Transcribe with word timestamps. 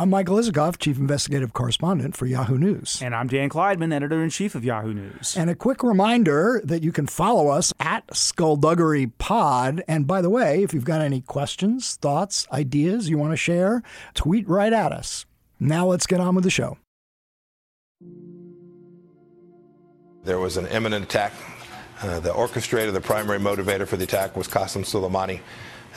I'm 0.00 0.10
Michael 0.10 0.36
Isikoff, 0.36 0.78
Chief 0.78 0.96
Investigative 0.96 1.52
Correspondent 1.52 2.16
for 2.16 2.24
Yahoo 2.24 2.56
News. 2.56 3.02
And 3.02 3.16
I'm 3.16 3.26
Dan 3.26 3.48
Klaidman, 3.48 3.92
Editor 3.92 4.22
in 4.22 4.30
Chief 4.30 4.54
of 4.54 4.64
Yahoo 4.64 4.94
News. 4.94 5.36
And 5.36 5.50
a 5.50 5.56
quick 5.56 5.82
reminder 5.82 6.60
that 6.62 6.84
you 6.84 6.92
can 6.92 7.08
follow 7.08 7.48
us 7.48 7.72
at 7.80 8.04
Skullduggery 8.14 9.08
Pod. 9.18 9.82
And 9.88 10.06
by 10.06 10.22
the 10.22 10.30
way, 10.30 10.62
if 10.62 10.72
you've 10.72 10.84
got 10.84 11.00
any 11.00 11.22
questions, 11.22 11.96
thoughts, 11.96 12.46
ideas 12.52 13.08
you 13.08 13.18
want 13.18 13.32
to 13.32 13.36
share, 13.36 13.82
tweet 14.14 14.48
right 14.48 14.72
at 14.72 14.92
us. 14.92 15.26
Now 15.58 15.86
let's 15.86 16.06
get 16.06 16.20
on 16.20 16.36
with 16.36 16.44
the 16.44 16.50
show. 16.50 16.78
There 20.22 20.38
was 20.38 20.56
an 20.56 20.68
imminent 20.68 21.06
attack. 21.06 21.32
Uh, 22.00 22.20
the 22.20 22.30
orchestrator, 22.30 22.92
the 22.92 23.00
primary 23.00 23.40
motivator 23.40 23.84
for 23.84 23.96
the 23.96 24.04
attack 24.04 24.36
was 24.36 24.46
Qasem 24.46 24.84
Soleimani 24.84 25.40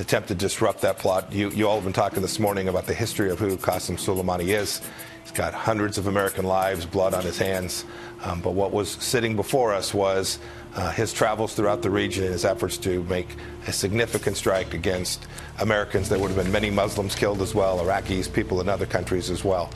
attempt 0.02 0.28
to 0.30 0.36
disrupt 0.36 0.82
that 0.82 0.98
plot. 0.98 1.32
You, 1.32 1.50
you 1.52 1.68
all 1.68 1.76
have 1.76 1.84
been 1.84 1.94
talking 1.94 2.22
this 2.22 2.40
morning 2.40 2.68
about 2.68 2.88
the 2.88 2.94
history 2.94 3.30
of 3.30 3.40
who 3.40 3.56
Qasem 3.56 3.98
Soleimani 3.98 4.48
is. 4.48 4.82
He's 5.24 5.32
got 5.32 5.54
hundreds 5.54 5.98
of 5.98 6.08
American 6.08 6.46
lives, 6.46 6.86
blood 6.86 7.14
on 7.14 7.24
his 7.24 7.38
hands. 7.38 7.86
Um, 8.24 8.42
but 8.42 8.52
what 8.52 8.72
was 8.72 8.90
sitting 8.90 9.36
before 9.36 9.74
us 9.74 9.94
was 9.94 10.40
uh, 10.76 10.92
his 10.92 11.14
travels 11.14 11.54
throughout 11.54 11.84
the 11.84 11.90
region 11.90 12.24
and 12.24 12.34
his 12.34 12.46
efforts 12.46 12.78
to 12.80 13.04
make 13.04 13.36
a 13.68 13.72
significant 13.72 14.38
strike 14.38 14.74
against 14.74 15.28
Americans. 15.60 16.10
There 16.10 16.20
would 16.20 16.32
have 16.32 16.44
been 16.44 16.52
many 16.52 16.72
Muslims 16.72 17.14
killed 17.14 17.42
as 17.42 17.54
well, 17.54 17.80
Iraqis, 17.80 18.32
people 18.32 18.60
in 18.62 18.70
other 18.70 18.88
countries 18.88 19.30
as 19.30 19.44
well. 19.44 19.70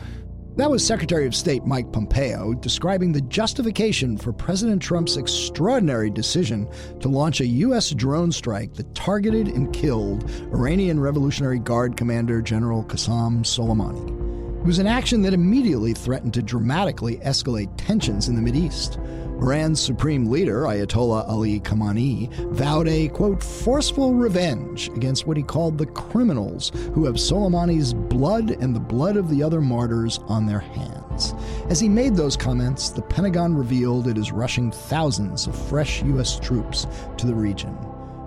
That 0.58 0.72
was 0.72 0.88
Secretary 0.88 1.27
of 1.27 1.36
State 1.36 1.66
Mike 1.66 1.91
Pompeo 1.91 2.54
describing 2.54 3.12
the 3.12 3.20
justification 3.20 4.16
for 4.18 4.32
President 4.32 4.82
Trump's 4.82 5.18
extraordinary 5.18 6.09
decision 6.09 6.66
to 7.02 7.09
launch 7.09 7.41
a 7.41 7.46
U.S. 7.46 7.90
drone 7.90 8.32
strike 8.32 8.73
that 8.76 8.96
targeted 8.96 9.49
and 9.49 9.73
killed 9.73 10.30
Iranian 10.54 10.98
Revolutionary 10.98 11.60
Guard 11.60 11.98
Commander 11.98 12.41
General 12.41 12.86
Qasem 12.86 13.41
Soleimani. 13.41 14.62
It 14.62 14.66
was 14.66 14.80
an 14.80 14.88
action 14.88 15.22
that 15.23 15.34
immediately 15.34 15.94
threatened 15.94 16.34
to 16.36 16.41
dramatically 16.41 17.18
escalate 17.18 17.70
tensions 17.76 18.30
in 18.30 18.41
the 18.41 18.52
Mideast. 18.52 18.96
Iran's 19.41 19.82
supreme 19.82 20.26
leader, 20.28 20.62
Ayatollah 20.62 21.28
Ali 21.28 21.60
Khamenei, 21.60 22.32
vowed 22.52 22.88
a, 22.88 23.10
quote, 23.10 23.44
forceful 23.44 24.14
revenge 24.14 24.88
against 24.90 25.27
what 25.27 25.38
he 25.38 25.44
called 25.44 25.77
the 25.77 25.86
criminals 25.86 26.72
who 26.94 27.05
have 27.05 27.16
Soleimani's 27.16 27.94
blood 27.94 28.52
and 28.52 28.76
the 28.76 28.80
blood 28.80 29.18
of 29.18 29.30
the 29.30 29.44
other 29.44 29.62
martyrs 29.62 30.20
on 30.27 30.46
their 30.46 30.60
hands. 30.60 31.34
As 31.70 31.80
he 31.80 31.90
made 31.90 32.16
those 32.16 32.38
comments, 32.38 32.90
the 32.90 33.02
Pentagon 33.02 33.55
revealed 33.55 34.08
it 34.08 34.18
is 34.18 34.32
rushing 34.32 34.72
thousands 34.72 35.48
of 35.48 35.68
fresh 35.68 36.02
U.S. 36.04 36.40
troops 36.40 36.88
to 37.18 37.27
the 37.27 37.36
region. 37.36 37.74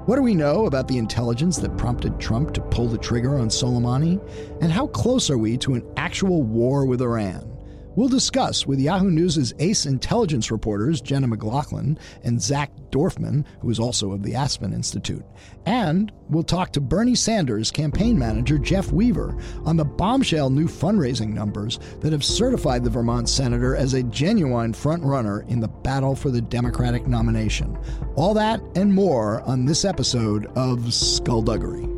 What 0.08 0.16
do 0.16 0.22
we 0.22 0.34
know 0.34 0.66
about 0.66 0.88
the 0.88 0.96
intelligence 0.96 1.58
that 1.58 1.76
prompted 1.76 2.18
Trump 2.18 2.54
to 2.54 2.62
pull 2.62 2.88
the 2.88 2.96
trigger 2.96 3.38
on 3.38 3.48
Soleimani? 3.48 4.20
And 4.62 4.72
how 4.72 4.86
close 4.86 5.28
are 5.30 5.36
we 5.36 5.58
to 5.58 5.74
an 5.74 5.86
actual 5.96 6.42
war 6.42 6.86
with 6.86 7.02
Iran? 7.02 7.57
We'll 7.98 8.06
discuss 8.06 8.64
with 8.64 8.78
Yahoo 8.78 9.10
News' 9.10 9.52
ace 9.58 9.84
intelligence 9.84 10.52
reporters 10.52 11.00
Jenna 11.00 11.26
McLaughlin 11.26 11.98
and 12.22 12.40
Zach 12.40 12.70
Dorfman, 12.92 13.44
who 13.58 13.70
is 13.70 13.80
also 13.80 14.12
of 14.12 14.22
the 14.22 14.36
Aspen 14.36 14.72
Institute. 14.72 15.24
And 15.66 16.12
we'll 16.28 16.44
talk 16.44 16.72
to 16.74 16.80
Bernie 16.80 17.16
Sanders' 17.16 17.72
campaign 17.72 18.16
manager 18.16 18.56
Jeff 18.56 18.92
Weaver 18.92 19.36
on 19.64 19.76
the 19.76 19.84
bombshell 19.84 20.48
new 20.48 20.68
fundraising 20.68 21.34
numbers 21.34 21.80
that 21.98 22.12
have 22.12 22.22
certified 22.22 22.84
the 22.84 22.90
Vermont 22.90 23.28
senator 23.28 23.74
as 23.74 23.94
a 23.94 24.04
genuine 24.04 24.72
frontrunner 24.72 25.44
in 25.48 25.58
the 25.58 25.66
battle 25.66 26.14
for 26.14 26.30
the 26.30 26.40
Democratic 26.40 27.08
nomination. 27.08 27.76
All 28.14 28.32
that 28.34 28.60
and 28.76 28.94
more 28.94 29.40
on 29.40 29.64
this 29.64 29.84
episode 29.84 30.46
of 30.54 30.94
Skullduggery. 30.94 31.97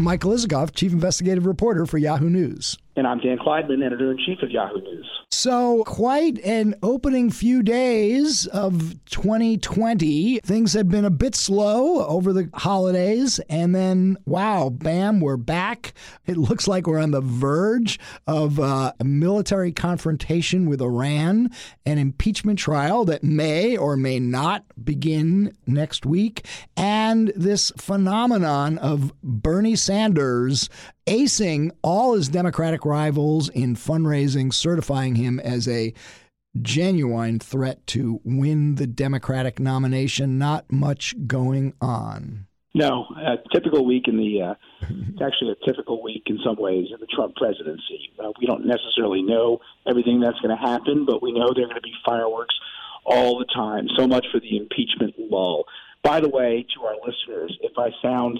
I'm 0.00 0.04
Michael 0.04 0.30
Isikoff, 0.30 0.74
Chief 0.74 0.92
Investigative 0.92 1.44
Reporter 1.44 1.84
for 1.84 1.98
Yahoo 1.98 2.30
News. 2.30 2.78
And 2.96 3.06
I'm 3.06 3.20
Dan 3.20 3.38
Klaidman, 3.38 3.86
Editor 3.86 4.10
in 4.10 4.18
Chief 4.18 4.42
of 4.42 4.50
Yahoo 4.50 4.80
News. 4.80 5.08
So, 5.30 5.84
quite 5.84 6.40
an 6.40 6.74
opening 6.82 7.30
few 7.30 7.62
days 7.62 8.48
of 8.48 8.96
2020. 9.06 10.40
Things 10.40 10.72
had 10.72 10.88
been 10.88 11.04
a 11.04 11.10
bit 11.10 11.36
slow 11.36 12.04
over 12.04 12.32
the 12.32 12.50
holidays, 12.52 13.38
and 13.48 13.72
then, 13.72 14.16
wow, 14.26 14.70
bam, 14.70 15.20
we're 15.20 15.36
back. 15.36 15.94
It 16.26 16.36
looks 16.36 16.66
like 16.66 16.88
we're 16.88 16.98
on 16.98 17.12
the 17.12 17.20
verge 17.20 18.00
of 18.26 18.58
uh, 18.58 18.92
a 18.98 19.04
military 19.04 19.70
confrontation 19.70 20.68
with 20.68 20.82
Iran, 20.82 21.50
an 21.86 21.96
impeachment 21.96 22.58
trial 22.58 23.04
that 23.04 23.22
may 23.22 23.76
or 23.76 23.96
may 23.96 24.18
not 24.18 24.64
begin 24.82 25.56
next 25.64 26.04
week, 26.04 26.44
and 26.76 27.32
this 27.36 27.70
phenomenon 27.78 28.78
of 28.78 29.12
Bernie 29.22 29.76
Sanders 29.76 30.68
acing 31.10 31.72
all 31.82 32.14
his 32.14 32.28
Democratic 32.28 32.84
rivals 32.84 33.48
in 33.48 33.74
fundraising, 33.74 34.54
certifying 34.54 35.16
him 35.16 35.40
as 35.40 35.66
a 35.66 35.92
genuine 36.62 37.40
threat 37.40 37.84
to 37.88 38.20
win 38.24 38.76
the 38.76 38.86
Democratic 38.86 39.58
nomination. 39.58 40.38
Not 40.38 40.70
much 40.70 41.14
going 41.26 41.74
on. 41.80 42.46
No, 42.72 43.06
a 43.16 43.36
typical 43.52 43.84
week 43.84 44.04
in 44.06 44.16
the, 44.16 44.42
uh, 44.42 44.54
actually 45.24 45.50
a 45.50 45.66
typical 45.66 46.00
week 46.00 46.22
in 46.26 46.38
some 46.44 46.54
ways 46.56 46.86
in 46.94 47.00
the 47.00 47.06
Trump 47.06 47.34
presidency. 47.34 48.12
Uh, 48.22 48.30
we 48.38 48.46
don't 48.46 48.64
necessarily 48.64 49.22
know 49.22 49.58
everything 49.88 50.20
that's 50.20 50.38
going 50.38 50.56
to 50.56 50.62
happen, 50.62 51.04
but 51.04 51.20
we 51.20 51.32
know 51.32 51.52
there 51.52 51.64
are 51.64 51.68
going 51.68 51.74
to 51.74 51.80
be 51.80 51.94
fireworks 52.06 52.54
all 53.04 53.40
the 53.40 53.46
time. 53.52 53.88
So 53.96 54.06
much 54.06 54.24
for 54.30 54.38
the 54.38 54.56
impeachment 54.56 55.14
lull. 55.18 55.64
By 56.04 56.20
the 56.20 56.28
way, 56.28 56.64
to 56.76 56.86
our 56.86 56.94
listeners, 57.04 57.58
if 57.62 57.72
I 57.76 57.90
sound 58.00 58.38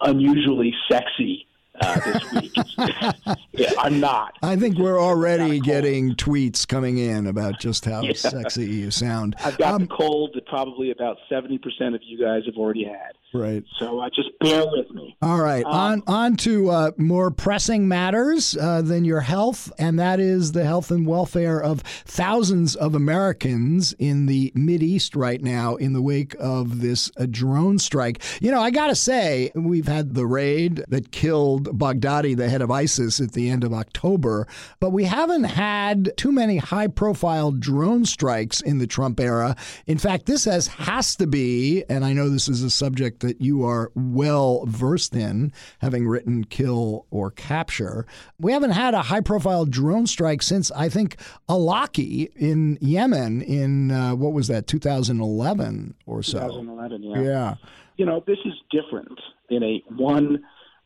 unusually 0.00 0.74
sexy 0.90 1.47
uh, 1.80 2.00
this 2.00 2.32
week. 2.32 2.52
yeah, 3.52 3.72
I'm 3.78 4.00
not. 4.00 4.36
I 4.42 4.56
think 4.56 4.78
we're 4.78 5.00
already 5.00 5.60
getting 5.60 6.14
tweets 6.14 6.66
coming 6.66 6.98
in 6.98 7.26
about 7.26 7.60
just 7.60 7.84
how 7.84 8.02
yeah. 8.02 8.12
sexy 8.14 8.66
you 8.66 8.90
sound. 8.90 9.36
I've 9.44 9.58
got 9.58 9.74
um, 9.74 9.82
the 9.82 9.94
cold 9.94 10.30
that 10.34 10.46
probably 10.46 10.90
about 10.90 11.18
70% 11.30 11.58
of 11.94 12.00
you 12.02 12.18
guys 12.18 12.42
have 12.46 12.56
already 12.56 12.84
had. 12.84 13.12
Right. 13.34 13.62
So 13.78 14.00
uh, 14.00 14.08
just 14.08 14.30
bear 14.40 14.64
with 14.66 14.90
me. 14.90 15.16
All 15.20 15.38
right. 15.38 15.64
Um, 15.64 15.72
on 15.72 16.02
on 16.06 16.36
to 16.38 16.70
uh, 16.70 16.90
more 16.96 17.30
pressing 17.30 17.86
matters 17.86 18.56
uh, 18.56 18.80
than 18.80 19.04
your 19.04 19.20
health, 19.20 19.70
and 19.78 19.98
that 19.98 20.18
is 20.18 20.52
the 20.52 20.64
health 20.64 20.90
and 20.90 21.06
welfare 21.06 21.62
of 21.62 21.80
thousands 21.80 22.74
of 22.74 22.94
Americans 22.94 23.94
in 23.98 24.26
the 24.26 24.52
East 24.54 25.14
right 25.14 25.42
now 25.42 25.76
in 25.76 25.92
the 25.92 26.00
wake 26.00 26.34
of 26.38 26.80
this 26.80 27.10
uh, 27.18 27.26
drone 27.30 27.78
strike. 27.78 28.22
You 28.40 28.50
know, 28.50 28.60
I 28.60 28.70
got 28.70 28.88
to 28.88 28.94
say, 28.94 29.50
we've 29.54 29.88
had 29.88 30.14
the 30.14 30.26
raid 30.26 30.84
that 30.88 31.10
killed 31.10 31.67
Baghdadi, 31.72 32.36
the 32.36 32.48
head 32.48 32.62
of 32.62 32.70
ISIS, 32.70 33.20
at 33.20 33.32
the 33.32 33.48
end 33.48 33.64
of 33.64 33.72
October, 33.72 34.46
but 34.80 34.90
we 34.90 35.04
haven't 35.04 35.44
had 35.44 36.16
too 36.16 36.32
many 36.32 36.58
high 36.58 36.88
profile 36.88 37.50
drone 37.50 38.04
strikes 38.04 38.60
in 38.60 38.78
the 38.78 38.86
Trump 38.86 39.20
era. 39.20 39.56
In 39.86 39.98
fact, 39.98 40.26
this 40.26 40.44
has 40.44 40.68
has 40.68 41.16
to 41.16 41.26
be, 41.26 41.84
and 41.88 42.04
I 42.04 42.12
know 42.12 42.28
this 42.28 42.48
is 42.48 42.62
a 42.62 42.70
subject 42.70 43.20
that 43.20 43.40
you 43.40 43.64
are 43.64 43.90
well 43.94 44.64
versed 44.66 45.14
in, 45.14 45.52
having 45.80 46.08
written 46.08 46.44
Kill 46.44 47.06
or 47.10 47.30
Capture. 47.30 48.06
We 48.38 48.52
haven't 48.52 48.70
had 48.70 48.94
a 48.94 49.02
high 49.02 49.20
profile 49.20 49.64
drone 49.64 50.06
strike 50.06 50.42
since, 50.42 50.70
I 50.72 50.88
think, 50.88 51.16
Awlaki 51.48 52.30
in 52.36 52.78
Yemen 52.80 53.42
in, 53.42 53.90
uh, 53.90 54.14
what 54.14 54.32
was 54.32 54.48
that, 54.48 54.66
2011 54.66 55.94
or 56.06 56.22
so? 56.22 56.40
2011, 56.40 57.02
yeah. 57.02 57.20
Yeah. 57.20 57.54
You 57.96 58.06
know, 58.06 58.22
this 58.26 58.38
is 58.44 58.54
different 58.70 59.18
in 59.50 59.62
a 59.62 59.82
one 59.96 60.44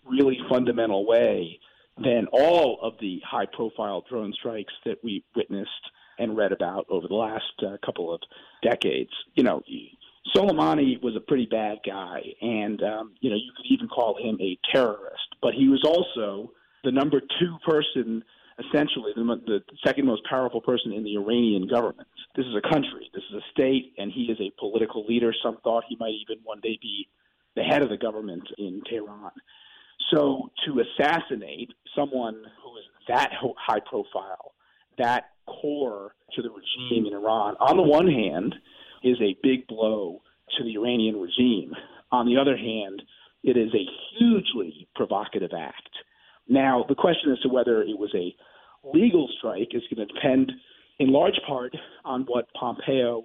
really 0.08 0.38
fundamental 0.48 1.06
way 1.06 1.58
than 2.02 2.26
all 2.32 2.78
of 2.82 2.94
the 3.00 3.20
high 3.24 3.46
profile 3.46 4.04
drone 4.08 4.32
strikes 4.32 4.72
that 4.84 4.96
we 5.02 5.24
witnessed 5.36 5.70
and 6.18 6.36
read 6.36 6.52
about 6.52 6.86
over 6.88 7.08
the 7.08 7.14
last 7.14 7.52
uh, 7.66 7.76
couple 7.84 8.12
of 8.12 8.20
decades. 8.62 9.10
You 9.34 9.44
know, 9.44 9.62
Soleimani 10.34 11.02
was 11.02 11.16
a 11.16 11.20
pretty 11.20 11.46
bad 11.46 11.78
guy, 11.84 12.20
and 12.40 12.82
um, 12.82 13.12
you 13.20 13.30
know 13.30 13.36
you 13.36 13.52
could 13.56 13.66
even 13.70 13.88
call 13.88 14.16
him 14.18 14.38
a 14.40 14.58
terrorist. 14.72 15.36
But 15.40 15.54
he 15.54 15.68
was 15.68 15.82
also 15.84 16.52
the 16.84 16.92
number 16.92 17.20
two 17.20 17.56
person 17.66 18.24
essentially 18.58 19.12
the, 19.16 19.22
the 19.46 19.60
second 19.84 20.06
most 20.06 20.22
powerful 20.28 20.60
person 20.60 20.92
in 20.92 21.02
the 21.04 21.16
Iranian 21.16 21.66
government. 21.66 22.08
This 22.36 22.46
is 22.46 22.54
a 22.54 22.68
country, 22.68 23.10
this 23.14 23.22
is 23.30 23.36
a 23.36 23.50
state, 23.52 23.94
and 23.98 24.12
he 24.12 24.24
is 24.24 24.38
a 24.40 24.52
political 24.58 25.06
leader. 25.06 25.34
Some 25.42 25.58
thought 25.64 25.84
he 25.88 25.96
might 25.98 26.14
even 26.22 26.42
one 26.44 26.60
day 26.60 26.78
be 26.80 27.08
the 27.56 27.62
head 27.62 27.82
of 27.82 27.88
the 27.88 27.96
government 27.96 28.44
in 28.58 28.82
Tehran. 28.88 29.32
So 30.10 30.50
to 30.66 30.80
assassinate 30.80 31.70
someone 31.96 32.42
who 32.62 32.76
is 32.76 32.84
that 33.08 33.30
high 33.56 33.80
profile, 33.80 34.52
that 34.98 35.30
core 35.46 36.14
to 36.34 36.42
the 36.42 36.50
regime 36.50 37.06
in 37.06 37.12
mm. 37.12 37.22
Iran, 37.22 37.56
on 37.60 37.76
the 37.76 37.82
one 37.82 38.06
hand, 38.06 38.54
is 39.02 39.16
a 39.20 39.36
big 39.42 39.66
blow 39.66 40.22
to 40.56 40.64
the 40.64 40.74
Iranian 40.76 41.20
regime. 41.20 41.72
On 42.10 42.26
the 42.26 42.36
other 42.36 42.56
hand, 42.56 43.02
it 43.42 43.56
is 43.56 43.70
a 43.74 43.86
hugely 44.18 44.86
provocative 44.94 45.50
act. 45.56 45.90
Now, 46.48 46.84
the 46.88 46.94
question 46.94 47.32
as 47.32 47.38
to 47.40 47.48
whether 47.48 47.82
it 47.82 47.98
was 47.98 48.14
a 48.14 48.34
legal 48.84 49.28
strike 49.38 49.68
is 49.72 49.82
going 49.94 50.06
to 50.06 50.12
depend 50.12 50.52
in 50.98 51.12
large 51.12 51.38
part 51.46 51.74
on 52.04 52.22
what 52.22 52.52
Pompeo, 52.54 53.24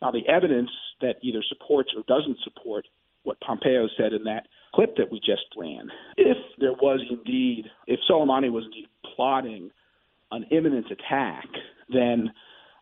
on 0.00 0.12
the 0.12 0.26
evidence 0.30 0.70
that 1.00 1.16
either 1.22 1.42
supports 1.48 1.90
or 1.96 2.02
doesn't 2.06 2.38
support 2.44 2.86
what 3.28 3.38
Pompeo 3.40 3.86
said 3.96 4.14
in 4.14 4.24
that 4.24 4.48
clip 4.74 4.96
that 4.96 5.12
we 5.12 5.20
just 5.20 5.44
ran. 5.56 5.90
If 6.16 6.38
there 6.58 6.72
was 6.72 7.00
indeed, 7.10 7.66
if 7.86 8.00
Soleimani 8.10 8.50
was 8.50 8.64
indeed 8.64 8.88
plotting 9.14 9.70
an 10.32 10.44
imminent 10.50 10.86
attack, 10.90 11.46
then 11.92 12.30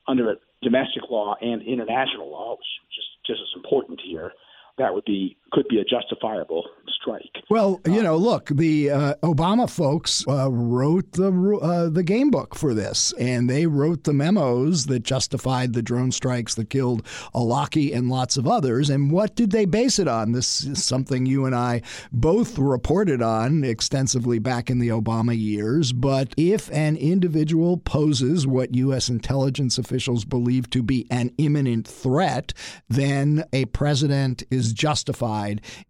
under 0.09 0.37
domestic 0.63 1.03
law 1.11 1.35
and 1.41 1.63
international 1.63 2.31
law, 2.31 2.53
which 2.53 2.61
is 2.61 2.95
just, 2.95 3.09
just 3.27 3.41
as 3.41 3.63
important 3.63 4.01
here, 4.07 4.33
that 4.79 4.95
would 4.95 5.05
be 5.05 5.37
could 5.53 5.69
be 5.69 5.79
a 5.79 5.85
justifiable 5.85 6.65
strike. 6.89 7.23
Well, 7.49 7.81
you 7.87 8.03
know, 8.03 8.17
look, 8.17 8.49
the 8.49 8.91
uh, 8.91 9.15
Obama 9.23 9.71
folks 9.71 10.27
uh, 10.27 10.51
wrote 10.51 11.13
the 11.13 11.59
uh, 11.63 11.89
the 11.89 12.03
game 12.03 12.31
book 12.31 12.55
for 12.55 12.75
this, 12.75 13.13
and 13.19 13.49
they 13.49 13.67
wrote 13.67 14.05
the 14.05 14.13
memos 14.13 14.87
that 14.87 15.05
justified 15.05 15.73
the 15.73 15.83
drone 15.83 16.11
strikes 16.11 16.55
that 16.57 16.71
killed 16.71 17.05
Awlaki 17.35 17.95
and 17.95 18.09
lots 18.09 18.37
of 18.37 18.49
others. 18.49 18.91
And 18.91 19.11
what 19.11 19.37
did 19.37 19.53
they 19.53 19.65
base 19.67 19.99
it 19.99 20.09
on? 20.09 20.33
This 20.33 20.65
is 20.65 20.85
something 20.85 21.27
you 21.27 21.45
and 21.45 21.55
I 21.55 21.83
both 22.13 22.59
reported 22.59 23.23
on 23.23 23.63
extensively 23.63 24.39
back 24.39 24.69
in 24.69 24.79
the 24.79 24.89
Obama 24.89 25.39
years. 25.39 25.93
But 25.93 26.35
if 26.37 26.71
an 26.73 26.97
individual 26.97 27.77
poses 27.77 28.47
what 28.47 28.75
U.S. 28.75 29.09
intelligence 29.09 29.79
officials 29.79 30.25
believe 30.25 30.69
to 30.71 30.83
be 30.83 31.07
an 31.11 31.31
imminent 31.39 31.87
threat, 31.87 32.53
then 32.89 33.45
a 33.53 33.67
president 33.67 34.43
is 34.51 34.73
justified 34.73 35.36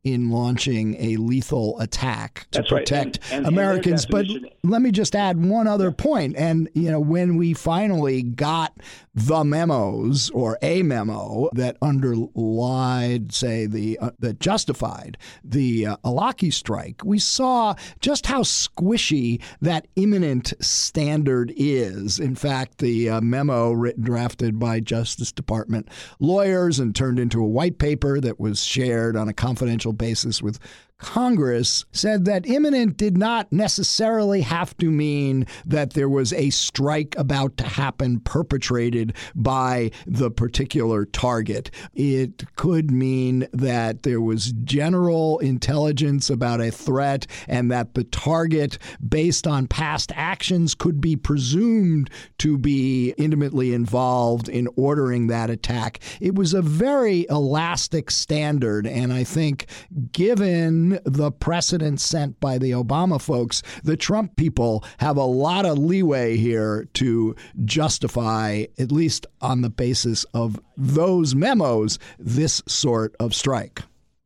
in 0.04 0.30
launching 0.30 0.96
a 0.98 1.16
lethal 1.16 1.78
attack 1.80 2.46
to 2.50 2.58
That's 2.58 2.68
protect 2.68 3.18
right. 3.22 3.32
and, 3.32 3.46
and, 3.46 3.54
Americans. 3.54 4.04
And 4.04 4.12
but 4.12 4.26
let 4.64 4.82
me 4.82 4.90
just 4.90 5.14
add 5.14 5.44
one 5.44 5.66
other 5.66 5.90
point. 5.92 6.36
And 6.36 6.68
you 6.74 6.90
know, 6.90 7.00
when 7.00 7.36
we 7.36 7.54
finally 7.54 8.22
got 8.22 8.72
the 9.14 9.44
memos 9.44 10.30
or 10.30 10.58
a 10.62 10.82
memo 10.82 11.48
that 11.54 11.76
underlied, 11.80 13.32
say, 13.32 13.66
the 13.66 13.98
uh, 13.98 14.10
that 14.18 14.40
justified 14.40 15.16
the 15.42 15.86
uh, 15.86 15.96
Awlaki 16.04 16.52
strike, 16.52 17.02
we 17.04 17.18
saw 17.18 17.74
just 18.00 18.26
how 18.26 18.42
squishy 18.42 19.42
that 19.60 19.86
imminent 19.96 20.52
standard 20.60 21.52
is. 21.56 22.18
In 22.18 22.34
fact, 22.34 22.78
the 22.78 23.08
uh, 23.10 23.20
memo 23.20 23.72
written 23.72 24.04
drafted 24.04 24.58
by 24.58 24.80
Justice 24.80 25.32
Department 25.32 25.88
lawyers 26.20 26.78
and 26.78 26.94
turned 26.94 27.18
into 27.18 27.40
a 27.40 27.46
white 27.46 27.78
paper 27.78 28.20
that 28.20 28.38
was 28.38 28.62
shared 28.62 29.16
on 29.16 29.28
a 29.28 29.34
confidential 29.36 29.92
basis 29.92 30.42
with 30.42 30.58
Congress 30.98 31.84
said 31.92 32.24
that 32.24 32.46
imminent 32.46 32.96
did 32.96 33.18
not 33.18 33.52
necessarily 33.52 34.40
have 34.40 34.74
to 34.78 34.90
mean 34.90 35.46
that 35.66 35.92
there 35.92 36.08
was 36.08 36.32
a 36.32 36.48
strike 36.50 37.14
about 37.18 37.56
to 37.58 37.64
happen 37.64 38.18
perpetrated 38.20 39.14
by 39.34 39.90
the 40.06 40.30
particular 40.30 41.04
target. 41.04 41.70
It 41.94 42.44
could 42.56 42.90
mean 42.90 43.46
that 43.52 44.04
there 44.04 44.22
was 44.22 44.52
general 44.64 45.38
intelligence 45.40 46.30
about 46.30 46.62
a 46.62 46.70
threat 46.70 47.26
and 47.46 47.70
that 47.70 47.94
the 47.94 48.04
target, 48.04 48.78
based 49.06 49.46
on 49.46 49.66
past 49.66 50.12
actions, 50.14 50.74
could 50.74 51.00
be 51.00 51.14
presumed 51.14 52.08
to 52.38 52.56
be 52.56 53.10
intimately 53.18 53.74
involved 53.74 54.48
in 54.48 54.66
ordering 54.76 55.26
that 55.26 55.50
attack. 55.50 56.00
It 56.20 56.34
was 56.34 56.54
a 56.54 56.62
very 56.62 57.26
elastic 57.28 58.10
standard, 58.10 58.86
and 58.86 59.12
I 59.12 59.24
think 59.24 59.66
given 60.12 60.85
the 61.04 61.30
precedent 61.30 62.00
sent 62.00 62.40
by 62.40 62.58
the 62.58 62.72
Obama 62.72 63.20
folks, 63.20 63.62
the 63.82 63.96
Trump 63.96 64.36
people 64.36 64.84
have 64.98 65.16
a 65.16 65.24
lot 65.24 65.64
of 65.66 65.78
leeway 65.78 66.36
here 66.36 66.88
to 66.94 67.34
justify, 67.64 68.64
at 68.78 68.92
least 68.92 69.26
on 69.40 69.62
the 69.62 69.70
basis 69.70 70.24
of 70.34 70.60
those 70.76 71.34
memos, 71.34 71.98
this 72.18 72.62
sort 72.66 73.14
of 73.20 73.34
strike. 73.34 73.82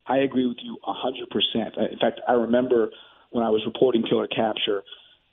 I 0.07 0.17
agree 0.17 0.47
with 0.47 0.57
you 0.61 0.77
100%. 0.85 1.91
In 1.91 1.99
fact, 1.99 2.19
I 2.27 2.33
remember 2.33 2.89
when 3.31 3.45
I 3.45 3.49
was 3.49 3.61
reporting 3.65 4.03
Kill 4.07 4.19
or 4.19 4.27
Capture, 4.27 4.83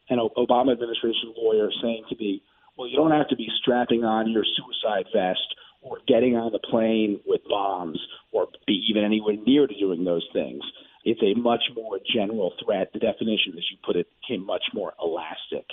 an 0.09 0.19
Obama 0.37 0.73
administration 0.73 1.35
lawyer 1.37 1.69
saying 1.83 2.05
to 2.09 2.17
me, 2.17 2.43
well, 2.77 2.89
you 2.89 2.97
don't 2.97 3.11
have 3.11 3.29
to 3.29 3.37
be 3.37 3.49
strapping 3.61 4.05
on 4.05 4.31
your 4.31 4.45
suicide 4.45 5.07
vest 5.13 5.55
or 5.83 5.99
getting 6.07 6.37
on 6.37 6.53
the 6.53 6.59
plane 6.59 7.21
with 7.27 7.41
bombs 7.49 7.99
or 8.33 8.47
be 8.67 8.85
even 8.89 9.05
anywhere 9.05 9.37
near 9.47 9.67
to 9.67 9.79
doing 9.79 10.05
those 10.05 10.27
things 10.33 10.63
it's 11.09 11.23
a 11.23 11.39
much 11.41 11.63
more 11.75 11.99
general 12.15 12.53
threat. 12.63 12.91
The 12.93 12.99
definition, 12.99 13.55
as 13.57 13.65
you 13.71 13.79
put 13.83 13.97
it, 13.97 14.09
became 14.21 14.45
much 14.45 14.65
more 14.75 14.93
elastic. 15.03 15.65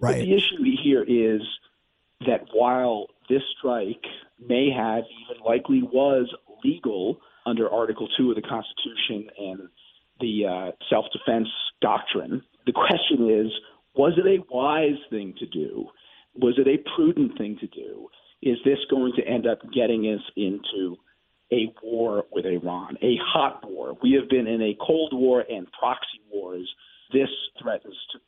Right. 0.00 0.18
But 0.18 0.24
the 0.24 0.34
issue 0.34 0.64
here 0.82 1.02
is 1.02 1.42
that 2.26 2.46
while 2.54 3.08
this 3.28 3.42
strike 3.58 4.04
may 4.40 4.70
have, 4.74 5.04
even 5.22 5.44
likely 5.44 5.82
was 5.82 6.34
legal 6.64 7.20
under 7.44 7.70
Article 7.70 8.08
2 8.16 8.30
of 8.30 8.36
the 8.36 8.42
Constitution 8.42 9.28
and 9.38 9.68
the 10.20 10.46
uh, 10.46 10.70
self 10.88 11.04
defense 11.12 11.48
doctrine, 11.82 12.42
the 12.64 12.72
question 12.72 13.28
is 13.30 13.52
was 13.94 14.14
it 14.16 14.26
a 14.26 14.42
wise 14.50 14.98
thing 15.10 15.34
to 15.38 15.46
do? 15.46 15.88
Was 16.36 16.54
it 16.56 16.66
a 16.66 16.82
prudent 16.96 17.36
thing 17.36 17.58
to 17.60 17.66
do? 17.66 18.08
Is 18.40 18.56
this 18.64 18.78
going 18.90 19.12
to 19.16 19.22
end 19.22 19.46
up 19.46 19.58
getting 19.72 20.04
us 20.04 20.22
into 20.36 20.96
a 21.52 21.72
war 21.82 22.24
with 22.32 22.46
Iran, 22.46 22.96
a 23.02 23.16
hot 23.22 23.62
war. 23.68 23.96
We 24.02 24.12
have 24.20 24.28
been 24.28 24.46
in 24.46 24.62
a 24.62 24.76
Cold 24.84 25.12
War 25.12 25.44
and 25.48 25.66
proxy 25.78 26.20
wars. 26.32 26.68
This 27.12 27.28
threatens 27.60 27.96
to 28.12 28.18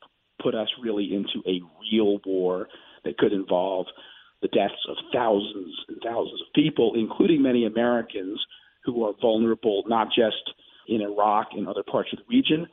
put 0.41 0.55
us 0.55 0.67
really 0.81 1.13
into 1.13 1.47
a 1.47 1.61
real 1.81 2.19
war 2.25 2.67
that 3.03 3.17
could 3.17 3.33
involve 3.33 3.87
the 4.41 4.47
deaths 4.49 4.85
of 4.87 4.97
thousands 5.13 5.75
and 5.87 5.97
thousands 6.03 6.41
of 6.41 6.53
people, 6.53 6.93
including 6.95 7.41
many 7.41 7.65
Americans 7.65 8.39
who 8.83 9.03
are 9.03 9.13
vulnerable 9.19 9.83
not 9.87 10.07
just 10.07 10.53
in 10.87 11.01
Iraq 11.01 11.47
and 11.53 11.67
other 11.67 11.83
parts 11.83 12.09
of 12.13 12.19
the 12.19 12.25
region, 12.29 12.67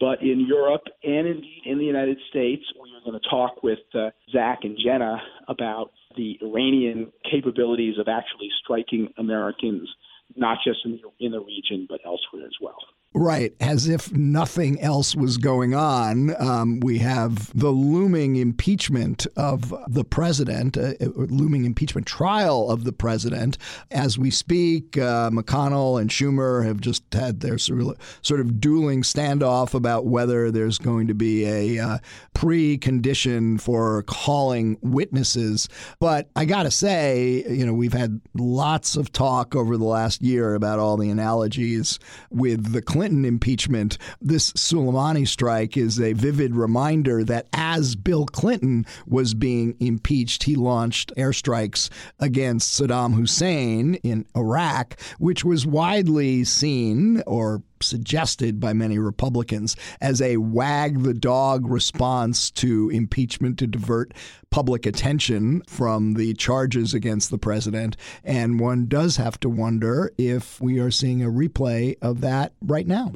but 0.00 0.22
in 0.22 0.46
Europe 0.46 0.84
and 1.02 1.26
indeed 1.26 1.62
in 1.64 1.78
the 1.78 1.84
United 1.84 2.18
States. 2.30 2.62
We 2.80 2.90
are 2.96 3.00
going 3.04 3.20
to 3.20 3.28
talk 3.28 3.62
with 3.62 3.78
uh, 3.94 4.10
Zach 4.32 4.60
and 4.62 4.76
Jenna 4.82 5.22
about 5.48 5.90
the 6.16 6.38
Iranian 6.42 7.12
capabilities 7.30 7.98
of 7.98 8.08
actually 8.08 8.48
striking 8.62 9.12
Americans, 9.18 9.88
not 10.34 10.58
just 10.64 10.80
in 10.84 10.92
the, 10.92 11.24
in 11.24 11.32
the 11.32 11.40
region, 11.40 11.86
but 11.88 12.00
elsewhere 12.04 12.46
as 12.46 12.56
well. 12.60 12.78
Right, 13.18 13.54
as 13.60 13.88
if 13.88 14.12
nothing 14.12 14.78
else 14.78 15.16
was 15.16 15.38
going 15.38 15.74
on. 15.74 16.36
Um, 16.38 16.80
we 16.80 16.98
have 16.98 17.50
the 17.58 17.70
looming 17.70 18.36
impeachment 18.36 19.26
of 19.38 19.72
the 19.88 20.04
president, 20.04 20.76
uh, 20.76 20.92
uh 21.00 21.08
looming 21.14 21.64
impeachment 21.64 22.06
trial 22.06 22.70
of 22.70 22.84
the 22.84 22.92
president. 22.92 23.56
As 23.90 24.18
we 24.18 24.30
speak, 24.30 24.98
uh, 24.98 25.30
McConnell 25.30 25.98
and 25.98 26.10
Schumer 26.10 26.62
have 26.66 26.78
just 26.78 27.04
had 27.14 27.40
their 27.40 27.56
sort 27.56 28.40
of 28.40 28.60
dueling 28.60 29.00
standoff 29.00 29.72
about 29.72 30.04
whether 30.04 30.50
there's 30.50 30.76
going 30.76 31.06
to 31.06 31.14
be 31.14 31.46
a 31.46 31.82
uh, 31.82 31.98
precondition 32.34 33.58
for 33.58 34.02
calling 34.02 34.76
witnesses. 34.82 35.70
But 36.00 36.28
I 36.36 36.44
got 36.44 36.64
to 36.64 36.70
say, 36.70 37.46
you 37.48 37.64
know, 37.64 37.72
we've 37.72 37.94
had 37.94 38.20
lots 38.34 38.94
of 38.94 39.10
talk 39.10 39.56
over 39.56 39.78
the 39.78 39.84
last 39.84 40.20
year 40.20 40.54
about 40.54 40.78
all 40.78 40.98
the 40.98 41.08
analogies 41.08 41.98
with 42.30 42.74
the 42.74 42.82
Clinton 42.82 43.05
Clinton 43.06 43.24
impeachment, 43.24 43.98
this 44.20 44.50
Soleimani 44.54 45.28
strike 45.28 45.76
is 45.76 46.00
a 46.00 46.12
vivid 46.12 46.56
reminder 46.56 47.22
that 47.22 47.46
as 47.52 47.94
Bill 47.94 48.26
Clinton 48.26 48.84
was 49.06 49.32
being 49.32 49.76
impeached, 49.78 50.42
he 50.42 50.56
launched 50.56 51.12
airstrikes 51.16 51.88
against 52.18 52.76
Saddam 52.76 53.14
Hussein 53.14 53.94
in 54.02 54.26
Iraq, 54.36 55.00
which 55.20 55.44
was 55.44 55.64
widely 55.64 56.42
seen 56.42 57.22
or 57.28 57.62
suggested 57.82 58.60
by 58.60 58.72
many 58.72 58.98
Republicans 58.98 59.76
as 60.00 60.20
a 60.20 60.36
wag 60.38 61.02
the 61.02 61.14
dog 61.14 61.66
response 61.66 62.50
to 62.52 62.90
impeachment 62.90 63.58
to 63.58 63.66
divert 63.66 64.12
public 64.50 64.86
attention 64.86 65.62
from 65.68 66.14
the 66.14 66.34
charges 66.34 66.94
against 66.94 67.30
the 67.30 67.38
president. 67.38 67.96
And 68.24 68.60
one 68.60 68.86
does 68.86 69.16
have 69.16 69.38
to 69.40 69.48
wonder 69.48 70.12
if 70.18 70.60
we 70.60 70.78
are 70.78 70.90
seeing 70.90 71.22
a 71.22 71.28
replay 71.28 71.96
of 72.00 72.20
that 72.22 72.52
right 72.62 72.86
now. 72.86 73.12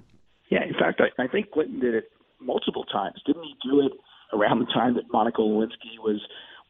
Yeah, 0.50 0.64
in 0.64 0.74
fact, 0.74 1.00
I, 1.00 1.22
I 1.22 1.28
think 1.28 1.50
Clinton 1.52 1.80
did 1.80 1.94
it 1.94 2.10
multiple 2.40 2.84
times. 2.84 3.22
Didn't 3.26 3.44
he 3.44 3.54
do 3.62 3.80
it 3.80 3.92
around 4.32 4.60
the 4.60 4.66
time 4.66 4.94
that 4.94 5.04
Monica 5.12 5.40
Lewinsky 5.40 5.98
was 5.98 6.20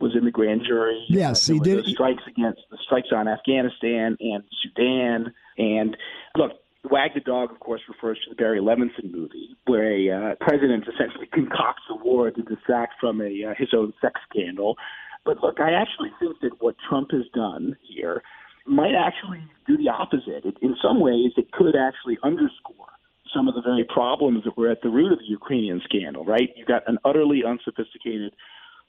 was 0.01 0.17
in 0.17 0.25
the 0.25 0.31
grand 0.31 0.63
jury. 0.67 1.05
Yes, 1.09 1.47
he 1.47 1.61
did. 1.61 1.85
The 1.85 1.91
strikes 1.91 2.23
against 2.27 2.61
the 2.71 2.79
strikes 2.85 3.09
on 3.15 3.29
Afghanistan 3.29 4.17
and 4.19 4.43
Sudan. 4.63 5.33
And 5.59 5.97
look, 6.37 6.53
Wag 6.89 7.11
the 7.15 7.21
Dog, 7.21 7.51
of 7.51 7.61
course, 7.61 7.83
refers 7.89 8.19
to 8.25 8.31
the 8.31 8.37
Barry 8.37 8.61
Levinson 8.61 9.13
movie, 9.13 9.57
where 9.67 9.93
a 9.93 10.33
uh, 10.33 10.35
president 10.41 10.85
essentially 10.89 11.27
concocts 11.33 11.83
a 11.91 11.97
war 11.97 12.31
to 12.31 12.43
distract 12.43 12.95
from 13.01 13.21
a 13.21 13.51
uh, 13.51 13.55
his 13.57 13.69
own 13.75 13.93
sex 14.01 14.19
scandal. 14.31 14.77
But 15.25 15.43
look, 15.43 15.61
I 15.61 15.73
actually 15.73 16.11
think 16.19 16.41
that 16.41 16.63
what 16.63 16.77
Trump 16.89 17.11
has 17.13 17.25
done 17.35 17.77
here 17.83 18.23
might 18.67 18.95
actually 18.95 19.43
do 19.67 19.77
the 19.77 19.91
opposite. 19.91 20.45
It, 20.45 20.57
in 20.63 20.75
some 20.83 21.01
ways, 21.01 21.33
it 21.37 21.53
could 21.53 21.77
actually 21.77 22.19
underscore 22.23 22.89
some 23.35 23.47
of 23.47 23.55
the 23.55 23.63
very 23.63 23.85
problems 23.85 24.45
that 24.45 24.57
were 24.57 24.71
at 24.71 24.83
the 24.83 24.89
root 24.89 25.13
of 25.13 25.19
the 25.19 25.27
Ukrainian 25.27 25.81
scandal, 25.85 26.25
right? 26.25 26.49
You've 26.57 26.67
got 26.67 26.89
an 26.89 26.99
utterly 27.05 27.43
unsophisticated 27.47 28.35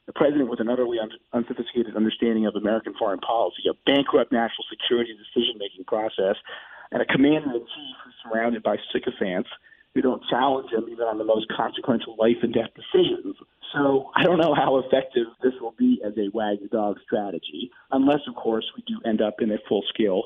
the 0.07 0.13
president 0.13 0.49
with 0.49 0.59
an 0.59 0.67
utterly 0.67 0.97
un- 0.99 1.11
unsophisticated 1.31 1.95
understanding 1.95 2.47
of 2.47 2.55
American 2.55 2.93
foreign 2.97 3.19
policy, 3.19 3.63
a 3.69 3.73
bankrupt 3.85 4.31
national 4.31 4.65
security 4.69 5.13
decision 5.13 5.55
making 5.59 5.85
process, 5.85 6.35
and 6.91 7.01
a 7.01 7.05
commander 7.05 7.51
in 7.51 7.61
chief 7.61 7.95
who's 8.03 8.13
surrounded 8.23 8.63
by 8.63 8.77
sycophants 8.93 9.49
who 9.93 10.01
don't 10.01 10.23
challenge 10.29 10.71
him 10.71 10.85
even 10.89 11.05
on 11.05 11.17
the 11.17 11.23
most 11.23 11.47
consequential 11.55 12.15
life 12.17 12.37
and 12.41 12.53
death 12.53 12.69
decisions. 12.75 13.35
So 13.73 14.11
I 14.15 14.23
don't 14.23 14.37
know 14.37 14.53
how 14.53 14.77
effective 14.79 15.27
this 15.41 15.53
will 15.59 15.75
be 15.77 16.01
as 16.05 16.13
a 16.17 16.29
wag 16.33 16.61
the 16.61 16.67
dog 16.67 16.97
strategy, 17.03 17.71
unless, 17.91 18.21
of 18.27 18.35
course, 18.35 18.65
we 18.75 18.83
do 18.87 18.99
end 19.05 19.21
up 19.21 19.35
in 19.41 19.51
a 19.51 19.57
full 19.67 19.83
scale 19.93 20.23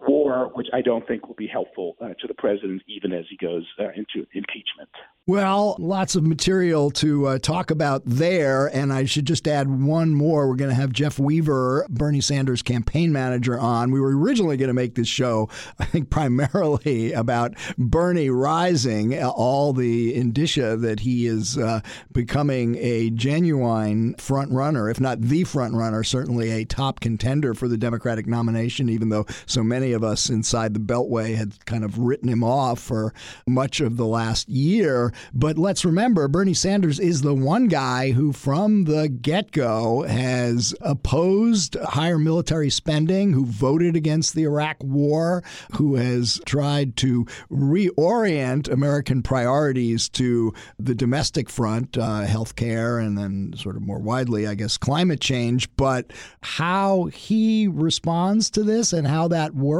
war, 0.00 0.50
which 0.54 0.68
I 0.72 0.82
don't 0.82 1.06
think 1.06 1.26
will 1.26 1.34
be 1.34 1.46
helpful 1.46 1.96
uh, 2.00 2.08
to 2.08 2.26
the 2.26 2.34
president 2.34 2.82
even 2.86 3.12
as 3.12 3.24
he 3.30 3.36
goes 3.36 3.64
uh, 3.78 3.84
into 3.96 4.26
impeachment. 4.34 4.88
Well, 5.28 5.74
lots 5.80 6.14
of 6.14 6.24
material 6.24 6.92
to 6.92 7.26
uh, 7.26 7.38
talk 7.40 7.72
about 7.72 8.02
there. 8.04 8.68
And 8.68 8.92
I 8.92 9.06
should 9.06 9.26
just 9.26 9.48
add 9.48 9.68
one 9.68 10.14
more. 10.14 10.48
We're 10.48 10.54
going 10.54 10.70
to 10.70 10.76
have 10.76 10.92
Jeff 10.92 11.18
Weaver, 11.18 11.84
Bernie 11.88 12.20
Sanders 12.20 12.62
campaign 12.62 13.12
manager, 13.12 13.58
on. 13.58 13.90
We 13.90 14.00
were 14.00 14.16
originally 14.16 14.56
going 14.56 14.68
to 14.68 14.74
make 14.74 14.94
this 14.94 15.08
show, 15.08 15.48
I 15.80 15.84
think, 15.84 16.10
primarily 16.10 17.12
about 17.12 17.54
Bernie 17.76 18.30
rising, 18.30 19.20
all 19.20 19.72
the 19.72 20.14
indicia 20.14 20.76
that 20.76 21.00
he 21.00 21.26
is 21.26 21.58
uh, 21.58 21.80
becoming 22.12 22.76
a 22.76 23.10
genuine 23.10 24.14
front 24.14 24.52
runner, 24.52 24.88
if 24.88 25.00
not 25.00 25.20
the 25.20 25.42
front 25.42 25.74
runner, 25.74 26.04
certainly 26.04 26.50
a 26.50 26.64
top 26.64 27.00
contender 27.00 27.52
for 27.52 27.66
the 27.66 27.76
Democratic 27.76 28.28
nomination, 28.28 28.88
even 28.88 29.08
though 29.08 29.26
so 29.46 29.64
many 29.64 29.85
of 29.92 30.04
us 30.04 30.30
inside 30.30 30.74
the 30.74 30.80
Beltway 30.80 31.34
had 31.34 31.64
kind 31.66 31.84
of 31.84 31.98
written 31.98 32.28
him 32.28 32.42
off 32.42 32.80
for 32.80 33.12
much 33.46 33.80
of 33.80 33.96
the 33.96 34.06
last 34.06 34.48
year. 34.48 35.12
But 35.32 35.58
let's 35.58 35.84
remember, 35.84 36.28
Bernie 36.28 36.54
Sanders 36.54 36.98
is 36.98 37.22
the 37.22 37.34
one 37.34 37.68
guy 37.68 38.12
who, 38.12 38.32
from 38.32 38.84
the 38.84 39.08
get 39.08 39.52
go, 39.52 40.02
has 40.02 40.74
opposed 40.80 41.76
higher 41.76 42.18
military 42.18 42.70
spending, 42.70 43.32
who 43.32 43.46
voted 43.46 43.96
against 43.96 44.34
the 44.34 44.44
Iraq 44.44 44.76
war, 44.82 45.42
who 45.76 45.96
has 45.96 46.40
tried 46.46 46.96
to 46.96 47.26
reorient 47.50 48.70
American 48.70 49.22
priorities 49.22 50.08
to 50.10 50.52
the 50.78 50.94
domestic 50.94 51.48
front, 51.50 51.96
uh, 51.98 52.20
health 52.20 52.56
care, 52.56 52.98
and 52.98 53.16
then 53.18 53.52
sort 53.56 53.76
of 53.76 53.82
more 53.82 53.98
widely, 53.98 54.46
I 54.46 54.54
guess, 54.54 54.76
climate 54.76 55.20
change. 55.20 55.68
But 55.76 56.12
how 56.40 57.04
he 57.06 57.68
responds 57.68 58.50
to 58.50 58.62
this 58.62 58.92
and 58.92 59.06
how 59.06 59.28
that 59.28 59.54
works 59.54 59.75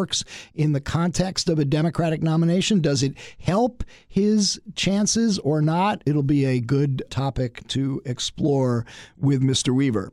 in 0.55 0.73
the 0.73 0.81
context 0.81 1.49
of 1.49 1.59
a 1.59 1.65
Democratic 1.65 2.23
nomination, 2.23 2.81
does 2.81 3.03
it 3.03 3.15
help 3.39 3.85
his 4.07 4.61
chances? 4.75 5.37
or 5.47 5.63
not, 5.63 6.03
it'll 6.07 6.25
be 6.25 6.45
a 6.45 6.59
good 6.61 7.05
topic 7.09 7.67
to 7.69 8.03
explore 8.05 8.85
with 9.17 9.41
Mr. 9.41 9.75
Weaver. 9.75 10.11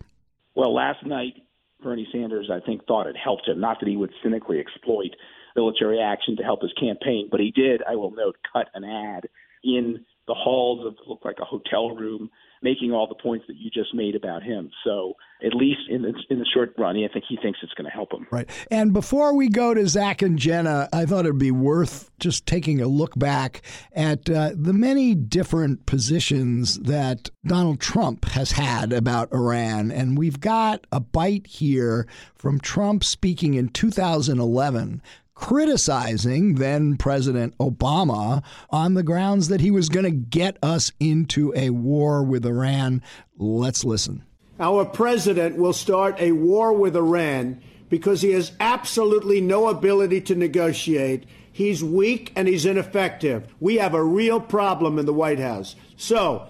Well, 0.55 0.73
last 0.73 1.03
night, 1.05 1.33
Bernie 1.81 2.07
Sanders, 2.11 2.49
I 2.51 2.59
think, 2.65 2.85
thought 2.85 3.07
it 3.07 3.15
helped 3.17 3.47
him. 3.47 3.59
Not 3.59 3.79
that 3.79 3.89
he 3.89 3.97
would 3.97 4.13
cynically 4.21 4.59
exploit 4.59 5.15
military 5.55 5.99
action 5.99 6.35
to 6.37 6.43
help 6.43 6.61
his 6.61 6.73
campaign, 6.73 7.27
but 7.31 7.39
he 7.39 7.51
did, 7.51 7.81
I 7.89 7.95
will 7.95 8.11
note, 8.11 8.37
cut 8.51 8.69
an 8.73 8.83
ad 8.83 9.27
in 9.63 10.05
the 10.27 10.33
halls 10.33 10.85
of 10.85 10.95
looked 11.07 11.25
like 11.25 11.39
a 11.41 11.45
hotel 11.45 11.95
room 11.95 12.29
making 12.63 12.91
all 12.91 13.07
the 13.07 13.15
points 13.15 13.45
that 13.47 13.57
you 13.57 13.69
just 13.69 13.93
made 13.93 14.15
about 14.15 14.41
him. 14.41 14.71
So 14.83 15.15
at 15.45 15.53
least 15.53 15.81
in 15.89 16.03
the, 16.03 16.13
in 16.29 16.39
the 16.39 16.45
short 16.53 16.73
run, 16.77 16.95
I 16.95 17.11
think 17.11 17.25
he 17.27 17.37
thinks 17.41 17.59
it's 17.61 17.73
going 17.73 17.85
to 17.85 17.91
help 17.91 18.13
him. 18.13 18.25
Right. 18.31 18.49
And 18.71 18.93
before 18.93 19.35
we 19.35 19.49
go 19.49 19.73
to 19.73 19.87
Zach 19.87 20.21
and 20.21 20.39
Jenna, 20.39 20.87
I 20.93 21.05
thought 21.05 21.25
it'd 21.25 21.37
be 21.37 21.51
worth 21.51 22.09
just 22.19 22.45
taking 22.45 22.79
a 22.79 22.87
look 22.87 23.19
back 23.19 23.61
at 23.91 24.29
uh, 24.29 24.51
the 24.55 24.73
many 24.73 25.13
different 25.13 25.85
positions 25.85 26.79
that 26.79 27.29
Donald 27.45 27.81
Trump 27.81 28.25
has 28.25 28.53
had 28.53 28.93
about 28.93 29.33
Iran. 29.33 29.91
And 29.91 30.17
we've 30.17 30.39
got 30.39 30.87
a 30.91 31.01
bite 31.01 31.47
here 31.47 32.07
from 32.35 32.59
Trump 32.59 33.03
speaking 33.03 33.55
in 33.55 33.67
2011 33.69 35.01
criticizing 35.43 36.55
then 36.55 36.95
President 36.95 37.53
Obama 37.57 38.41
on 38.69 38.93
the 38.93 39.03
grounds 39.03 39.49
that 39.49 39.59
he 39.59 39.71
was 39.71 39.89
going 39.89 40.05
to 40.05 40.09
get 40.09 40.57
us 40.63 40.89
into 41.01 41.51
a 41.53 41.69
war 41.69 42.23
with 42.23 42.45
Iran. 42.45 43.01
Let's 43.37 43.83
listen. 43.83 44.23
Our 44.57 44.85
president 44.85 45.57
will 45.57 45.73
start 45.73 46.15
a 46.21 46.31
war 46.31 46.71
with 46.71 46.95
Iran 46.95 47.61
because 47.89 48.21
he 48.21 48.31
has 48.31 48.53
absolutely 48.61 49.41
no 49.41 49.67
ability 49.67 50.21
to 50.21 50.35
negotiate. 50.35 51.25
He's 51.51 51.83
weak 51.83 52.31
and 52.37 52.47
he's 52.47 52.65
ineffective. 52.65 53.45
We 53.59 53.75
have 53.75 53.93
a 53.93 54.03
real 54.03 54.39
problem 54.39 54.97
in 54.97 55.05
the 55.05 55.13
White 55.13 55.39
House. 55.39 55.75
So, 55.97 56.47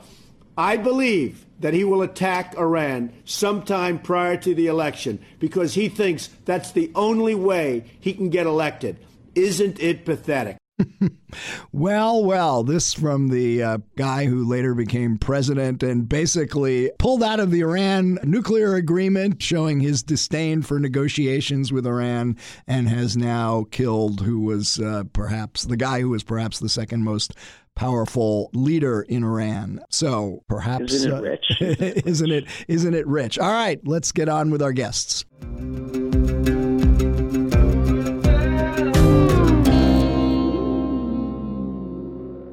I 0.57 0.77
believe 0.77 1.45
that 1.59 1.73
he 1.73 1.83
will 1.83 2.01
attack 2.01 2.55
Iran 2.57 3.13
sometime 3.25 3.99
prior 3.99 4.37
to 4.37 4.53
the 4.53 4.67
election 4.67 5.19
because 5.39 5.73
he 5.73 5.89
thinks 5.89 6.29
that's 6.45 6.71
the 6.71 6.91
only 6.93 7.35
way 7.35 7.85
he 7.99 8.13
can 8.13 8.29
get 8.29 8.45
elected. 8.45 8.99
Isn't 9.33 9.79
it 9.79 10.05
pathetic? 10.05 10.57
well, 11.71 12.23
well, 12.23 12.63
this 12.63 12.93
from 12.93 13.29
the 13.29 13.63
uh, 13.63 13.77
guy 13.95 14.25
who 14.25 14.47
later 14.47 14.73
became 14.73 15.17
president 15.17 15.83
and 15.83 16.09
basically 16.09 16.91
pulled 16.99 17.23
out 17.23 17.39
of 17.39 17.51
the 17.51 17.61
Iran 17.61 18.19
nuclear 18.23 18.75
agreement, 18.75 19.41
showing 19.41 19.79
his 19.79 20.03
disdain 20.03 20.61
for 20.61 20.79
negotiations 20.79 21.71
with 21.71 21.85
Iran, 21.85 22.37
and 22.67 22.89
has 22.89 23.15
now 23.15 23.65
killed 23.71 24.21
who 24.21 24.39
was 24.41 24.79
uh, 24.79 25.03
perhaps 25.13 25.63
the 25.63 25.77
guy 25.77 26.01
who 26.01 26.09
was 26.09 26.23
perhaps 26.23 26.59
the 26.59 26.69
second 26.69 27.03
most 27.03 27.33
powerful 27.75 28.49
leader 28.53 29.01
in 29.01 29.23
Iran. 29.23 29.81
So 29.89 30.43
perhaps 30.47 30.93
isn't 30.93 31.11
it 31.11 31.21
rich? 31.21 31.61
Isn't 32.05 32.31
it? 32.31 32.45
Isn't 32.67 32.93
it 32.93 33.07
rich? 33.07 33.39
All 33.39 33.51
right, 33.51 33.79
let's 33.85 34.11
get 34.11 34.29
on 34.29 34.51
with 34.51 34.61
our 34.61 34.73
guests. 34.73 35.25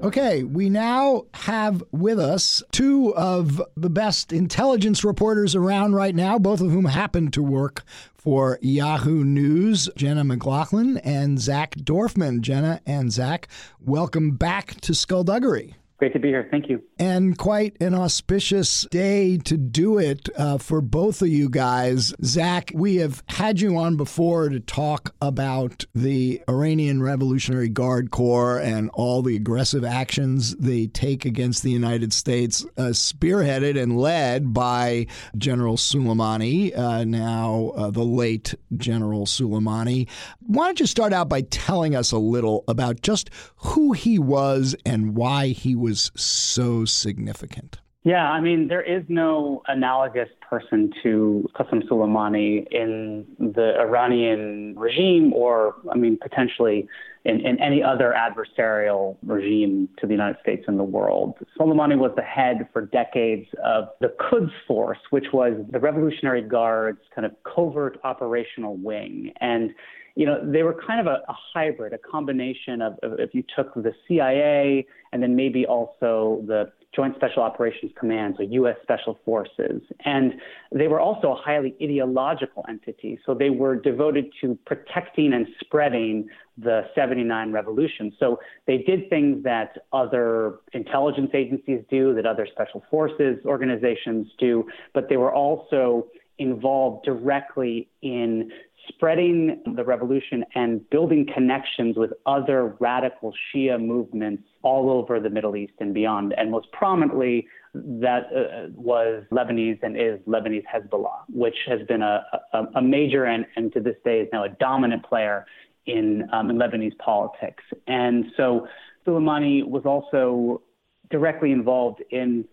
Okay, 0.02 0.44
we 0.44 0.70
now 0.70 1.26
have 1.34 1.82
with 1.92 2.18
us 2.18 2.62
two 2.72 3.14
of 3.16 3.60
the 3.76 3.90
best 3.90 4.32
intelligence 4.32 5.04
reporters 5.04 5.54
around 5.54 5.94
right 5.94 6.14
now, 6.14 6.38
both 6.38 6.62
of 6.62 6.70
whom 6.70 6.86
happen 6.86 7.30
to 7.32 7.42
work 7.42 7.82
for 8.14 8.58
Yahoo 8.62 9.24
News, 9.24 9.90
Jenna 9.96 10.24
McLaughlin 10.24 10.96
and 10.98 11.38
Zach 11.38 11.74
Dorfman. 11.74 12.40
Jenna 12.40 12.80
and 12.86 13.12
Zach, 13.12 13.46
welcome 13.78 14.36
back 14.36 14.80
to 14.80 14.94
Skullduggery. 14.94 15.74
Great 16.00 16.14
to 16.14 16.18
be 16.18 16.28
here. 16.28 16.48
Thank 16.50 16.70
you. 16.70 16.82
And 16.98 17.36
quite 17.36 17.76
an 17.78 17.94
auspicious 17.94 18.86
day 18.90 19.36
to 19.36 19.58
do 19.58 19.98
it 19.98 20.30
uh, 20.34 20.56
for 20.56 20.80
both 20.80 21.20
of 21.20 21.28
you 21.28 21.50
guys. 21.50 22.14
Zach, 22.24 22.72
we 22.74 22.96
have 22.96 23.22
had 23.28 23.60
you 23.60 23.76
on 23.76 23.98
before 23.98 24.48
to 24.48 24.60
talk 24.60 25.14
about 25.20 25.84
the 25.94 26.40
Iranian 26.48 27.02
Revolutionary 27.02 27.68
Guard 27.68 28.12
Corps 28.12 28.58
and 28.58 28.88
all 28.94 29.20
the 29.20 29.36
aggressive 29.36 29.84
actions 29.84 30.56
they 30.56 30.86
take 30.86 31.26
against 31.26 31.62
the 31.62 31.70
United 31.70 32.14
States, 32.14 32.64
uh, 32.78 32.94
spearheaded 32.94 33.78
and 33.78 33.98
led 34.00 34.54
by 34.54 35.06
General 35.36 35.76
Soleimani, 35.76 36.74
uh, 36.78 37.04
now 37.04 37.74
uh, 37.76 37.90
the 37.90 38.04
late 38.04 38.54
General 38.74 39.26
Soleimani. 39.26 40.08
Why 40.38 40.64
don't 40.64 40.80
you 40.80 40.86
start 40.86 41.12
out 41.12 41.28
by 41.28 41.42
telling 41.42 41.94
us 41.94 42.10
a 42.10 42.18
little 42.18 42.64
about 42.68 43.02
just 43.02 43.28
who 43.56 43.92
he 43.92 44.18
was 44.18 44.74
and 44.86 45.14
why 45.14 45.48
he 45.48 45.76
was? 45.76 45.89
Was 45.90 46.10
so 46.14 46.84
significant? 46.84 47.78
Yeah, 48.02 48.30
I 48.30 48.40
mean, 48.40 48.68
there 48.68 48.80
is 48.80 49.04
no 49.08 49.62
analogous 49.68 50.30
person 50.40 50.90
to 51.02 51.46
Qasem 51.54 51.86
Soleimani 51.86 52.66
in 52.70 53.26
the 53.38 53.78
Iranian 53.78 54.74
regime 54.78 55.34
or, 55.34 55.74
I 55.92 55.98
mean, 55.98 56.16
potentially 56.16 56.88
in, 57.26 57.40
in 57.40 57.60
any 57.60 57.82
other 57.82 58.14
adversarial 58.16 59.18
regime 59.22 59.90
to 59.98 60.06
the 60.06 60.12
United 60.12 60.38
States 60.40 60.64
and 60.66 60.78
the 60.78 60.84
world. 60.84 61.34
Soleimani 61.58 61.98
was 61.98 62.12
the 62.16 62.22
head 62.22 62.66
for 62.72 62.86
decades 62.86 63.46
of 63.62 63.88
the 64.00 64.08
Quds 64.08 64.50
Force, 64.66 64.98
which 65.10 65.26
was 65.34 65.52
the 65.70 65.78
Revolutionary 65.78 66.40
Guard's 66.40 67.02
kind 67.14 67.26
of 67.26 67.32
covert 67.44 68.00
operational 68.02 68.76
wing. 68.76 69.34
And 69.42 69.74
you 70.14 70.26
know, 70.26 70.38
they 70.42 70.62
were 70.62 70.74
kind 70.86 71.00
of 71.00 71.06
a, 71.06 71.22
a 71.28 71.34
hybrid, 71.54 71.92
a 71.92 71.98
combination 71.98 72.82
of, 72.82 72.98
of 73.02 73.18
if 73.18 73.34
you 73.34 73.44
took 73.56 73.74
the 73.74 73.92
CIA 74.06 74.86
and 75.12 75.22
then 75.22 75.36
maybe 75.36 75.66
also 75.66 76.42
the 76.46 76.72
Joint 76.94 77.14
Special 77.14 77.42
Operations 77.42 77.92
Command, 77.98 78.34
so 78.36 78.42
U.S. 78.42 78.76
Special 78.82 79.18
Forces. 79.24 79.80
And 80.04 80.34
they 80.72 80.88
were 80.88 80.98
also 80.98 81.32
a 81.32 81.36
highly 81.36 81.76
ideological 81.80 82.64
entity. 82.68 83.18
So 83.24 83.32
they 83.32 83.50
were 83.50 83.76
devoted 83.76 84.26
to 84.40 84.58
protecting 84.66 85.32
and 85.32 85.46
spreading 85.60 86.28
the 86.58 86.82
79 86.96 87.52
revolution. 87.52 88.12
So 88.18 88.40
they 88.66 88.78
did 88.78 89.08
things 89.08 89.44
that 89.44 89.84
other 89.92 90.56
intelligence 90.72 91.30
agencies 91.32 91.84
do, 91.88 92.12
that 92.14 92.26
other 92.26 92.46
special 92.50 92.82
forces 92.90 93.38
organizations 93.44 94.26
do, 94.38 94.66
but 94.92 95.08
they 95.08 95.16
were 95.16 95.32
also 95.32 96.08
involved 96.38 97.04
directly 97.04 97.88
in 98.02 98.50
spreading 98.88 99.62
the 99.76 99.84
revolution 99.84 100.44
and 100.54 100.88
building 100.90 101.26
connections 101.32 101.96
with 101.96 102.12
other 102.26 102.76
radical 102.80 103.32
Shia 103.54 103.80
movements 103.80 104.42
all 104.62 104.90
over 104.90 105.20
the 105.20 105.30
Middle 105.30 105.56
East 105.56 105.72
and 105.80 105.94
beyond. 105.94 106.34
And 106.36 106.50
most 106.50 106.70
prominently, 106.72 107.46
that 107.74 108.24
uh, 108.34 108.70
was 108.74 109.24
Lebanese 109.30 109.78
and 109.82 109.96
is 109.96 110.18
Lebanese 110.26 110.64
Hezbollah, 110.72 111.22
which 111.32 111.56
has 111.68 111.80
been 111.86 112.02
a, 112.02 112.22
a, 112.52 112.64
a 112.76 112.82
major 112.82 113.24
and, 113.24 113.46
and 113.56 113.72
to 113.72 113.80
this 113.80 113.96
day 114.04 114.20
is 114.20 114.28
now 114.32 114.44
a 114.44 114.48
dominant 114.48 115.04
player 115.04 115.46
in, 115.86 116.28
um, 116.32 116.50
in 116.50 116.56
Lebanese 116.56 116.96
politics. 116.98 117.62
And 117.86 118.26
so 118.36 118.66
Soleimani 119.06 119.64
was 119.64 119.84
also 119.86 120.62
directly 121.10 121.52
involved 121.52 122.02
in 122.10 122.44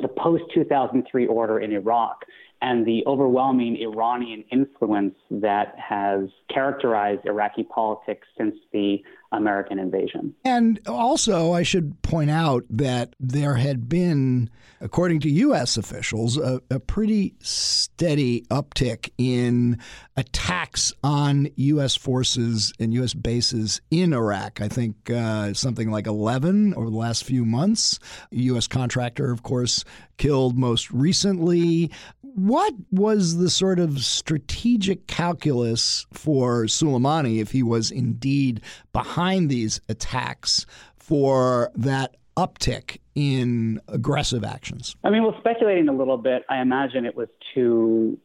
the 0.00 0.08
post 0.08 0.44
2003 0.54 1.26
order 1.26 1.60
in 1.60 1.72
Iraq 1.72 2.24
and 2.62 2.86
the 2.86 3.04
overwhelming 3.06 3.76
Iranian 3.76 4.44
influence 4.50 5.14
that 5.30 5.74
has 5.78 6.28
characterized 6.52 7.26
Iraqi 7.26 7.64
politics 7.64 8.26
since 8.36 8.54
the 8.72 9.02
American 9.32 9.78
invasion. 9.78 10.34
And 10.44 10.80
also, 10.86 11.52
I 11.52 11.62
should 11.62 12.00
point 12.02 12.30
out 12.30 12.64
that 12.70 13.14
there 13.20 13.54
had 13.56 13.88
been, 13.88 14.50
according 14.80 15.20
to 15.20 15.30
U.S. 15.30 15.76
officials, 15.76 16.36
a, 16.36 16.62
a 16.70 16.80
pretty 16.80 17.34
steady 17.40 18.42
uptick 18.42 19.10
in 19.18 19.78
attacks 20.16 20.92
on 21.02 21.48
U.S. 21.56 21.96
forces 21.96 22.72
and 22.78 22.94
U.S. 22.94 23.14
bases 23.14 23.80
in 23.90 24.12
Iraq. 24.12 24.60
I 24.60 24.68
think 24.68 25.10
uh, 25.10 25.52
something 25.54 25.90
like 25.90 26.06
11 26.06 26.74
over 26.74 26.88
the 26.88 26.96
last 26.96 27.24
few 27.24 27.44
months. 27.44 27.98
U.S. 28.30 28.66
contractor, 28.66 29.30
of 29.30 29.42
course, 29.42 29.84
killed 30.16 30.56
most 30.56 30.90
recently. 30.90 31.90
What 32.36 32.74
was 32.90 33.38
the 33.38 33.48
sort 33.48 33.78
of 33.78 34.00
strategic 34.00 35.06
calculus 35.06 36.06
for 36.12 36.64
Soleimani 36.64 37.40
if 37.40 37.52
he 37.52 37.62
was 37.62 37.90
indeed 37.90 38.60
behind 38.92 39.48
these 39.48 39.80
attacks 39.88 40.66
for 40.98 41.70
that 41.76 42.18
uptick 42.36 42.98
in 43.14 43.80
aggressive 43.88 44.44
actions? 44.44 44.96
I 45.02 45.08
mean, 45.08 45.22
well, 45.22 45.34
speculating 45.40 45.88
a 45.88 45.94
little 45.94 46.18
bit, 46.18 46.42
I 46.50 46.60
imagine 46.60 47.06
it 47.06 47.16
was 47.16 47.28
to 47.54 48.18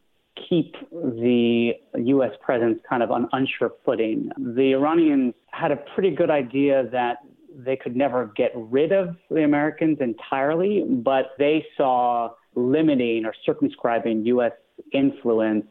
keep 0.46 0.74
the 0.92 1.72
U.S. 1.94 2.32
presence 2.42 2.80
kind 2.86 3.02
of 3.02 3.10
on 3.10 3.30
unsure 3.32 3.72
footing. 3.82 4.30
The 4.36 4.74
Iranians 4.74 5.32
had 5.52 5.70
a 5.70 5.76
pretty 5.94 6.10
good 6.10 6.28
idea 6.28 6.86
that 6.92 7.20
they 7.56 7.76
could 7.76 7.96
never 7.96 8.30
get 8.36 8.52
rid 8.54 8.92
of 8.92 9.16
the 9.30 9.42
Americans 9.42 9.98
entirely, 10.02 10.84
but 10.86 11.30
they 11.38 11.64
saw 11.78 12.32
limiting 12.54 13.24
or 13.24 13.34
circumscribing 13.46 14.24
U.S. 14.26 14.52
influence 14.92 15.64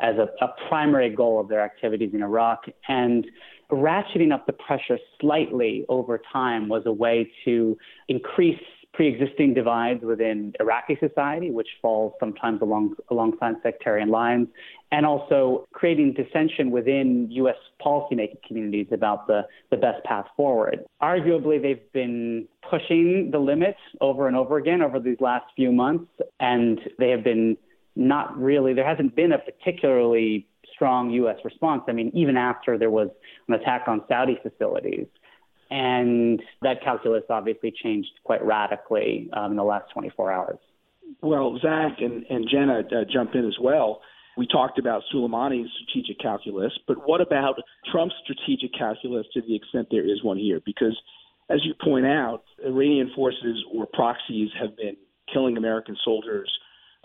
as 0.00 0.16
a, 0.16 0.28
a, 0.44 0.48
primary 0.68 1.10
goal 1.10 1.38
of 1.38 1.48
their 1.48 1.60
activities 1.60 2.10
in 2.12 2.22
Iraq. 2.22 2.64
And 2.88 3.26
ratcheting 3.70 4.32
up 4.32 4.46
the 4.46 4.52
pressure 4.52 4.98
slightly 5.20 5.84
over 5.88 6.20
time 6.32 6.68
was 6.68 6.82
a 6.86 6.92
way 6.92 7.30
to 7.44 7.76
increase 8.08 8.60
pre-existing 8.92 9.54
divides 9.54 10.02
within 10.02 10.52
Iraqi 10.60 10.98
society, 11.00 11.50
which 11.50 11.68
falls 11.80 12.12
sometimes 12.20 12.60
along, 12.60 12.94
alongside 13.10 13.54
sectarian 13.62 14.10
lines, 14.10 14.48
and 14.90 15.06
also 15.06 15.66
creating 15.72 16.12
dissension 16.12 16.70
within 16.70 17.30
U.S. 17.30 17.56
policymaking 17.84 18.42
communities 18.46 18.88
about 18.92 19.26
the, 19.26 19.42
the 19.70 19.76
best 19.76 20.04
path 20.04 20.26
forward. 20.36 20.84
Arguably, 21.02 21.60
they've 21.60 21.92
been 21.92 22.46
pushing 22.68 23.30
the 23.30 23.38
limits 23.38 23.78
over 24.00 24.28
and 24.28 24.36
over 24.36 24.58
again 24.58 24.82
over 24.82 25.00
these 25.00 25.20
last 25.20 25.46
few 25.56 25.72
months, 25.72 26.10
and 26.38 26.78
they 26.98 27.08
have 27.10 27.24
been 27.24 27.56
not 27.96 28.36
really, 28.38 28.74
there 28.74 28.86
hasn't 28.86 29.16
been 29.16 29.32
a 29.32 29.38
particularly 29.38 30.46
strong 30.74 31.10
U.S. 31.10 31.36
response. 31.44 31.82
I 31.88 31.92
mean, 31.92 32.10
even 32.14 32.36
after 32.36 32.78
there 32.78 32.90
was 32.90 33.08
an 33.48 33.54
attack 33.54 33.84
on 33.86 34.02
Saudi 34.08 34.38
facilities, 34.42 35.06
and 35.72 36.42
that 36.60 36.82
calculus 36.84 37.22
obviously 37.30 37.72
changed 37.82 38.10
quite 38.24 38.44
radically 38.44 39.30
um, 39.32 39.52
in 39.52 39.56
the 39.56 39.64
last 39.64 39.90
24 39.94 40.30
hours. 40.30 40.58
Well, 41.22 41.58
Zach 41.62 41.92
and, 42.00 42.26
and 42.28 42.46
Jenna 42.50 42.80
uh, 42.80 43.04
jump 43.10 43.34
in 43.34 43.46
as 43.46 43.56
well. 43.58 44.02
We 44.36 44.46
talked 44.46 44.78
about 44.78 45.02
Soleimani's 45.12 45.70
strategic 45.82 46.20
calculus, 46.20 46.72
but 46.86 47.08
what 47.08 47.22
about 47.22 47.54
Trump's 47.90 48.14
strategic 48.22 48.74
calculus 48.78 49.26
to 49.32 49.40
the 49.40 49.56
extent 49.56 49.88
there 49.90 50.04
is 50.04 50.22
one 50.22 50.36
here? 50.36 50.60
Because, 50.64 50.98
as 51.48 51.60
you 51.64 51.72
point 51.82 52.04
out, 52.04 52.42
Iranian 52.64 53.10
forces 53.16 53.64
or 53.72 53.86
proxies 53.86 54.50
have 54.60 54.76
been 54.76 54.96
killing 55.32 55.56
American 55.56 55.96
soldiers 56.04 56.50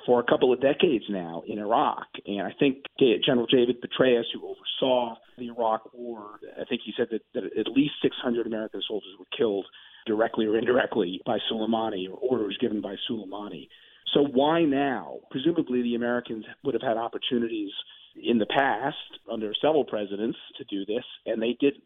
for 0.06 0.20
a 0.20 0.24
couple 0.24 0.54
of 0.54 0.62
decades 0.62 1.06
now 1.10 1.44
in 1.48 1.60
Iraq. 1.60 2.08
And 2.26 2.42
I 2.42 2.54
think 2.58 2.86
General 3.26 3.46
David 3.48 3.78
Petraeus, 3.82 4.24
who 4.34 4.44
oversaw 4.48 5.16
the 5.38 5.48
Iraq 5.48 5.94
War, 5.94 6.40
I 6.60 6.66
think 6.66 6.82
he 6.86 6.94
said 6.96 7.08
that, 7.12 7.22
that 7.34 7.44
at 7.58 7.68
least 7.68 7.94
600 8.02 8.48
American 8.48 8.82
soldiers 8.88 9.12
were 9.20 9.26
killed 9.38 9.66
directly 10.06 10.46
or 10.46 10.58
indirectly 10.58 11.22
by 11.26 11.38
Soleimani 11.52 12.10
or 12.10 12.18
orders 12.18 12.58
given 12.62 12.80
by 12.80 12.96
Soleimani. 13.10 13.68
So 14.14 14.24
why 14.24 14.64
now? 14.64 15.18
Presumably 15.32 15.82
the 15.82 15.96
Americans 15.96 16.46
would 16.64 16.74
have 16.74 16.82
had 16.82 16.96
opportunities 16.96 17.72
in 18.16 18.38
the 18.38 18.46
past 18.46 18.96
under 19.30 19.54
several 19.62 19.84
presidents 19.84 20.38
to 20.58 20.64
do 20.64 20.86
this, 20.86 21.04
and 21.26 21.42
they 21.42 21.58
didn't. 21.60 21.84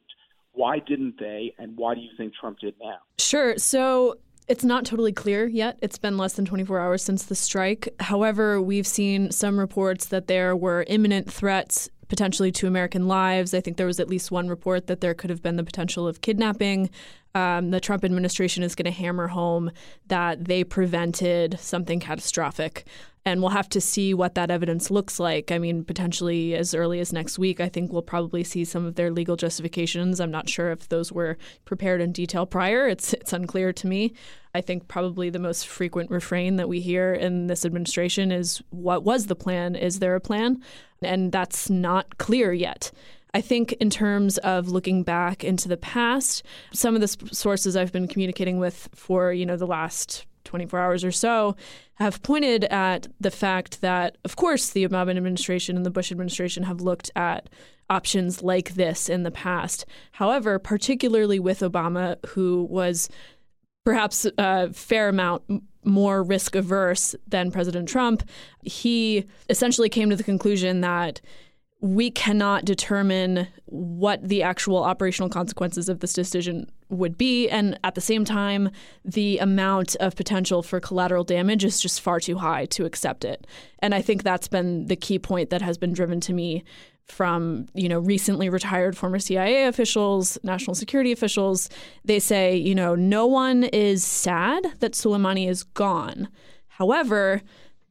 Why 0.53 0.79
didn't 0.79 1.17
they, 1.17 1.53
and 1.57 1.77
why 1.77 1.95
do 1.95 2.01
you 2.01 2.09
think 2.17 2.33
Trump 2.39 2.59
did 2.59 2.75
now? 2.81 2.97
Sure. 3.17 3.57
So 3.57 4.17
it's 4.47 4.63
not 4.63 4.85
totally 4.85 5.11
clear 5.11 5.45
yet. 5.45 5.77
It's 5.81 5.97
been 5.97 6.17
less 6.17 6.33
than 6.33 6.45
24 6.45 6.79
hours 6.79 7.03
since 7.03 7.23
the 7.23 7.35
strike. 7.35 7.93
However, 7.99 8.61
we've 8.61 8.87
seen 8.87 9.31
some 9.31 9.59
reports 9.59 10.07
that 10.07 10.27
there 10.27 10.55
were 10.55 10.85
imminent 10.87 11.31
threats 11.31 11.89
potentially 12.11 12.51
to 12.51 12.67
American 12.67 13.07
lives. 13.07 13.53
I 13.53 13.61
think 13.61 13.77
there 13.77 13.87
was 13.87 13.99
at 13.99 14.09
least 14.09 14.31
one 14.31 14.49
report 14.49 14.87
that 14.87 14.99
there 14.99 15.13
could 15.13 15.29
have 15.29 15.41
been 15.41 15.55
the 15.55 15.63
potential 15.63 16.07
of 16.07 16.19
kidnapping. 16.19 16.89
Um, 17.33 17.71
the 17.71 17.79
Trump 17.79 18.03
administration 18.03 18.63
is 18.63 18.75
going 18.75 18.85
to 18.85 18.91
hammer 18.91 19.27
home 19.27 19.71
that 20.07 20.43
they 20.43 20.65
prevented 20.65 21.57
something 21.57 22.01
catastrophic. 22.01 22.85
And 23.23 23.39
we'll 23.39 23.51
have 23.51 23.69
to 23.69 23.81
see 23.81 24.15
what 24.15 24.33
that 24.33 24.49
evidence 24.49 24.89
looks 24.89 25.19
like. 25.19 25.51
I 25.51 25.59
mean, 25.59 25.83
potentially 25.83 26.55
as 26.55 26.73
early 26.73 26.99
as 26.99 27.13
next 27.13 27.37
week, 27.37 27.59
I 27.59 27.69
think 27.69 27.91
we'll 27.91 28.01
probably 28.01 28.43
see 28.43 28.65
some 28.65 28.85
of 28.85 28.95
their 28.95 29.11
legal 29.11 29.35
justifications. 29.35 30.19
I'm 30.19 30.31
not 30.31 30.49
sure 30.49 30.71
if 30.71 30.89
those 30.89 31.11
were 31.11 31.37
prepared 31.63 32.01
in 32.01 32.13
detail 32.13 32.47
prior. 32.47 32.87
It's 32.87 33.13
it's 33.13 33.31
unclear 33.31 33.73
to 33.73 33.87
me. 33.87 34.13
I 34.55 34.61
think 34.61 34.87
probably 34.87 35.29
the 35.29 35.39
most 35.39 35.67
frequent 35.67 36.09
refrain 36.09 36.55
that 36.55 36.67
we 36.67 36.81
hear 36.81 37.13
in 37.13 37.47
this 37.47 37.63
administration 37.63 38.31
is 38.31 38.61
what 38.71 39.03
was 39.03 39.27
the 39.27 39.35
plan? 39.35 39.75
Is 39.75 39.99
there 39.99 40.15
a 40.15 40.19
plan? 40.19 40.61
And 41.01 41.31
that's 41.31 41.69
not 41.69 42.17
clear 42.17 42.51
yet. 42.51 42.91
I 43.33 43.41
think, 43.41 43.71
in 43.73 43.89
terms 43.89 44.37
of 44.39 44.67
looking 44.67 45.03
back 45.03 45.43
into 45.43 45.69
the 45.69 45.77
past, 45.77 46.43
some 46.73 46.95
of 46.95 47.01
the 47.01 47.33
sources 47.33 47.77
I've 47.77 47.91
been 47.91 48.07
communicating 48.07 48.59
with 48.59 48.89
for 48.93 49.31
you 49.31 49.45
know 49.45 49.55
the 49.55 49.67
last 49.67 50.25
24 50.43 50.79
hours 50.79 51.03
or 51.03 51.11
so 51.11 51.55
have 51.95 52.21
pointed 52.23 52.63
at 52.65 53.07
the 53.19 53.31
fact 53.31 53.81
that, 53.81 54.17
of 54.25 54.35
course, 54.35 54.69
the 54.69 54.87
Obama 54.87 55.15
administration 55.15 55.75
and 55.75 55.85
the 55.85 55.91
Bush 55.91 56.11
administration 56.11 56.63
have 56.63 56.81
looked 56.81 57.11
at 57.15 57.49
options 57.89 58.41
like 58.41 58.75
this 58.75 59.09
in 59.09 59.23
the 59.23 59.31
past. 59.31 59.85
However, 60.13 60.57
particularly 60.59 61.39
with 61.39 61.59
Obama, 61.59 62.17
who 62.27 62.63
was 62.69 63.09
perhaps 63.83 64.25
a 64.37 64.71
fair 64.73 65.09
amount 65.09 65.43
more 65.83 66.23
risk 66.23 66.55
averse 66.55 67.15
than 67.27 67.51
President 67.51 67.89
Trump, 67.89 68.23
he 68.61 69.25
essentially 69.49 69.89
came 69.89 70.09
to 70.09 70.15
the 70.15 70.23
conclusion 70.23 70.81
that 70.81 71.21
we 71.81 72.11
cannot 72.11 72.63
determine 72.63 73.47
what 73.65 74.27
the 74.27 74.43
actual 74.43 74.83
operational 74.83 75.29
consequences 75.29 75.89
of 75.89 75.99
this 75.99 76.13
decision 76.13 76.69
would 76.89 77.17
be. 77.17 77.49
And 77.49 77.79
at 77.83 77.95
the 77.95 78.01
same 78.01 78.23
time, 78.23 78.69
the 79.03 79.39
amount 79.39 79.95
of 79.95 80.15
potential 80.15 80.61
for 80.61 80.79
collateral 80.79 81.23
damage 81.23 81.65
is 81.65 81.79
just 81.79 81.99
far 81.99 82.19
too 82.19 82.37
high 82.37 82.67
to 82.67 82.85
accept 82.85 83.25
it. 83.25 83.47
And 83.79 83.95
I 83.95 84.01
think 84.01 84.21
that's 84.21 84.47
been 84.47 84.85
the 84.85 84.95
key 84.95 85.17
point 85.17 85.49
that 85.49 85.63
has 85.63 85.79
been 85.79 85.91
driven 85.91 86.19
to 86.21 86.33
me 86.33 86.63
from 87.05 87.65
you 87.73 87.89
know 87.89 87.99
recently 87.99 88.47
retired 88.47 88.95
former 88.95 89.19
CIA 89.19 89.65
officials, 89.65 90.37
national 90.43 90.75
security 90.75 91.11
officials. 91.11 91.67
They 92.05 92.19
say 92.19 92.55
you 92.55 92.75
know 92.75 92.93
no 92.93 93.25
one 93.25 93.63
is 93.63 94.03
sad 94.03 94.65
that 94.79 94.93
Soleimani 94.93 95.49
is 95.49 95.63
gone. 95.63 96.29
However, 96.67 97.41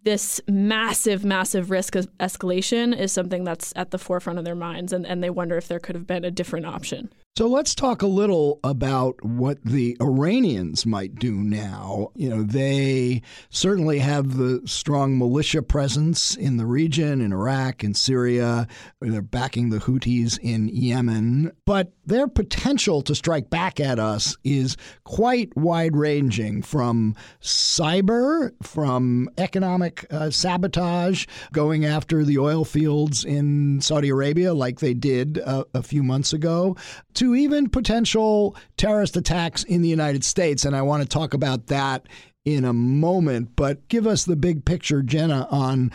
this 0.02 0.40
massive, 0.48 1.24
massive 1.24 1.70
risk 1.70 1.94
of 1.94 2.08
escalation 2.18 2.98
is 2.98 3.12
something 3.12 3.44
that's 3.44 3.72
at 3.76 3.90
the 3.90 3.98
forefront 3.98 4.38
of 4.38 4.44
their 4.44 4.54
minds, 4.54 4.92
and, 4.92 5.06
and 5.06 5.22
they 5.22 5.30
wonder 5.30 5.56
if 5.56 5.68
there 5.68 5.78
could 5.78 5.94
have 5.94 6.06
been 6.06 6.24
a 6.24 6.30
different 6.30 6.66
option. 6.66 7.12
So 7.40 7.46
let's 7.46 7.74
talk 7.74 8.02
a 8.02 8.06
little 8.06 8.60
about 8.62 9.24
what 9.24 9.64
the 9.64 9.96
Iranians 9.98 10.84
might 10.84 11.14
do 11.14 11.32
now. 11.32 12.10
You 12.14 12.28
know, 12.28 12.42
they 12.42 13.22
certainly 13.48 13.98
have 13.98 14.36
the 14.36 14.60
strong 14.66 15.16
militia 15.16 15.62
presence 15.62 16.36
in 16.36 16.58
the 16.58 16.66
region, 16.66 17.22
in 17.22 17.32
Iraq, 17.32 17.82
in 17.82 17.94
Syria. 17.94 18.68
They're 19.00 19.22
backing 19.22 19.70
the 19.70 19.78
Houthis 19.78 20.38
in 20.42 20.68
Yemen. 20.68 21.52
But 21.64 21.92
their 22.04 22.28
potential 22.28 23.00
to 23.02 23.14
strike 23.14 23.48
back 23.48 23.80
at 23.80 23.98
us 23.98 24.36
is 24.44 24.76
quite 25.04 25.56
wide 25.56 25.96
ranging 25.96 26.60
from 26.60 27.16
cyber, 27.40 28.50
from 28.62 29.30
economic 29.38 30.04
uh, 30.10 30.28
sabotage, 30.28 31.26
going 31.52 31.86
after 31.86 32.22
the 32.22 32.36
oil 32.36 32.66
fields 32.66 33.24
in 33.24 33.80
Saudi 33.80 34.10
Arabia 34.10 34.52
like 34.52 34.80
they 34.80 34.92
did 34.92 35.38
uh, 35.38 35.64
a 35.72 35.82
few 35.82 36.02
months 36.02 36.34
ago 36.34 36.76
to 37.14 37.29
even 37.34 37.68
potential 37.68 38.56
terrorist 38.76 39.16
attacks 39.16 39.64
in 39.64 39.82
the 39.82 39.88
United 39.88 40.24
States. 40.24 40.64
And 40.64 40.74
I 40.74 40.82
want 40.82 41.02
to 41.02 41.08
talk 41.08 41.34
about 41.34 41.66
that 41.66 42.06
in 42.44 42.64
a 42.64 42.72
moment. 42.72 43.56
But 43.56 43.86
give 43.88 44.06
us 44.06 44.24
the 44.24 44.36
big 44.36 44.64
picture, 44.64 45.02
Jenna, 45.02 45.46
on 45.50 45.92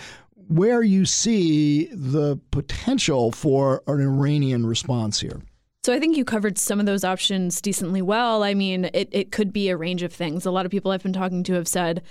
where 0.48 0.84
you 0.84 1.06
see 1.06 1.86
the 1.88 2.40
potential 2.52 3.32
for 3.32 3.84
an 3.88 4.02
Iranian 4.02 4.66
response 4.66 5.20
here. 5.20 5.42
So 5.86 5.94
I 5.94 6.00
think 6.00 6.18
you 6.18 6.26
covered 6.26 6.58
some 6.58 6.80
of 6.80 6.88
those 6.88 7.04
options 7.04 7.62
decently 7.62 8.02
well. 8.02 8.44
I 8.44 8.56
mean, 8.56 8.86
it, 8.94 9.08
it 9.12 9.32
could 9.32 9.54
be 9.54 9.70
a 9.70 9.78
range 9.78 10.02
of 10.02 10.12
things. 10.12 10.46
A 10.46 10.52
lot 10.52 10.66
of 10.66 10.72
people 10.72 10.92
I've 10.92 11.04
been 11.04 11.14
talking 11.14 11.44
to 11.44 11.54
have 11.54 11.68
said 11.68 12.02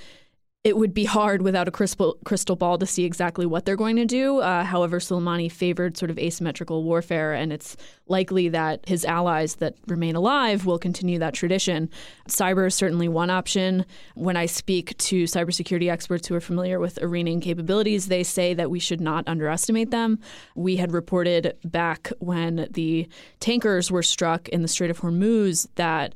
it 0.64 0.78
would 0.78 0.94
be 0.94 1.04
hard 1.04 1.42
without 1.42 1.68
a 1.68 1.70
crystal, 1.70 2.16
crystal 2.24 2.56
ball 2.56 2.78
to 2.78 2.86
see 2.86 3.04
exactly 3.04 3.44
what 3.44 3.66
they're 3.66 3.76
going 3.76 3.96
to 3.96 4.06
do. 4.06 4.38
Uh, 4.38 4.64
however, 4.64 4.98
Soleimani 4.98 5.52
favored 5.52 5.98
sort 5.98 6.10
of 6.10 6.18
asymmetrical 6.18 6.82
warfare, 6.84 7.34
and 7.34 7.52
it's 7.52 7.76
likely 8.08 8.48
that 8.48 8.80
his 8.88 9.04
allies 9.04 9.56
that 9.56 9.74
remain 9.86 10.16
alive 10.16 10.64
will 10.64 10.78
continue 10.78 11.18
that 11.18 11.34
tradition. 11.34 11.90
Cyber 12.30 12.66
is 12.66 12.74
certainly 12.74 13.08
one 13.08 13.28
option. 13.28 13.84
When 14.14 14.38
I 14.38 14.46
speak 14.46 14.96
to 14.96 15.24
cybersecurity 15.24 15.90
experts 15.90 16.28
who 16.28 16.34
are 16.34 16.40
familiar 16.40 16.80
with 16.80 17.02
Iranian 17.02 17.40
capabilities, 17.42 18.08
they 18.08 18.22
say 18.22 18.54
that 18.54 18.70
we 18.70 18.78
should 18.78 19.02
not 19.02 19.28
underestimate 19.28 19.90
them. 19.90 20.18
We 20.54 20.76
had 20.76 20.92
reported 20.92 21.58
back 21.62 22.10
when 22.20 22.68
the 22.70 23.06
tankers 23.38 23.90
were 23.90 24.02
struck 24.02 24.48
in 24.48 24.62
the 24.62 24.68
Strait 24.68 24.90
of 24.90 25.00
Hormuz 25.00 25.68
that 25.74 26.14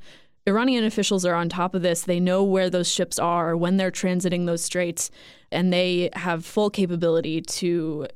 Iranian 0.48 0.84
officials 0.84 1.24
are 1.24 1.34
on 1.34 1.48
top 1.48 1.74
of 1.74 1.82
this. 1.82 2.02
They 2.02 2.20
know 2.20 2.42
where 2.42 2.70
those 2.70 2.90
ships 2.90 3.18
are, 3.18 3.56
when 3.56 3.76
they're 3.76 3.90
transiting 3.90 4.46
those 4.46 4.62
straits, 4.62 5.10
and 5.52 5.72
they 5.72 6.10
have 6.14 6.44
full 6.44 6.70
capability 6.70 7.40
to 7.42 8.06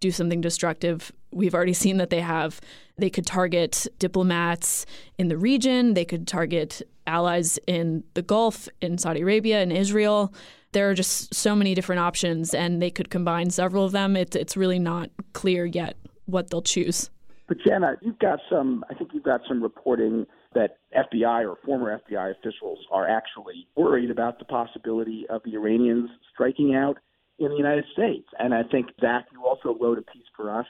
do 0.00 0.10
something 0.10 0.40
destructive. 0.40 1.12
We've 1.32 1.54
already 1.54 1.72
seen 1.72 1.96
that 1.98 2.10
they 2.10 2.20
have. 2.20 2.60
They 2.98 3.10
could 3.10 3.26
target 3.26 3.86
diplomats 3.98 4.86
in 5.18 5.28
the 5.28 5.36
region, 5.36 5.94
they 5.94 6.04
could 6.04 6.26
target 6.26 6.82
allies 7.06 7.58
in 7.66 8.04
the 8.14 8.22
Gulf, 8.22 8.68
in 8.80 8.98
Saudi 8.98 9.22
Arabia, 9.22 9.62
in 9.62 9.72
Israel. 9.72 10.32
There 10.72 10.88
are 10.88 10.94
just 10.94 11.34
so 11.34 11.54
many 11.54 11.74
different 11.74 12.00
options, 12.00 12.54
and 12.54 12.80
they 12.80 12.90
could 12.90 13.10
combine 13.10 13.50
several 13.50 13.84
of 13.84 13.92
them. 13.92 14.16
It's, 14.16 14.36
it's 14.36 14.56
really 14.56 14.78
not 14.78 15.10
clear 15.32 15.66
yet 15.66 15.96
what 16.26 16.50
they'll 16.50 16.62
choose. 16.62 17.10
But 17.48 17.58
Jenna, 17.66 17.96
you've 18.00 18.18
got 18.18 18.38
some. 18.48 18.84
I 18.88 18.94
think 18.94 19.10
you've 19.12 19.24
got 19.24 19.40
some 19.46 19.62
reporting 19.62 20.26
that 20.54 20.78
FBI 20.96 21.48
or 21.48 21.56
former 21.64 22.00
FBI 22.08 22.32
officials 22.32 22.78
are 22.90 23.08
actually 23.08 23.66
worried 23.76 24.10
about 24.10 24.38
the 24.38 24.44
possibility 24.44 25.26
of 25.30 25.42
the 25.44 25.54
Iranians 25.54 26.10
striking 26.32 26.74
out 26.74 26.98
in 27.38 27.48
the 27.48 27.56
United 27.56 27.84
States. 27.92 28.28
And 28.38 28.54
I 28.54 28.62
think, 28.62 28.88
Zach, 29.00 29.26
you 29.32 29.44
also 29.44 29.76
wrote 29.80 29.98
a 29.98 30.02
piece 30.02 30.26
for 30.36 30.50
us 30.50 30.66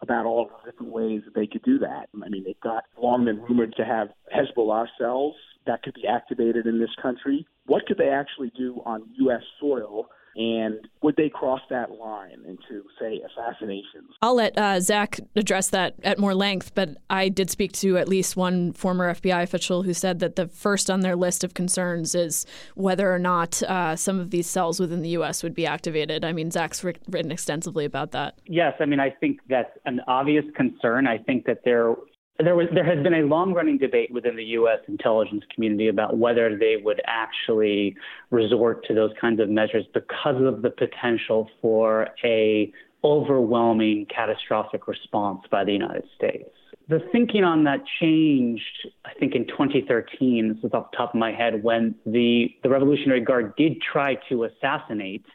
about 0.00 0.26
all 0.26 0.46
the 0.46 0.70
different 0.70 0.92
ways 0.92 1.22
that 1.24 1.34
they 1.34 1.46
could 1.46 1.62
do 1.62 1.78
that. 1.78 2.08
I 2.14 2.28
mean, 2.28 2.42
they've 2.44 2.60
got 2.60 2.84
long 3.00 3.24
been 3.24 3.40
rumored 3.40 3.74
to 3.76 3.84
have 3.84 4.08
Hezbollah 4.34 4.86
cells 4.98 5.34
that 5.66 5.82
could 5.82 5.94
be 5.94 6.06
activated 6.06 6.66
in 6.66 6.80
this 6.80 6.90
country. 7.00 7.46
What 7.66 7.86
could 7.86 7.98
they 7.98 8.08
actually 8.08 8.52
do 8.56 8.82
on 8.84 9.04
U.S. 9.20 9.42
soil 9.60 10.08
and 10.34 10.88
would 11.02 11.16
they 11.16 11.28
cross 11.28 11.60
that 11.68 11.90
line 11.90 12.42
into, 12.46 12.84
say, 12.98 13.20
assassinations? 13.20 14.10
I'll 14.22 14.36
let 14.36 14.56
uh, 14.56 14.80
Zach 14.80 15.20
address 15.36 15.68
that 15.70 15.94
at 16.02 16.18
more 16.18 16.34
length, 16.34 16.74
but 16.74 16.96
I 17.10 17.28
did 17.28 17.50
speak 17.50 17.72
to 17.72 17.98
at 17.98 18.08
least 18.08 18.36
one 18.36 18.72
former 18.72 19.12
FBI 19.12 19.42
official 19.42 19.82
who 19.82 19.92
said 19.92 20.20
that 20.20 20.36
the 20.36 20.48
first 20.48 20.90
on 20.90 21.00
their 21.00 21.16
list 21.16 21.44
of 21.44 21.54
concerns 21.54 22.14
is 22.14 22.46
whether 22.74 23.12
or 23.12 23.18
not 23.18 23.62
uh, 23.64 23.94
some 23.96 24.18
of 24.18 24.30
these 24.30 24.46
cells 24.46 24.80
within 24.80 25.02
the 25.02 25.10
U.S. 25.10 25.42
would 25.42 25.54
be 25.54 25.66
activated. 25.66 26.24
I 26.24 26.32
mean, 26.32 26.50
Zach's 26.50 26.82
written 26.82 27.30
extensively 27.30 27.84
about 27.84 28.12
that. 28.12 28.38
Yes, 28.46 28.74
I 28.80 28.86
mean, 28.86 29.00
I 29.00 29.10
think 29.10 29.40
that's 29.48 29.76
an 29.84 30.00
obvious 30.06 30.44
concern. 30.56 31.06
I 31.06 31.18
think 31.18 31.44
that 31.46 31.60
there 31.64 31.94
there 32.38 32.56
was 32.56 32.66
there 32.72 32.84
has 32.84 33.02
been 33.02 33.14
a 33.14 33.22
long 33.22 33.52
running 33.52 33.78
debate 33.78 34.10
within 34.12 34.36
the 34.36 34.44
U.S. 34.44 34.78
intelligence 34.88 35.44
community 35.54 35.88
about 35.88 36.16
whether 36.16 36.56
they 36.56 36.76
would 36.82 37.00
actually 37.06 37.96
resort 38.30 38.84
to 38.86 38.94
those 38.94 39.10
kinds 39.20 39.40
of 39.40 39.48
measures 39.48 39.84
because 39.92 40.42
of 40.42 40.62
the 40.62 40.70
potential 40.70 41.50
for 41.60 42.08
a 42.24 42.72
overwhelming 43.04 44.06
catastrophic 44.14 44.86
response 44.86 45.40
by 45.50 45.64
the 45.64 45.72
United 45.72 46.04
States. 46.16 46.50
The 46.88 47.00
thinking 47.10 47.44
on 47.44 47.64
that 47.64 47.80
changed, 48.00 48.88
I 49.04 49.12
think, 49.18 49.34
in 49.34 49.46
2013. 49.46 50.48
This 50.48 50.64
is 50.64 50.74
off 50.74 50.90
the 50.90 50.96
top 50.96 51.14
of 51.14 51.18
my 51.18 51.32
head 51.32 51.62
when 51.62 51.94
the 52.06 52.48
the 52.62 52.68
Revolutionary 52.68 53.20
Guard 53.20 53.54
did 53.56 53.80
try 53.80 54.16
to 54.28 54.44
assassinate 54.44 55.26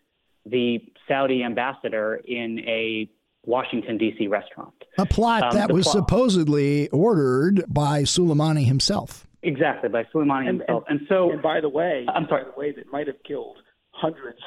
the 0.45 0.79
Saudi 1.07 1.43
ambassador 1.43 2.21
in 2.25 2.59
a 2.59 3.09
Washington, 3.47 3.97
D.C. 3.97 4.27
restaurant. 4.27 4.73
A 4.97 5.05
plot 5.05 5.43
um, 5.43 5.55
that 5.55 5.71
was 5.71 5.85
plot. 5.85 5.95
supposedly 5.95 6.89
ordered 6.89 7.63
by 7.67 8.03
Soleimani 8.03 8.65
himself. 8.65 9.25
Exactly, 9.41 9.89
by 9.89 10.03
Soleimani 10.13 10.49
and, 10.49 10.59
himself. 10.59 10.83
And, 10.89 10.99
and, 10.99 11.07
so. 11.07 11.31
And 11.31 11.41
by 11.41 11.61
the 11.61 11.69
way, 11.69 12.05
I'm 12.13 12.27
sorry. 12.27 12.43
By 12.43 12.51
the 12.51 12.59
way, 12.59 12.71
that 12.73 12.91
might 12.91 13.07
have 13.07 13.15
killed 13.25 13.57
hundreds 13.91 14.39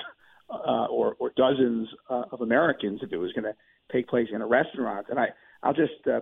uh, 0.50 0.86
or, 0.86 1.16
or 1.18 1.32
dozens 1.36 1.88
uh, 2.08 2.24
of 2.30 2.42
Americans 2.42 3.00
if 3.02 3.12
it 3.12 3.16
was 3.16 3.32
going 3.32 3.44
to 3.44 3.54
take 3.90 4.06
place 4.06 4.28
in 4.32 4.42
a 4.42 4.46
restaurant. 4.46 5.06
And 5.08 5.18
I, 5.18 5.28
I'll 5.62 5.74
just 5.74 6.06
uh, 6.06 6.20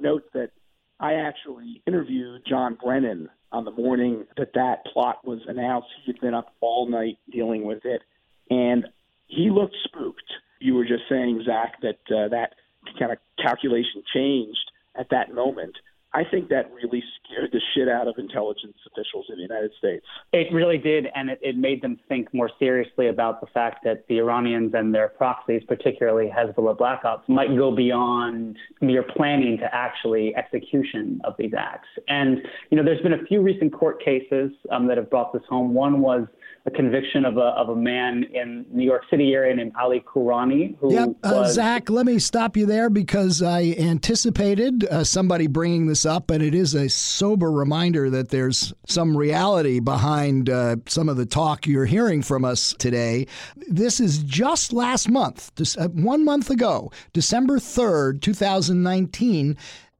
note 0.00 0.24
that 0.32 0.50
I 0.98 1.14
actually 1.14 1.82
interviewed 1.86 2.42
John 2.48 2.78
Brennan 2.82 3.28
on 3.52 3.64
the 3.64 3.70
morning 3.70 4.24
that 4.36 4.54
that 4.54 4.84
plot 4.92 5.26
was 5.26 5.40
announced. 5.46 5.88
He 6.04 6.12
had 6.12 6.20
been 6.20 6.34
up 6.34 6.54
all 6.60 6.88
night 6.88 7.18
dealing 7.30 7.64
with 7.64 7.84
it, 7.84 8.02
and 8.50 8.86
he 9.26 9.50
looked 9.50 9.76
spooked 9.84 10.32
you 10.60 10.74
were 10.74 10.84
just 10.84 11.04
saying, 11.08 11.42
Zach, 11.46 11.80
that 11.82 12.00
uh, 12.14 12.28
that 12.28 12.54
kind 12.98 13.12
of 13.12 13.18
calculation 13.38 14.02
changed 14.12 14.70
at 14.98 15.08
that 15.10 15.34
moment. 15.34 15.76
I 16.14 16.24
think 16.24 16.48
that 16.48 16.72
really 16.72 17.04
scared 17.22 17.50
the 17.52 17.60
shit 17.74 17.86
out 17.86 18.08
of 18.08 18.14
intelligence 18.16 18.78
officials 18.90 19.26
in 19.28 19.36
the 19.36 19.42
United 19.42 19.72
States. 19.78 20.06
It 20.32 20.50
really 20.52 20.78
did, 20.78 21.06
and 21.14 21.28
it, 21.28 21.38
it 21.42 21.56
made 21.56 21.82
them 21.82 21.98
think 22.08 22.32
more 22.32 22.50
seriously 22.58 23.08
about 23.08 23.42
the 23.42 23.46
fact 23.48 23.84
that 23.84 24.06
the 24.08 24.18
Iranians 24.18 24.72
and 24.74 24.94
their 24.94 25.08
proxies, 25.08 25.62
particularly 25.68 26.30
Hezbollah 26.34 26.78
Black 26.78 27.04
Ops, 27.04 27.28
might 27.28 27.54
go 27.54 27.76
beyond 27.76 28.56
mere 28.80 29.02
planning 29.02 29.58
to 29.58 29.68
actually 29.74 30.34
execution 30.34 31.20
of 31.24 31.34
these 31.38 31.52
acts. 31.56 31.88
And, 32.08 32.38
you 32.70 32.78
know, 32.78 32.84
there's 32.84 33.02
been 33.02 33.12
a 33.12 33.24
few 33.26 33.42
recent 33.42 33.74
court 33.74 34.02
cases 34.02 34.50
um, 34.70 34.86
that 34.88 34.96
have 34.96 35.10
brought 35.10 35.34
this 35.34 35.42
home. 35.46 35.74
One 35.74 36.00
was 36.00 36.26
a 36.68 36.76
conviction 36.76 37.24
of 37.24 37.38
a, 37.38 37.40
of 37.40 37.70
a 37.70 37.76
man 37.76 38.24
in 38.32 38.66
New 38.70 38.84
York 38.84 39.02
City 39.10 39.32
area 39.32 39.54
named 39.54 39.72
Ali 39.80 40.00
Kourani. 40.00 40.76
Who 40.78 40.92
yep. 40.92 41.08
Uh, 41.22 41.32
was... 41.34 41.54
Zach, 41.54 41.88
let 41.88 42.04
me 42.04 42.18
stop 42.18 42.56
you 42.56 42.66
there 42.66 42.90
because 42.90 43.42
I 43.42 43.74
anticipated 43.78 44.84
uh, 44.84 45.02
somebody 45.02 45.46
bringing 45.46 45.86
this 45.86 46.04
up, 46.04 46.30
and 46.30 46.42
it 46.42 46.54
is 46.54 46.74
a 46.74 46.88
sober 46.88 47.50
reminder 47.50 48.10
that 48.10 48.28
there's 48.28 48.72
some 48.86 49.16
reality 49.16 49.80
behind 49.80 50.50
uh, 50.50 50.76
some 50.86 51.08
of 51.08 51.16
the 51.16 51.26
talk 51.26 51.66
you're 51.66 51.86
hearing 51.86 52.22
from 52.22 52.44
us 52.44 52.74
today. 52.78 53.26
This 53.68 53.98
is 53.98 54.18
just 54.18 54.72
last 54.72 55.08
month, 55.08 55.50
uh, 55.78 55.88
one 55.88 56.24
month 56.24 56.50
ago, 56.50 56.92
December 57.14 57.58
3rd, 57.58 58.20
2019 58.20 59.56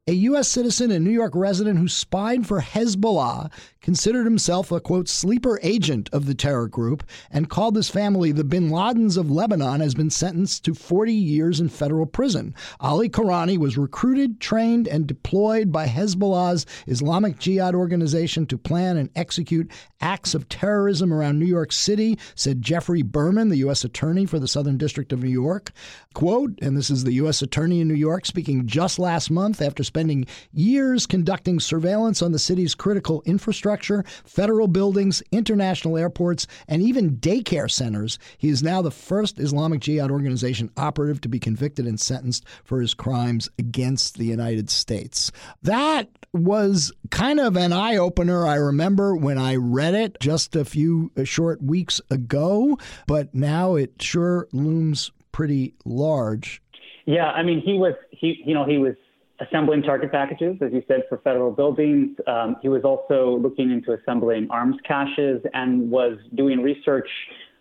a 0.08 0.12
U.S. 0.12 0.48
citizen 0.48 0.90
and 0.90 1.04
New 1.04 1.10
York 1.10 1.34
resident 1.34 1.78
who 1.78 1.86
spied 1.86 2.46
for 2.46 2.62
Hezbollah 2.62 3.50
considered 3.82 4.24
himself 4.24 4.72
a 4.72 4.80
quote 4.80 5.08
sleeper 5.08 5.60
agent 5.62 6.08
of 6.12 6.24
the 6.24 6.34
terror 6.34 6.66
group 6.66 7.04
and 7.30 7.50
called 7.50 7.76
his 7.76 7.90
family 7.90 8.32
the 8.32 8.42
bin 8.42 8.70
Ladens 8.70 9.18
of 9.18 9.30
Lebanon 9.30 9.80
has 9.80 9.94
been 9.94 10.08
sentenced 10.08 10.64
to 10.64 10.74
40 10.74 11.12
years 11.12 11.60
in 11.60 11.68
federal 11.68 12.06
prison. 12.06 12.54
Ali 12.80 13.10
Kourani 13.10 13.58
was 13.58 13.76
recruited, 13.76 14.40
trained, 14.40 14.88
and 14.88 15.06
deployed 15.06 15.70
by 15.70 15.86
Hezbollah's 15.86 16.64
Islamic 16.86 17.38
Jihad 17.38 17.74
organization 17.74 18.46
to 18.46 18.56
plan 18.56 18.96
and 18.96 19.10
execute 19.14 19.70
acts 20.00 20.34
of 20.34 20.48
terrorism 20.48 21.12
around 21.12 21.38
New 21.38 21.46
York 21.46 21.72
City, 21.72 22.18
said 22.34 22.62
Geoffrey 22.62 23.02
Berman, 23.02 23.48
the 23.48 23.58
U.S. 23.58 23.84
Attorney 23.84 24.26
for 24.26 24.38
the 24.38 24.48
Southern 24.48 24.78
District 24.78 25.12
of 25.12 25.22
New 25.22 25.30
York. 25.30 25.72
Quote, 26.14 26.58
and 26.62 26.76
this 26.76 26.90
is 26.90 27.04
the 27.04 27.12
U.S. 27.14 27.42
Attorney 27.42 27.80
in 27.80 27.88
New 27.88 27.94
York 27.94 28.26
speaking 28.26 28.66
just 28.66 28.98
last 28.98 29.30
month 29.30 29.60
after 29.60 29.84
spending 29.84 29.97
spending 29.98 30.24
years 30.52 31.06
conducting 31.06 31.58
surveillance 31.58 32.22
on 32.22 32.30
the 32.30 32.38
city's 32.38 32.72
critical 32.72 33.20
infrastructure, 33.26 34.04
federal 34.24 34.68
buildings, 34.68 35.24
international 35.32 35.98
airports, 35.98 36.46
and 36.68 36.80
even 36.80 37.16
daycare 37.16 37.68
centers. 37.68 38.16
He 38.38 38.48
is 38.48 38.62
now 38.62 38.80
the 38.80 38.92
first 38.92 39.40
Islamic 39.40 39.80
Jihad 39.80 40.12
organization 40.12 40.70
operative 40.76 41.20
to 41.22 41.28
be 41.28 41.40
convicted 41.40 41.84
and 41.84 41.98
sentenced 41.98 42.44
for 42.62 42.80
his 42.80 42.94
crimes 42.94 43.48
against 43.58 44.18
the 44.18 44.26
United 44.26 44.70
States. 44.70 45.32
That 45.62 46.08
was 46.32 46.92
kind 47.10 47.40
of 47.40 47.56
an 47.56 47.72
eye 47.72 47.96
opener. 47.96 48.46
I 48.46 48.54
remember 48.54 49.16
when 49.16 49.36
I 49.36 49.56
read 49.56 49.94
it 49.94 50.20
just 50.20 50.54
a 50.54 50.64
few 50.64 51.10
uh, 51.16 51.24
short 51.24 51.60
weeks 51.60 52.00
ago, 52.08 52.78
but 53.08 53.34
now 53.34 53.74
it 53.74 54.00
sure 54.00 54.46
looms 54.52 55.10
pretty 55.32 55.74
large. 55.84 56.62
Yeah, 57.04 57.30
I 57.30 57.42
mean, 57.42 57.60
he 57.64 57.72
was 57.72 57.94
he 58.10 58.42
you 58.44 58.54
know 58.54 58.64
he 58.64 58.76
was 58.76 58.94
assembling 59.40 59.82
target 59.82 60.10
packages, 60.10 60.56
as 60.60 60.72
you 60.72 60.82
said, 60.88 61.02
for 61.08 61.18
federal 61.18 61.50
buildings. 61.50 62.16
Um, 62.26 62.56
he 62.62 62.68
was 62.68 62.82
also 62.84 63.38
looking 63.38 63.70
into 63.70 63.92
assembling 63.92 64.48
arms 64.50 64.76
caches 64.86 65.40
and 65.54 65.90
was 65.90 66.18
doing 66.34 66.60
research 66.60 67.08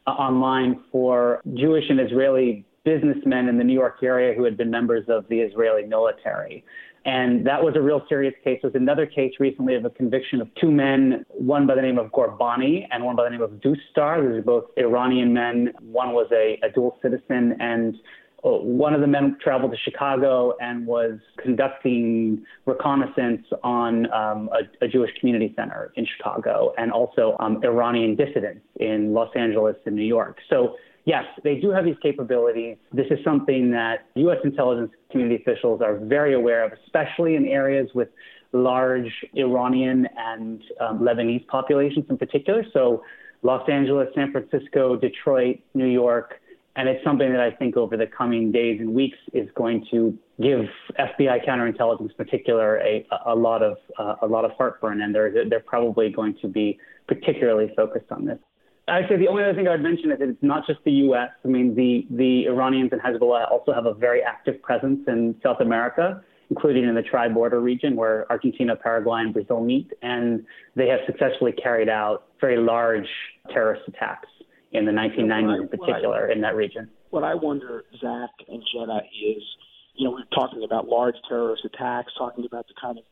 uh, 0.08 0.12
online 0.12 0.82
for 0.92 1.42
Jewish 1.54 1.86
and 1.90 2.00
Israeli 2.00 2.66
businessmen 2.84 3.50
in 3.50 3.58
the 3.58 3.64
New 3.64 3.74
York 3.74 3.98
area 4.02 4.34
who 4.34 4.44
had 4.44 4.56
been 4.56 4.72
members 4.72 5.06
of 5.10 5.28
the 5.30 5.40
Israeli 5.40 5.86
military. 5.86 6.64
And 7.06 7.46
that 7.48 7.64
was 7.64 7.74
a 7.76 7.82
real 7.82 8.02
serious 8.10 8.34
case. 8.44 8.60
There 8.62 8.70
was 8.70 8.76
another 8.76 9.06
case 9.06 9.34
recently 9.40 9.76
of 9.76 9.86
a 9.86 9.90
conviction 9.90 10.42
of 10.42 10.50
two 10.60 10.72
men, 10.72 11.26
one 11.30 11.66
by 11.66 11.76
the 11.76 11.82
name 11.82 11.98
of 11.98 12.12
Ghorbani 12.12 12.86
and 12.92 13.04
one 13.04 13.16
by 13.16 13.24
the 13.24 13.30
name 13.30 13.42
of 13.42 13.52
Doostdar. 13.62 14.22
These 14.22 14.40
are 14.40 14.42
both 14.42 14.66
Iranian 14.78 15.34
men. 15.34 15.74
One 15.82 16.12
was 16.12 16.28
a, 16.34 16.60
a 16.64 16.70
dual 16.70 16.98
citizen, 17.02 17.56
and 17.60 17.96
one 18.44 18.94
of 18.94 19.02
the 19.02 19.08
men 19.08 19.38
traveled 19.42 19.72
to 19.72 19.78
Chicago 19.78 20.56
and 20.62 20.86
was 20.86 21.20
conducting 21.42 22.46
reconnaissance 22.66 23.46
on 23.64 24.12
um, 24.14 24.50
a, 24.54 24.86
a, 24.86 24.88
Jewish 24.88 25.12
community 25.20 25.54
center 25.56 25.92
in 25.96 26.06
Chicago 26.06 26.74
and 26.78 26.92
also 26.92 27.36
um, 27.40 27.60
Iranian 27.64 28.16
dissidents 28.16 28.62
in 28.80 29.14
Los 29.14 29.30
Angeles 29.36 29.76
and 29.86 29.96
New 29.96 30.06
York. 30.06 30.38
So 30.50 30.76
yes, 31.06 31.24
they 31.44 31.56
do 31.56 31.72
have 31.72 31.86
these 31.86 31.98
capabilities. 32.04 32.78
This 32.94 33.08
is 33.10 33.18
something 33.24 33.72
that 33.72 34.06
U.S. 34.16 34.38
intelligence 34.44 34.92
community 35.10 35.42
officials 35.42 35.82
are 35.82 35.98
very 35.98 36.36
aware 36.36 36.64
of, 36.64 36.74
especially 36.86 37.36
in 37.36 37.46
areas 37.46 37.90
with 37.96 38.10
large 38.52 39.12
Iranian 39.34 40.08
and 40.18 40.62
um, 40.80 41.00
Lebanese 41.00 41.48
populations 41.48 42.06
in 42.10 42.18
particular. 42.18 42.64
So, 42.72 43.04
Los 43.44 43.68
Angeles, 43.70 44.10
San 44.16 44.32
Francisco, 44.32 44.96
Detroit, 44.96 45.60
New 45.74 45.86
York. 45.86 46.42
And 46.78 46.88
it's 46.88 47.04
something 47.04 47.32
that 47.32 47.42
I 47.42 47.50
think 47.50 47.76
over 47.76 47.98
the 47.98 48.06
coming 48.06 48.52
days 48.52 48.80
and 48.80 48.94
weeks 48.94 49.18
is 49.34 49.50
going 49.56 49.88
to 49.90 50.16
give 50.40 50.60
FBI 51.00 51.44
counterintelligence, 51.44 52.12
in 52.12 52.16
particular, 52.16 52.78
a, 52.82 53.04
a 53.26 53.36
lot 53.36 53.64
of 53.64 53.78
uh, 53.98 54.16
a 54.22 54.28
lot 54.28 54.46
of 54.46 54.52
heartburn, 54.52 55.02
and 55.02 55.14
they're 55.14 55.50
they're 55.50 55.60
probably 55.60 56.12
going 56.12 56.38
to 56.40 56.48
be 56.48 56.78
particularly 57.08 57.74
focused 57.76 58.12
on 58.12 58.26
this. 58.26 58.38
I'd 58.88 59.10
say 59.10 59.18
the 59.18 59.28
only 59.28 59.44
other 59.44 59.56
thing 59.56 59.68
I 59.68 59.72
would 59.72 59.82
mention 59.82 60.12
is 60.12 60.20
that 60.20 60.30
it's 60.30 60.44
not 60.44 60.68
just 60.68 60.80
the 60.86 60.92
U.S. 60.92 61.32
I 61.44 61.48
mean, 61.48 61.76
the, 61.76 62.08
the 62.10 62.46
Iranians 62.46 62.92
and 62.94 63.02
Hezbollah 63.02 63.52
also 63.52 63.74
have 63.74 63.86
a 63.86 63.94
very 63.94 64.22
active 64.24 64.62
presence 64.62 65.02
in 65.08 65.36
South 65.44 65.60
America, 65.60 66.24
including 66.50 66.86
in 66.86 66.96
the 66.96 67.02
tri-border 67.02 67.60
region 67.60 67.98
where 67.98 68.32
Argentina, 68.32 68.78
Paraguay, 68.78 69.24
and 69.24 69.34
Brazil 69.34 69.60
meet. 69.60 69.92
And 70.04 70.46
they 70.78 70.88
have 70.88 71.02
successfully 71.06 71.52
carried 71.52 71.90
out 71.90 72.28
very 72.40 72.56
large 72.56 73.10
terrorist 73.52 73.84
attacks 73.90 74.30
in 74.78 74.86
the 74.86 74.92
1990s 74.92 75.62
in 75.62 75.68
particular 75.68 76.30
in 76.30 76.42
that 76.42 76.56
region. 76.56 76.90
What 77.10 77.24
I 77.24 77.36
wonder, 77.36 77.84
Zach 78.00 78.30
and 78.48 78.62
Jenna, 78.74 78.98
is, 78.98 79.44
you 79.96 80.06
know, 80.06 80.12
we're 80.12 80.26
talking 80.36 80.64
about 80.64 80.88
large 80.88 81.16
terrorist 81.28 81.66
attacks, 81.66 82.12
talking 82.18 82.46
about 82.46 82.68
the 82.68 82.74
kind 82.80 82.98
of 82.98 83.04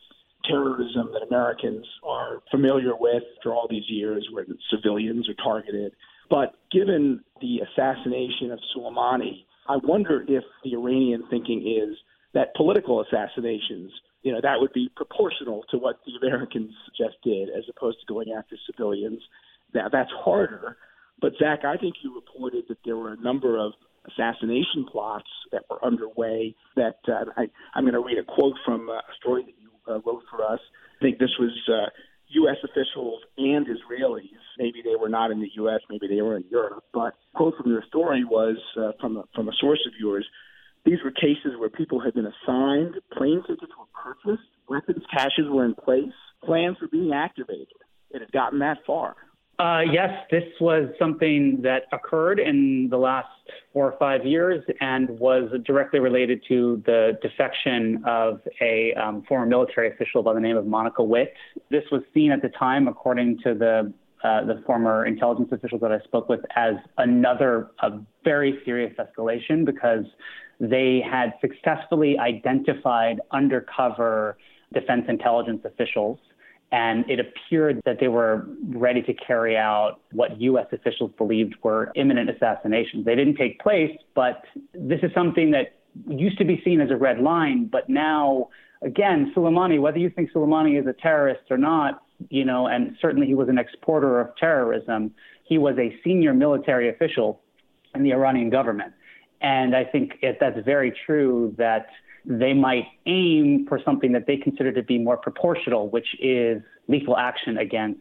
terrorism 0.49 1.09
that 1.13 1.25
Americans 1.25 1.85
are 2.03 2.41
familiar 2.51 2.93
with 2.97 3.23
for 3.41 3.53
all 3.53 3.67
these 3.69 3.89
years, 3.89 4.27
where 4.31 4.45
civilians 4.69 5.27
are 5.29 5.43
targeted. 5.43 5.93
But 6.29 6.55
given 6.71 7.21
the 7.41 7.61
assassination 7.61 8.51
of 8.51 8.59
Soleimani, 8.75 9.45
I 9.67 9.77
wonder 9.83 10.23
if 10.27 10.43
the 10.63 10.73
Iranian 10.73 11.23
thinking 11.29 11.61
is 11.61 11.97
that 12.33 12.53
political 12.55 13.01
assassinations, 13.01 13.91
you 14.21 14.31
know, 14.31 14.39
that 14.41 14.59
would 14.59 14.73
be 14.73 14.89
proportional 14.95 15.63
to 15.71 15.77
what 15.77 15.99
the 16.05 16.27
Americans 16.27 16.73
just 16.97 17.15
did, 17.23 17.49
as 17.49 17.63
opposed 17.69 17.99
to 17.99 18.05
going 18.13 18.33
after 18.37 18.55
civilians. 18.69 19.21
Now 19.73 19.89
that's 19.89 20.11
harder. 20.23 20.77
But 21.21 21.33
Zach, 21.39 21.65
I 21.65 21.77
think 21.77 21.95
you 22.03 22.13
reported 22.13 22.65
that 22.69 22.77
there 22.85 22.97
were 22.97 23.13
a 23.13 23.17
number 23.17 23.57
of 23.57 23.73
assassination 24.07 24.85
plots 24.91 25.29
that 25.51 25.63
were 25.69 25.83
underway. 25.83 26.55
That 26.75 26.97
uh, 27.07 27.25
I, 27.37 27.47
I'm 27.73 27.83
going 27.83 27.93
to 27.93 27.99
read 27.99 28.17
a 28.17 28.23
quote 28.23 28.55
from 28.65 28.89
a 28.89 29.01
story 29.19 29.43
that 29.43 29.55
you 29.59 29.69
uh, 29.87 29.99
wrote 30.05 30.23
for 30.29 30.43
us. 30.43 30.59
I 30.99 31.03
think 31.03 31.19
this 31.19 31.31
was 31.39 31.51
uh, 31.67 31.89
U.S. 32.27 32.57
officials 32.63 33.21
and 33.37 33.65
Israelis. 33.67 34.29
Maybe 34.57 34.81
they 34.83 34.95
were 34.99 35.09
not 35.09 35.31
in 35.31 35.39
the 35.39 35.49
U.S., 35.55 35.79
maybe 35.89 36.07
they 36.07 36.21
were 36.21 36.37
in 36.37 36.45
Europe. 36.49 36.83
But 36.93 37.13
quote 37.35 37.55
from 37.57 37.71
your 37.71 37.83
story 37.87 38.23
was 38.23 38.57
uh, 38.77 38.91
from 38.99 39.17
a, 39.17 39.23
from 39.33 39.49
a 39.49 39.53
source 39.59 39.81
of 39.87 39.93
yours. 39.99 40.25
These 40.85 40.99
were 41.03 41.11
cases 41.11 41.57
where 41.57 41.69
people 41.69 41.99
had 41.99 42.13
been 42.13 42.27
assigned, 42.27 42.95
plane 43.11 43.41
tickets 43.47 43.71
were 43.77 43.89
purchased, 43.93 44.47
weapons 44.69 45.03
caches 45.11 45.49
were 45.49 45.65
in 45.65 45.73
place, 45.73 46.13
plans 46.43 46.77
were 46.79 46.87
being 46.87 47.11
activated. 47.11 47.67
It 48.11 48.21
had 48.21 48.31
gotten 48.31 48.59
that 48.59 48.77
far. 48.85 49.15
Uh, 49.57 49.81
yes, 49.89 50.09
this 50.31 50.43
was 50.59 50.89
something 50.99 51.61
that 51.61 51.83
occurred 51.93 52.39
in 52.39 52.89
the 52.89 52.97
last 52.97 53.27
four 53.71 53.89
or 53.89 53.97
five 53.97 54.25
years 54.25 54.61
and 54.81 55.09
was 55.17 55.49
directly 55.65 55.99
related 55.99 56.43
to 56.45 56.83
the 56.85 57.17
defection 57.21 58.03
of 58.05 58.41
a 58.59 58.93
um, 58.95 59.23
former 59.27 59.45
military 59.45 59.89
official 59.89 60.21
by 60.21 60.33
the 60.33 60.39
name 60.41 60.57
of 60.57 60.65
Monica 60.65 61.01
Witt. 61.01 61.33
This 61.69 61.83
was 61.89 62.01
seen 62.13 62.31
at 62.31 62.41
the 62.41 62.49
time, 62.49 62.87
according 62.87 63.39
to 63.43 63.53
the 63.53 63.93
uh, 64.23 64.43
the 64.43 64.63
former 64.65 65.05
intelligence 65.05 65.49
officials 65.51 65.81
that 65.81 65.91
I 65.91 65.99
spoke 65.99 66.27
with, 66.27 66.39
as 66.55 66.73
another 66.97 67.69
a 67.83 67.99
very 68.23 68.59
serious 68.65 68.91
escalation 68.97 69.63
because 69.65 70.05
they 70.59 70.99
had 71.07 71.33
successfully 71.41 72.17
identified 72.17 73.21
undercover 73.31 74.37
defense 74.73 75.05
intelligence 75.07 75.61
officials 75.63 76.17
and 76.71 77.09
it 77.09 77.19
appeared 77.19 77.81
that 77.85 77.99
they 77.99 78.07
were 78.07 78.47
ready 78.69 79.01
to 79.03 79.13
carry 79.13 79.55
out 79.55 79.99
what 80.11 80.39
U.S. 80.41 80.67
officials 80.71 81.11
believed 81.17 81.55
were 81.63 81.91
imminent 81.95 82.29
assassinations. 82.29 83.05
They 83.05 83.15
didn't 83.15 83.35
take 83.35 83.59
place, 83.59 83.95
but 84.15 84.43
this 84.73 84.99
is 85.03 85.11
something 85.13 85.51
that 85.51 85.75
used 86.07 86.37
to 86.39 86.45
be 86.45 86.61
seen 86.65 86.81
as 86.81 86.91
a 86.91 86.97
red 86.97 87.19
line, 87.19 87.67
but 87.71 87.87
now, 87.87 88.49
again, 88.81 89.31
Soleimani, 89.35 89.79
whether 89.79 89.97
you 89.97 90.09
think 90.09 90.31
Soleimani 90.31 90.79
is 90.79 90.87
a 90.87 90.93
terrorist 90.93 91.43
or 91.49 91.57
not, 91.57 92.01
you 92.29 92.43
know, 92.43 92.67
and 92.67 92.97
certainly 93.01 93.27
he 93.27 93.33
was 93.33 93.47
an 93.49 93.57
exporter 93.57 94.19
of 94.19 94.35
terrorism, 94.37 95.13
he 95.43 95.57
was 95.57 95.77
a 95.77 95.95
senior 96.03 96.33
military 96.33 96.89
official 96.89 97.41
in 97.93 98.03
the 98.03 98.11
Iranian 98.11 98.49
government. 98.49 98.93
And 99.41 99.75
I 99.75 99.83
think 99.83 100.13
it, 100.21 100.37
that's 100.39 100.59
very 100.65 100.93
true 101.05 101.53
that 101.57 101.87
they 102.25 102.53
might 102.53 102.85
aim 103.05 103.65
for 103.67 103.79
something 103.83 104.11
that 104.13 104.27
they 104.27 104.37
consider 104.37 104.71
to 104.71 104.83
be 104.83 104.97
more 104.97 105.17
proportional, 105.17 105.89
which 105.89 106.07
is 106.19 106.61
lethal 106.87 107.17
action 107.17 107.57
against 107.57 107.99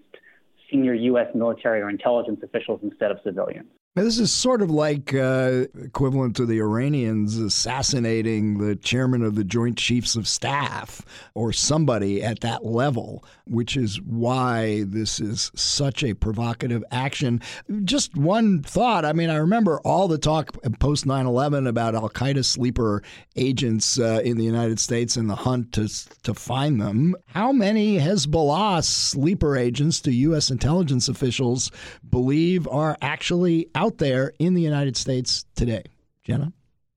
senior 0.70 0.94
U.S. 0.94 1.28
military 1.34 1.80
or 1.80 1.90
intelligence 1.90 2.40
officials 2.42 2.80
instead 2.82 3.10
of 3.10 3.18
civilians. 3.22 3.68
This 3.96 4.18
is 4.18 4.32
sort 4.32 4.60
of 4.60 4.72
like 4.72 5.14
uh, 5.14 5.66
equivalent 5.80 6.34
to 6.36 6.46
the 6.46 6.58
Iranians 6.58 7.38
assassinating 7.38 8.58
the 8.58 8.74
chairman 8.74 9.22
of 9.22 9.36
the 9.36 9.44
Joint 9.44 9.78
Chiefs 9.78 10.16
of 10.16 10.26
Staff 10.26 11.02
or 11.34 11.52
somebody 11.52 12.20
at 12.20 12.40
that 12.40 12.64
level, 12.64 13.24
which 13.46 13.76
is 13.76 14.00
why 14.00 14.82
this 14.88 15.20
is 15.20 15.52
such 15.54 16.02
a 16.02 16.12
provocative 16.12 16.82
action. 16.90 17.40
Just 17.84 18.16
one 18.16 18.64
thought. 18.64 19.04
I 19.04 19.12
mean, 19.12 19.30
I 19.30 19.36
remember 19.36 19.78
all 19.82 20.08
the 20.08 20.18
talk 20.18 20.60
post 20.80 21.06
9 21.06 21.24
11 21.24 21.68
about 21.68 21.94
Al 21.94 22.10
Qaeda 22.10 22.44
sleeper 22.44 23.00
agents 23.36 24.00
uh, 24.00 24.20
in 24.24 24.38
the 24.38 24.44
United 24.44 24.80
States 24.80 25.14
and 25.14 25.30
the 25.30 25.36
hunt 25.36 25.70
to, 25.74 25.88
to 26.24 26.34
find 26.34 26.80
them. 26.80 27.14
How 27.26 27.52
many 27.52 28.00
Hezbollah 28.00 28.82
sleeper 28.82 29.56
agents 29.56 30.00
do 30.00 30.10
U.S. 30.10 30.50
intelligence 30.50 31.08
officials 31.08 31.70
believe 32.10 32.66
are 32.66 32.98
actually 33.00 33.68
out? 33.76 33.83
Out 33.84 33.98
there 33.98 34.32
in 34.38 34.54
the 34.54 34.62
United 34.62 34.96
States 34.96 35.44
today? 35.54 35.84
Jenna? 36.22 36.52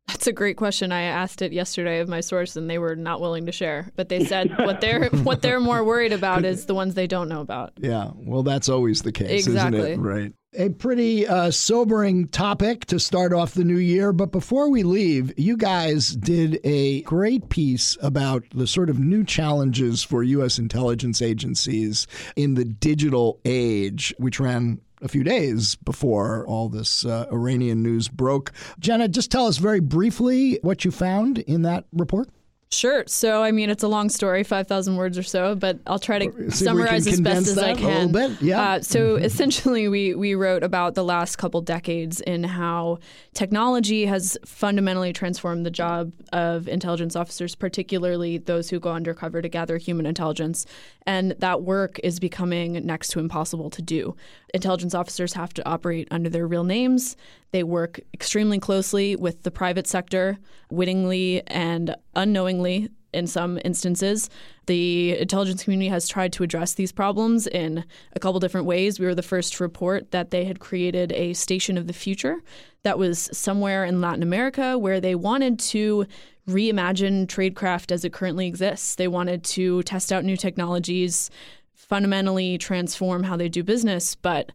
That's 0.07 0.25
a 0.25 0.31
great 0.31 0.55
question. 0.55 0.93
I 0.93 1.01
asked 1.01 1.41
it 1.41 1.51
yesterday 1.51 1.99
of 1.99 2.07
my 2.07 2.21
source, 2.21 2.55
and 2.55 2.69
they 2.69 2.79
were 2.79 2.95
not 2.95 3.19
willing 3.19 3.45
to 3.47 3.51
share. 3.51 3.91
But 3.97 4.07
they 4.07 4.23
said 4.23 4.57
what 4.65 4.79
they're 4.79 5.09
what 5.09 5.41
they're 5.41 5.59
more 5.59 5.83
worried 5.83 6.13
about 6.13 6.45
is 6.45 6.65
the 6.65 6.73
ones 6.73 6.93
they 6.93 7.07
don't 7.07 7.27
know 7.27 7.41
about. 7.41 7.73
Yeah, 7.77 8.11
well, 8.15 8.41
that's 8.41 8.69
always 8.69 9.01
the 9.01 9.11
case, 9.11 9.45
exactly. 9.45 9.79
isn't 9.79 9.91
it? 9.91 9.99
Right. 9.99 10.33
A 10.55 10.69
pretty 10.69 11.27
uh, 11.27 11.51
sobering 11.51 12.29
topic 12.29 12.85
to 12.85 12.99
start 12.99 13.33
off 13.33 13.53
the 13.53 13.65
new 13.65 13.77
year. 13.77 14.13
But 14.13 14.31
before 14.31 14.71
we 14.71 14.83
leave, 14.83 15.37
you 15.37 15.57
guys 15.57 16.11
did 16.11 16.61
a 16.63 17.01
great 17.01 17.49
piece 17.49 17.97
about 18.01 18.43
the 18.55 18.65
sort 18.65 18.89
of 18.89 18.97
new 18.97 19.25
challenges 19.25 20.03
for 20.03 20.23
U.S. 20.23 20.57
intelligence 20.57 21.21
agencies 21.21 22.07
in 22.37 22.53
the 22.53 22.63
digital 22.63 23.41
age, 23.43 24.15
which 24.17 24.39
ran 24.39 24.79
a 25.01 25.07
few 25.07 25.23
days 25.23 25.75
before 25.75 26.45
all 26.47 26.69
this 26.69 27.05
uh, 27.05 27.27
Iranian 27.31 27.83
news 27.83 28.07
broke. 28.07 28.51
Jenna, 28.79 29.07
just 29.07 29.31
tell 29.31 29.47
us 29.47 29.57
very 29.57 29.79
briefly 29.79 30.59
what 30.61 30.85
you 30.85 30.91
found 30.91 31.39
in 31.39 31.61
that 31.63 31.85
report. 31.91 32.29
Sure. 32.69 33.05
So, 33.07 33.43
I 33.43 33.51
mean, 33.51 33.69
it's 33.69 33.83
a 33.83 33.87
long 33.87 34.09
story, 34.09 34.43
5,000 34.43 34.97
words 34.97 35.17
or 35.17 35.23
so, 35.23 35.55
but 35.55 35.79
I'll 35.87 35.99
try 35.99 36.19
to 36.19 36.51
See 36.51 36.65
summarize 36.65 37.07
as 37.07 37.21
best 37.21 37.47
as 37.47 37.57
I 37.57 37.73
can. 37.73 37.85
A 37.85 38.05
little 38.07 38.29
bit. 38.29 38.41
Yeah. 38.41 38.61
Uh, 38.61 38.81
so, 38.81 39.15
essentially, 39.15 39.87
we, 39.87 40.13
we 40.15 40.35
wrote 40.35 40.63
about 40.63 40.93
the 40.93 41.03
last 41.03 41.37
couple 41.37 41.61
decades 41.61 42.19
in 42.19 42.43
how 42.43 42.99
technology 43.33 44.05
has 44.05 44.37
fundamentally 44.45 45.13
transformed 45.13 45.65
the 45.65 45.71
job 45.71 46.11
of 46.33 46.67
intelligence 46.67 47.15
officers, 47.15 47.55
particularly 47.55 48.37
those 48.37 48.69
who 48.69 48.81
go 48.81 48.91
undercover 48.91 49.41
to 49.41 49.47
gather 49.47 49.77
human 49.77 50.05
intelligence. 50.05 50.65
And 51.05 51.31
that 51.39 51.61
work 51.61 52.01
is 52.03 52.19
becoming 52.19 52.85
next 52.85 53.09
to 53.09 53.19
impossible 53.19 53.69
to 53.69 53.81
do. 53.81 54.13
Intelligence 54.53 54.93
officers 54.93 55.33
have 55.33 55.53
to 55.53 55.65
operate 55.65 56.09
under 56.11 56.29
their 56.29 56.45
real 56.45 56.65
names. 56.65 57.15
They 57.51 57.63
work 57.63 57.99
extremely 58.13 58.59
closely 58.59 59.15
with 59.15 59.43
the 59.43 59.51
private 59.51 59.87
sector, 59.87 60.37
wittingly 60.69 61.41
and 61.47 61.95
unknowingly 62.15 62.89
in 63.13 63.25
some 63.25 63.59
instances. 63.63 64.29
The 64.65 65.17
intelligence 65.17 65.63
community 65.63 65.89
has 65.89 66.07
tried 66.07 66.33
to 66.33 66.43
address 66.43 66.73
these 66.73 66.91
problems 66.91 67.47
in 67.47 67.85
a 68.13 68.19
couple 68.19 68.39
different 68.39 68.67
ways. 68.67 68.99
We 68.99 69.05
were 69.05 69.15
the 69.15 69.23
first 69.23 69.53
to 69.53 69.63
report 69.63 70.11
that 70.11 70.31
they 70.31 70.45
had 70.45 70.59
created 70.59 71.11
a 71.13 71.33
station 71.33 71.77
of 71.77 71.87
the 71.87 71.93
future 71.93 72.43
that 72.83 72.99
was 72.99 73.29
somewhere 73.31 73.85
in 73.85 74.01
Latin 74.01 74.23
America 74.23 74.77
where 74.77 74.99
they 74.99 75.15
wanted 75.15 75.57
to 75.59 76.05
reimagine 76.47 77.27
tradecraft 77.27 77.91
as 77.91 78.05
it 78.05 78.13
currently 78.13 78.47
exists. 78.47 78.95
They 78.95 79.07
wanted 79.07 79.43
to 79.45 79.83
test 79.83 80.11
out 80.11 80.23
new 80.23 80.37
technologies, 80.37 81.29
fundamentally 81.73 82.57
transform 82.57 83.23
how 83.23 83.37
they 83.37 83.49
do 83.49 83.63
business, 83.63 84.15
but 84.15 84.51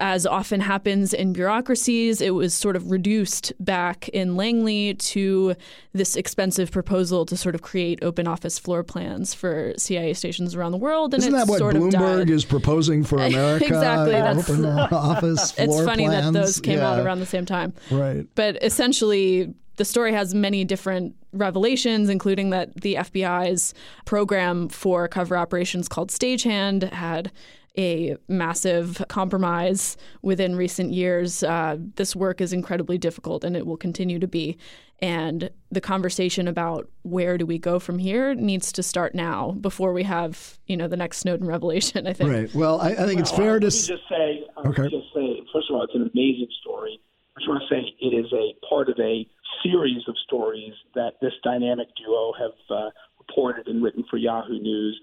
as 0.00 0.26
often 0.26 0.60
happens 0.60 1.12
in 1.12 1.32
bureaucracies, 1.32 2.20
it 2.20 2.34
was 2.34 2.54
sort 2.54 2.76
of 2.76 2.90
reduced 2.90 3.52
back 3.60 4.08
in 4.10 4.36
Langley 4.36 4.94
to 4.94 5.54
this 5.92 6.16
expensive 6.16 6.70
proposal 6.70 7.26
to 7.26 7.36
sort 7.36 7.54
of 7.54 7.62
create 7.62 7.98
open 8.02 8.26
office 8.26 8.58
floor 8.58 8.82
plans 8.82 9.34
for 9.34 9.72
CIA 9.76 10.12
stations 10.14 10.54
around 10.54 10.72
the 10.72 10.78
world. 10.78 11.14
And 11.14 11.22
Isn't 11.22 11.32
that 11.32 11.48
what 11.48 11.60
Bloomberg 11.62 12.30
is 12.30 12.44
proposing 12.44 13.04
for 13.04 13.16
America? 13.22 13.66
exactly. 13.66 14.12
That's, 14.12 14.50
open 14.50 14.64
office 14.92 15.50
floor 15.52 15.66
It's 15.80 15.86
funny 15.88 16.06
plans. 16.06 16.32
that 16.32 16.38
those 16.40 16.60
came 16.60 16.78
yeah. 16.78 16.90
out 16.92 16.98
around 17.04 17.20
the 17.20 17.26
same 17.26 17.46
time. 17.46 17.72
Right. 17.90 18.26
But 18.34 18.62
essentially, 18.62 19.54
the 19.76 19.84
story 19.84 20.12
has 20.12 20.34
many 20.34 20.64
different 20.64 21.14
revelations, 21.32 22.08
including 22.08 22.50
that 22.50 22.80
the 22.80 22.94
FBI's 22.94 23.74
program 24.06 24.68
for 24.68 25.06
cover 25.08 25.36
operations 25.36 25.86
called 25.88 26.10
Stagehand 26.10 26.90
had 26.92 27.30
a 27.78 28.16
massive 28.28 29.04
compromise 29.08 29.96
within 30.22 30.56
recent 30.56 30.92
years. 30.92 31.42
Uh, 31.42 31.76
this 31.96 32.16
work 32.16 32.40
is 32.40 32.52
incredibly 32.52 32.98
difficult 32.98 33.44
and 33.44 33.56
it 33.56 33.66
will 33.66 33.76
continue 33.76 34.18
to 34.18 34.26
be. 34.26 34.56
And 35.00 35.50
the 35.70 35.80
conversation 35.80 36.48
about 36.48 36.88
where 37.02 37.36
do 37.36 37.44
we 37.44 37.58
go 37.58 37.78
from 37.78 37.98
here 37.98 38.34
needs 38.34 38.72
to 38.72 38.82
start 38.82 39.14
now 39.14 39.50
before 39.60 39.92
we 39.92 40.04
have, 40.04 40.58
you 40.66 40.76
know, 40.76 40.88
the 40.88 40.96
next 40.96 41.18
Snowden 41.18 41.46
revelation, 41.46 42.06
I 42.06 42.14
think. 42.14 42.32
Right. 42.32 42.54
Well, 42.54 42.80
I, 42.80 42.90
I 42.92 43.06
think 43.06 43.20
it's 43.20 43.30
fair 43.30 43.54
let 43.54 43.60
to 43.60 43.66
me 43.66 43.70
just 43.70 44.08
say, 44.08 44.44
uh, 44.56 44.68
okay. 44.68 44.84
just 44.84 45.12
say, 45.14 45.42
first 45.52 45.68
of 45.68 45.76
all, 45.76 45.82
it's 45.82 45.94
an 45.94 46.10
amazing 46.14 46.48
story. 46.62 46.98
I 47.36 47.40
just 47.40 47.48
want 47.48 47.62
to 47.68 47.74
say 47.74 47.94
it 48.00 48.14
is 48.14 48.32
a 48.32 48.54
part 48.66 48.88
of 48.88 48.98
a 48.98 49.28
series 49.62 50.02
of 50.08 50.14
stories 50.24 50.72
that 50.94 51.14
this 51.20 51.32
dynamic 51.44 51.88
duo 52.02 52.32
have 52.38 52.52
uh, 52.70 52.90
reported 53.18 53.68
and 53.68 53.82
written 53.82 54.04
for 54.08 54.16
Yahoo 54.16 54.58
News, 54.58 54.98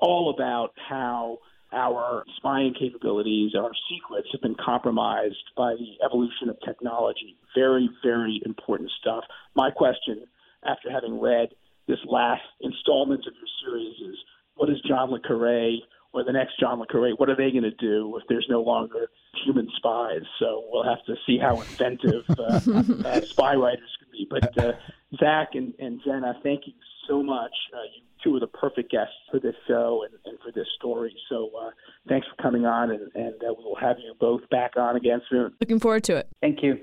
all 0.00 0.34
about 0.34 0.74
how 0.76 1.38
our 1.72 2.24
spying 2.36 2.74
capabilities, 2.78 3.52
our 3.56 3.70
secrets 3.88 4.28
have 4.32 4.40
been 4.40 4.56
compromised 4.56 5.50
by 5.56 5.74
the 5.74 6.04
evolution 6.04 6.48
of 6.48 6.56
technology. 6.64 7.36
Very, 7.54 7.88
very 8.02 8.40
important 8.44 8.90
stuff. 9.00 9.24
My 9.54 9.70
question, 9.70 10.26
after 10.64 10.90
having 10.90 11.20
read 11.20 11.50
this 11.86 11.98
last 12.06 12.42
installment 12.60 13.26
of 13.26 13.34
your 13.34 13.48
series, 13.62 13.94
is 14.00 14.18
what 14.54 14.68
is 14.70 14.80
John 14.86 15.10
Le 15.10 15.20
Carre 15.20 15.78
or 16.12 16.24
the 16.24 16.32
next 16.32 16.58
John 16.58 16.80
Le 16.80 16.86
Carre, 16.86 17.12
what 17.16 17.28
are 17.28 17.36
they 17.36 17.50
going 17.50 17.62
to 17.62 17.70
do 17.70 18.16
if 18.16 18.24
there's 18.28 18.46
no 18.50 18.62
longer 18.62 19.08
human 19.44 19.68
spies? 19.76 20.22
So 20.38 20.64
we'll 20.68 20.84
have 20.84 21.04
to 21.06 21.14
see 21.26 21.38
how 21.38 21.60
inventive 21.60 22.24
uh, 22.30 22.60
uh, 23.08 23.20
spy 23.22 23.54
writers 23.54 23.96
can 23.98 24.08
be. 24.10 24.26
But 24.28 24.58
uh, 24.58 24.72
Zach 25.18 25.54
and, 25.54 25.72
and 25.78 26.00
Jenna, 26.04 26.34
thank 26.42 26.66
you 26.66 26.72
so 27.08 27.22
much. 27.22 27.52
Uh, 27.72 27.82
you 27.94 28.02
two 28.22 28.36
are 28.36 28.40
the 28.40 28.46
perfect 28.46 28.90
guests 28.90 29.14
for 29.30 29.40
this 29.40 29.54
show 29.66 30.04
and, 30.04 30.14
and 30.26 30.38
for 30.44 30.52
this 30.52 30.66
story. 30.76 31.14
So 31.28 31.50
uh, 31.60 31.70
thanks 32.08 32.26
for 32.26 32.42
coming 32.42 32.66
on, 32.66 32.90
and, 32.90 33.10
and 33.14 33.34
uh, 33.42 33.54
we 33.56 33.64
will 33.64 33.78
have 33.80 33.96
you 33.98 34.14
both 34.20 34.48
back 34.50 34.72
on 34.76 34.96
again 34.96 35.22
soon. 35.30 35.52
Looking 35.60 35.80
forward 35.80 36.04
to 36.04 36.16
it. 36.16 36.28
Thank 36.40 36.62
you. 36.62 36.78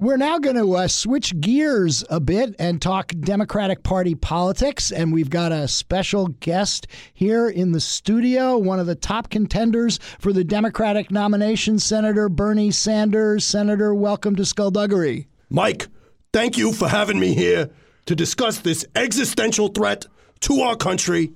We're 0.00 0.16
now 0.16 0.38
going 0.38 0.56
to 0.56 0.76
uh, 0.76 0.88
switch 0.88 1.38
gears 1.42 2.02
a 2.08 2.20
bit 2.20 2.56
and 2.58 2.80
talk 2.80 3.12
Democratic 3.20 3.82
Party 3.82 4.14
politics. 4.14 4.90
And 4.90 5.12
we've 5.12 5.28
got 5.28 5.52
a 5.52 5.68
special 5.68 6.28
guest 6.28 6.86
here 7.12 7.50
in 7.50 7.72
the 7.72 7.80
studio, 7.80 8.56
one 8.56 8.80
of 8.80 8.86
the 8.86 8.94
top 8.94 9.28
contenders 9.28 9.98
for 10.18 10.32
the 10.32 10.42
Democratic 10.42 11.10
nomination, 11.10 11.78
Senator 11.78 12.30
Bernie 12.30 12.70
Sanders. 12.70 13.44
Senator, 13.44 13.94
welcome 13.94 14.36
to 14.36 14.46
Skullduggery. 14.46 15.28
Mike, 15.50 15.88
thank 16.32 16.56
you 16.56 16.72
for 16.72 16.88
having 16.88 17.20
me 17.20 17.34
here 17.34 17.68
to 18.06 18.16
discuss 18.16 18.58
this 18.60 18.86
existential 18.94 19.68
threat 19.68 20.06
to 20.40 20.62
our 20.62 20.76
country. 20.76 21.34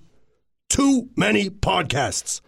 Too 0.71 1.11
many 1.17 1.51
podcasts. 1.51 2.41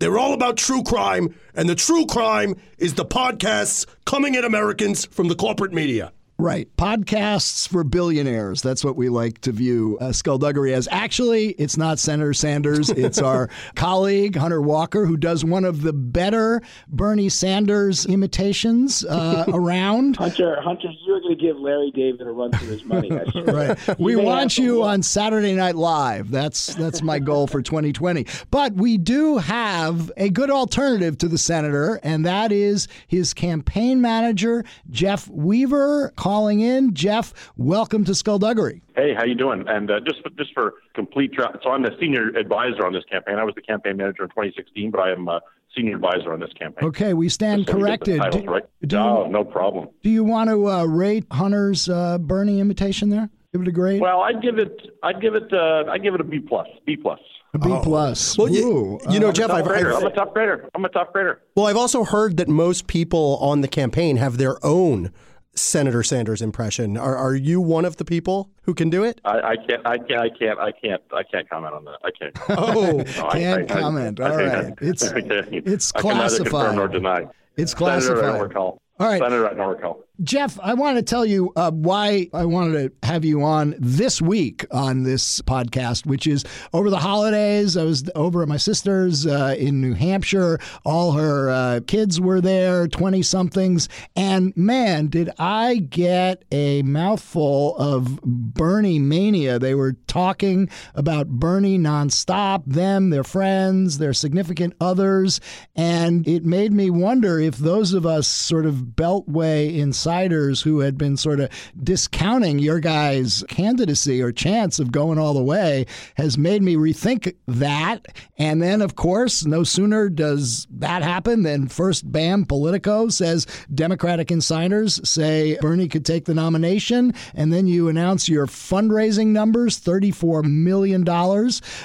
They're 0.00 0.18
all 0.18 0.32
about 0.32 0.56
true 0.56 0.82
crime, 0.82 1.34
and 1.54 1.68
the 1.68 1.74
true 1.74 2.06
crime 2.06 2.56
is 2.78 2.94
the 2.94 3.04
podcasts 3.04 3.84
coming 4.06 4.34
at 4.34 4.46
Americans 4.46 5.04
from 5.04 5.28
the 5.28 5.34
corporate 5.34 5.74
media. 5.74 6.12
Right. 6.40 6.74
Podcasts 6.76 7.68
for 7.68 7.84
billionaires. 7.84 8.62
That's 8.62 8.82
what 8.82 8.96
we 8.96 9.08
like 9.10 9.40
to 9.42 9.52
view 9.52 9.98
uh, 10.00 10.12
Skullduggery 10.12 10.72
as. 10.72 10.88
Actually, 10.90 11.50
it's 11.50 11.76
not 11.76 11.98
Senator 11.98 12.34
Sanders. 12.34 12.90
It's 13.00 13.22
our 13.22 13.48
colleague, 13.76 14.36
Hunter 14.36 14.60
Walker, 14.60 15.06
who 15.06 15.16
does 15.16 15.42
one 15.42 15.64
of 15.64 15.80
the 15.80 15.92
better 15.92 16.60
Bernie 16.86 17.30
Sanders 17.30 18.04
imitations 18.04 19.06
uh, 19.06 19.46
around. 19.48 20.16
Hunter, 20.16 20.60
Hunter, 20.60 20.90
you're 21.06 21.20
going 21.20 21.36
to 21.36 21.42
give 21.42 21.58
Larry 21.58 21.90
David 21.92 22.26
a 22.26 22.30
run 22.30 22.52
for 22.52 22.66
his 22.66 22.84
money. 22.84 23.10
right. 23.34 23.98
We 23.98 24.16
want 24.16 24.58
you 24.58 24.82
on 24.82 25.02
Saturday 25.02 25.54
Night 25.54 25.76
Live. 25.76 26.30
That's 26.30 26.74
that's 26.74 27.00
my 27.00 27.18
goal 27.18 27.46
for 27.46 27.62
2020. 27.62 28.26
But 28.50 28.74
we 28.74 28.98
do 28.98 29.38
have 29.38 30.12
a 30.18 30.28
good 30.28 30.50
alternative 30.50 31.16
to 31.18 31.28
the 31.28 31.38
senator, 31.38 32.00
and 32.02 32.26
that 32.26 32.52
is 32.52 32.86
his 33.06 33.32
campaign 33.32 34.02
manager, 34.02 34.64
Jeff 34.90 35.26
Weaver 35.28 36.12
calling 36.30 36.60
in. 36.60 36.94
Jeff, 36.94 37.34
welcome 37.56 38.04
to 38.04 38.14
Skullduggery. 38.14 38.80
Hey, 38.94 39.12
how 39.16 39.24
you 39.24 39.34
doing? 39.34 39.64
And 39.66 39.90
uh, 39.90 39.98
just 39.98 40.20
just 40.38 40.54
for 40.54 40.74
complete, 40.94 41.32
tra- 41.32 41.58
so 41.60 41.70
I'm 41.70 41.82
the 41.82 41.90
senior 41.98 42.28
advisor 42.28 42.86
on 42.86 42.92
this 42.92 43.02
campaign. 43.10 43.34
I 43.34 43.42
was 43.42 43.56
the 43.56 43.62
campaign 43.62 43.96
manager 43.96 44.22
in 44.22 44.28
2016, 44.28 44.92
but 44.92 45.00
I 45.00 45.10
am 45.10 45.26
a 45.26 45.40
senior 45.76 45.96
advisor 45.96 46.32
on 46.32 46.38
this 46.38 46.52
campaign. 46.52 46.88
Okay, 46.88 47.14
we 47.14 47.28
stand 47.28 47.66
so 47.66 47.72
we 47.76 47.82
get 47.82 48.04
the 48.04 48.12
corrected. 48.12 48.18
titles 48.20 48.42
Do- 48.44 48.48
right. 48.48 48.64
do 48.86 48.96
you- 48.96 49.02
oh, 49.02 49.26
no 49.28 49.42
problem. 49.42 49.88
Do 50.04 50.10
you 50.10 50.22
want 50.22 50.50
to 50.50 50.68
uh, 50.68 50.84
rate 50.84 51.26
Hunter's 51.32 51.88
uh, 51.88 52.18
Bernie 52.18 52.60
imitation 52.60 53.08
there? 53.08 53.28
Give 53.52 53.62
it 53.62 53.66
a 53.66 53.72
grade. 53.72 54.00
Well, 54.00 54.20
I'd 54.20 54.40
give 54.40 54.58
it, 54.58 54.80
I'd 55.02 55.20
give 55.20 55.34
it, 55.34 55.52
uh, 55.52 55.90
I'd 55.90 56.04
give 56.04 56.14
it 56.14 56.20
a 56.20 56.24
B 56.24 56.38
plus, 56.38 56.68
B 56.86 56.94
plus. 56.96 57.18
A 57.54 57.58
B 57.58 57.76
plus. 57.82 58.38
Well, 58.38 58.48
you, 58.48 59.00
you 59.10 59.18
know, 59.18 59.32
Jeff, 59.32 59.50
I'm 59.50 59.56
a 59.56 59.58
I've, 59.58 59.64
top 59.64 59.72
grader. 59.72 59.96
I've, 59.96 60.02
I'm 60.04 60.06
a 60.06 60.14
top 60.14 60.32
grader. 60.34 60.70
I'm 60.76 60.84
a 60.84 60.88
top 60.88 61.12
grader. 61.12 61.42
well, 61.56 61.66
I've 61.66 61.76
also 61.76 62.04
heard 62.04 62.36
that 62.36 62.46
most 62.46 62.86
people 62.86 63.38
on 63.40 63.60
the 63.60 63.66
campaign 63.66 64.18
have 64.18 64.38
their 64.38 64.64
own 64.64 65.10
Senator 65.54 66.02
Sanders 66.02 66.40
impression. 66.42 66.96
Are, 66.96 67.16
are 67.16 67.34
you 67.34 67.60
one 67.60 67.84
of 67.84 67.96
the 67.96 68.04
people 68.04 68.50
who 68.62 68.74
can 68.74 68.88
do 68.90 69.02
it? 69.04 69.20
I, 69.24 69.38
I 69.40 69.56
can't, 69.56 69.86
I 69.86 69.98
can't, 69.98 70.20
I 70.20 70.28
can't, 70.30 70.58
I 70.58 70.72
can't, 70.72 71.02
I 71.12 71.22
can't 71.24 71.48
comment 71.50 71.74
on 71.74 71.84
that. 71.84 71.98
I 72.04 72.10
can't. 72.18 72.36
Oh, 72.58 72.98
No, 72.98 73.04
can't 73.32 73.70
I- 73.70 73.74
I- 73.76 73.80
comment. 73.80 74.20
All 74.20 74.36
right. 74.36 74.72
It's- 74.80 75.02
it's 75.12 75.92
I 75.94 76.00
can 76.02 76.16
neither 76.16 76.36
confirm 76.36 76.50
classified. 76.50 76.76
nor 76.76 76.88
deny. 76.88 77.26
It's 77.56 77.72
Senator, 77.72 77.84
I 77.84 77.98
classified. 77.98 78.22
don't 78.22 78.40
recall. 78.40 78.82
All 79.00 79.06
right. 79.08 79.18
Senator, 79.20 79.48
I 79.50 79.54
don't 79.54 79.68
recall. 79.68 80.04
Jeff, 80.22 80.60
I 80.60 80.74
want 80.74 80.98
to 80.98 81.02
tell 81.02 81.24
you 81.24 81.50
uh, 81.56 81.70
why 81.70 82.28
I 82.34 82.44
wanted 82.44 83.00
to 83.00 83.08
have 83.08 83.24
you 83.24 83.42
on 83.42 83.74
this 83.78 84.20
week 84.20 84.66
on 84.70 85.02
this 85.02 85.40
podcast, 85.40 86.04
which 86.04 86.26
is 86.26 86.44
over 86.74 86.90
the 86.90 86.98
holidays. 86.98 87.74
I 87.74 87.84
was 87.84 88.04
over 88.14 88.42
at 88.42 88.48
my 88.48 88.58
sister's 88.58 89.26
uh, 89.26 89.54
in 89.58 89.80
New 89.80 89.94
Hampshire. 89.94 90.58
All 90.84 91.12
her 91.12 91.48
uh, 91.48 91.80
kids 91.86 92.20
were 92.20 92.42
there, 92.42 92.86
20 92.86 93.22
somethings. 93.22 93.88
And 94.14 94.54
man, 94.58 95.06
did 95.06 95.30
I 95.38 95.76
get 95.76 96.44
a 96.52 96.82
mouthful 96.82 97.76
of 97.78 98.20
Bernie 98.22 98.98
mania. 98.98 99.58
They 99.58 99.74
were 99.74 99.94
talking 100.06 100.68
about 100.94 101.28
Bernie 101.28 101.78
nonstop, 101.78 102.64
them, 102.66 103.08
their 103.08 103.24
friends, 103.24 103.96
their 103.96 104.12
significant 104.12 104.74
others. 104.82 105.40
And 105.74 106.28
it 106.28 106.44
made 106.44 106.74
me 106.74 106.90
wonder 106.90 107.40
if 107.40 107.56
those 107.56 107.94
of 107.94 108.04
us 108.04 108.28
sort 108.28 108.66
of 108.66 108.74
beltway 108.74 109.78
inside 109.78 110.09
insiders 110.10 110.60
who 110.60 110.80
had 110.80 110.98
been 110.98 111.16
sort 111.16 111.38
of 111.38 111.48
discounting 111.84 112.58
your 112.58 112.80
guys' 112.80 113.44
candidacy 113.48 114.20
or 114.20 114.32
chance 114.32 114.80
of 114.80 114.90
going 114.90 115.20
all 115.20 115.32
the 115.32 115.42
way 115.42 115.86
has 116.16 116.36
made 116.36 116.62
me 116.62 116.74
rethink 116.74 117.32
that. 117.46 118.04
And 118.36 118.60
then, 118.60 118.82
of 118.82 118.96
course, 118.96 119.46
no 119.46 119.62
sooner 119.62 120.08
does 120.08 120.66
that 120.72 121.04
happen 121.04 121.44
than 121.44 121.68
first, 121.68 122.10
bam, 122.10 122.44
Politico 122.44 123.08
says 123.08 123.46
Democratic 123.72 124.32
insiders 124.32 125.00
say 125.08 125.56
Bernie 125.60 125.86
could 125.86 126.04
take 126.04 126.24
the 126.24 126.34
nomination. 126.34 127.14
And 127.34 127.52
then 127.52 127.68
you 127.68 127.86
announce 127.86 128.28
your 128.28 128.48
fundraising 128.48 129.28
numbers 129.28 129.78
$34 129.78 130.42
million, 130.44 131.06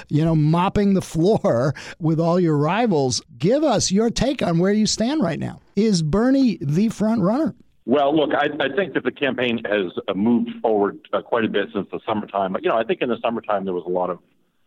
you 0.08 0.24
know, 0.24 0.34
mopping 0.34 0.94
the 0.94 1.00
floor 1.00 1.76
with 2.00 2.18
all 2.18 2.40
your 2.40 2.56
rivals. 2.56 3.22
Give 3.38 3.62
us 3.62 3.92
your 3.92 4.10
take 4.10 4.42
on 4.42 4.58
where 4.58 4.72
you 4.72 4.86
stand 4.86 5.22
right 5.22 5.38
now. 5.38 5.60
Is 5.76 6.02
Bernie 6.02 6.58
the 6.60 6.88
front 6.88 7.22
runner? 7.22 7.54
Well, 7.86 8.14
look, 8.16 8.30
I, 8.34 8.48
I 8.58 8.74
think 8.74 8.94
that 8.94 9.04
the 9.04 9.12
campaign 9.12 9.62
has 9.64 9.92
uh, 10.08 10.14
moved 10.14 10.50
forward 10.60 10.98
uh, 11.12 11.22
quite 11.22 11.44
a 11.44 11.48
bit 11.48 11.68
since 11.72 11.86
the 11.92 12.00
summertime. 12.04 12.56
You 12.60 12.68
know, 12.68 12.76
I 12.76 12.82
think 12.82 13.00
in 13.00 13.08
the 13.08 13.18
summertime 13.22 13.64
there 13.64 13.74
was 13.74 13.84
a 13.86 13.90
lot 13.90 14.10
of 14.10 14.18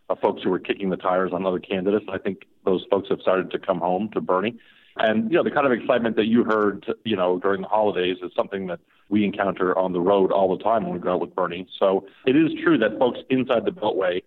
uh, 0.08 0.16
folks 0.16 0.42
who 0.42 0.48
were 0.48 0.58
kicking 0.58 0.88
the 0.88 0.96
tires 0.96 1.30
on 1.34 1.44
other 1.44 1.58
candidates. 1.58 2.06
and 2.08 2.14
I 2.14 2.18
think 2.18 2.46
those 2.64 2.84
folks 2.90 3.10
have 3.10 3.20
started 3.20 3.50
to 3.50 3.58
come 3.58 3.78
home 3.78 4.08
to 4.14 4.22
Bernie. 4.22 4.58
And, 4.96 5.30
you 5.30 5.36
know, 5.36 5.44
the 5.44 5.50
kind 5.50 5.66
of 5.66 5.72
excitement 5.72 6.16
that 6.16 6.26
you 6.26 6.44
heard, 6.44 6.86
you 7.04 7.14
know, 7.14 7.38
during 7.38 7.60
the 7.60 7.68
holidays 7.68 8.16
is 8.22 8.32
something 8.34 8.66
that 8.68 8.80
we 9.10 9.24
encounter 9.24 9.76
on 9.78 9.92
the 9.92 10.00
road 10.00 10.32
all 10.32 10.56
the 10.56 10.62
time 10.62 10.84
when 10.84 10.94
we 10.94 10.98
go 10.98 11.12
out 11.12 11.20
with 11.20 11.34
Bernie. 11.34 11.68
So 11.78 12.06
it 12.26 12.36
is 12.36 12.50
true 12.64 12.78
that 12.78 12.98
folks 12.98 13.18
inside 13.28 13.66
the 13.66 13.70
Beltway, 13.70 14.22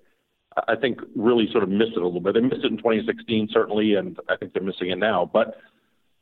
I 0.67 0.75
think, 0.75 0.99
really 1.15 1.49
sort 1.51 1.63
of 1.63 1.69
missed 1.69 1.93
it 1.95 2.01
a 2.01 2.05
little 2.05 2.21
bit. 2.21 2.35
They 2.35 2.41
missed 2.41 2.63
it 2.63 2.71
in 2.71 2.77
2016, 2.77 3.49
certainly, 3.51 3.95
and 3.95 4.19
I 4.29 4.35
think 4.35 4.53
they're 4.53 4.63
missing 4.63 4.91
it 4.91 4.99
now. 4.99 5.29
But 5.31 5.57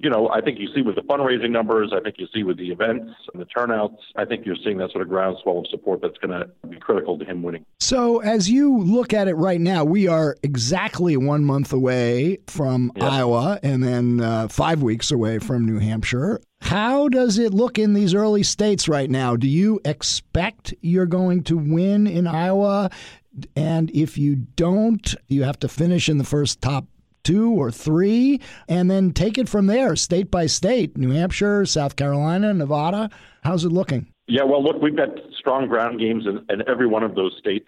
you 0.02 0.10
know, 0.10 0.30
I 0.30 0.42
think 0.42 0.60
you 0.60 0.68
see 0.74 0.82
with 0.82 0.96
the 0.96 1.02
fundraising 1.02 1.52
numbers, 1.52 1.92
I 1.94 2.00
think 2.00 2.16
you 2.18 2.28
see 2.34 2.44
with 2.44 2.58
the 2.58 2.72
events 2.72 3.12
and 3.34 3.42
the 3.42 3.46
turnouts, 3.46 4.02
I 4.16 4.26
think 4.26 4.46
you're 4.46 4.56
seeing 4.64 4.78
that 4.78 4.92
sort 4.92 5.04
of 5.04 5.10
groundswell 5.10 5.60
of 5.60 5.68
support 5.68 6.02
that's 6.02 6.18
going 6.18 6.32
to 6.32 6.50
be 6.68 6.78
critical 6.78 7.18
to 7.20 7.26
him 7.26 7.44
winning. 7.44 7.66
So, 7.80 8.20
as 8.20 8.50
you 8.50 8.80
look 8.80 9.14
at 9.14 9.28
it 9.28 9.36
right 9.36 9.62
now, 9.62 9.84
we 9.84 10.08
are 10.08 10.38
exactly 10.44 11.18
one 11.18 11.44
month 11.44 11.72
away 11.72 12.40
from 12.48 12.92
yep. 12.96 13.12
Iowa 13.12 13.60
and 13.62 13.84
then 13.84 14.22
uh, 14.22 14.48
five 14.48 14.82
weeks 14.82 15.12
away 15.12 15.40
from 15.40 15.66
New 15.66 15.80
Hampshire. 15.80 16.42
How 16.62 17.08
does 17.08 17.38
it 17.38 17.54
look 17.54 17.78
in 17.78 17.94
these 17.94 18.14
early 18.14 18.44
states 18.44 18.88
right 18.88 19.10
now? 19.10 19.36
Do 19.36 19.48
you 19.48 19.80
expect 19.84 20.74
you're 20.82 21.06
going 21.06 21.44
to 21.44 21.58
win 21.58 22.08
in 22.08 22.28
Iowa? 22.28 22.90
And 23.56 23.90
if 23.92 24.18
you 24.18 24.36
don't, 24.36 25.16
you 25.28 25.44
have 25.44 25.60
to 25.60 25.68
finish 25.68 26.10
in 26.10 26.18
the 26.18 26.24
first 26.24 26.62
top 26.62 26.86
two 27.24 27.52
or 27.52 27.72
three, 27.72 28.40
and 28.68 28.90
then 28.90 29.12
take 29.12 29.38
it 29.38 29.50
from 29.50 29.68
there, 29.68 29.96
state 29.96 30.32
by 30.32 30.46
state. 30.46 30.98
New 30.98 31.12
Hampshire, 31.12 31.66
South 31.66 31.96
Carolina, 31.96 32.54
Nevada. 32.54 33.10
How's 33.44 33.66
it 33.66 33.72
looking? 33.72 34.08
Yeah, 34.28 34.44
well, 34.44 34.64
look, 34.64 34.82
we've 34.82 34.96
got 34.96 35.10
strong 35.38 35.68
ground 35.68 36.00
games 36.00 36.26
in, 36.26 36.46
in 36.50 36.68
every 36.68 36.88
one 36.88 37.04
of 37.04 37.16
those 37.16 37.36
states. 37.40 37.68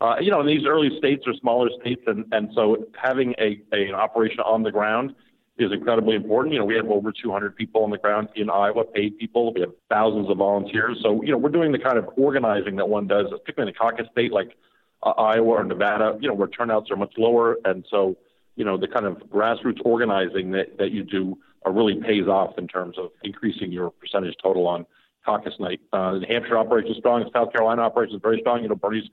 Uh, 0.00 0.16
you 0.20 0.30
know, 0.30 0.40
in 0.40 0.46
these 0.46 0.66
early 0.66 0.90
states 0.98 1.24
are 1.26 1.34
smaller 1.40 1.68
states, 1.80 2.02
and, 2.06 2.24
and 2.32 2.50
so 2.54 2.86
having 3.00 3.34
a, 3.38 3.60
a 3.72 3.88
an 3.88 3.94
operation 3.94 4.40
on 4.40 4.62
the 4.62 4.70
ground 4.70 5.14
is 5.58 5.72
incredibly 5.72 6.16
important. 6.16 6.52
You 6.52 6.58
know, 6.58 6.64
we 6.64 6.74
have 6.74 6.88
over 6.88 7.12
200 7.12 7.54
people 7.56 7.84
on 7.84 7.90
the 7.90 7.98
ground 7.98 8.28
in 8.34 8.50
Iowa, 8.50 8.84
paid 8.84 9.18
people. 9.18 9.54
We 9.54 9.60
have 9.60 9.70
thousands 9.88 10.28
of 10.28 10.38
volunteers. 10.38 10.98
So, 11.02 11.22
you 11.22 11.30
know, 11.30 11.38
we're 11.38 11.50
doing 11.50 11.70
the 11.70 11.78
kind 11.78 11.96
of 11.96 12.08
organizing 12.16 12.76
that 12.76 12.88
one 12.88 13.06
does, 13.06 13.26
particularly 13.30 13.70
in 13.70 13.76
a 13.76 13.78
caucus 13.78 14.06
state 14.10 14.32
like 14.32 14.56
uh, 15.02 15.10
Iowa 15.10 15.48
or 15.48 15.64
Nevada, 15.64 16.18
you 16.20 16.28
know, 16.28 16.34
where 16.34 16.48
turnouts 16.48 16.90
are 16.90 16.96
much 16.96 17.14
lower. 17.16 17.58
And 17.64 17.84
so 17.88 18.16
you 18.56 18.64
know, 18.64 18.76
the 18.76 18.88
kind 18.88 19.06
of 19.06 19.16
grassroots 19.28 19.80
organizing 19.84 20.52
that, 20.52 20.78
that 20.78 20.90
you 20.90 21.02
do 21.02 21.38
uh, 21.66 21.70
really 21.70 21.96
pays 21.96 22.26
off 22.28 22.56
in 22.58 22.68
terms 22.68 22.96
of 22.98 23.10
increasing 23.22 23.72
your 23.72 23.90
percentage 23.90 24.34
total 24.42 24.66
on 24.66 24.86
caucus 25.24 25.54
night. 25.58 25.80
Uh, 25.92 26.18
the 26.18 26.26
Hampshire 26.26 26.58
operation 26.58 26.92
is 26.92 26.98
strong. 26.98 27.28
South 27.32 27.52
Carolina 27.52 27.82
operation 27.82 28.16
is 28.16 28.22
very 28.22 28.40
strong. 28.40 28.62
You 28.62 28.68
know, 28.68 28.74
Bernie's 28.74 29.08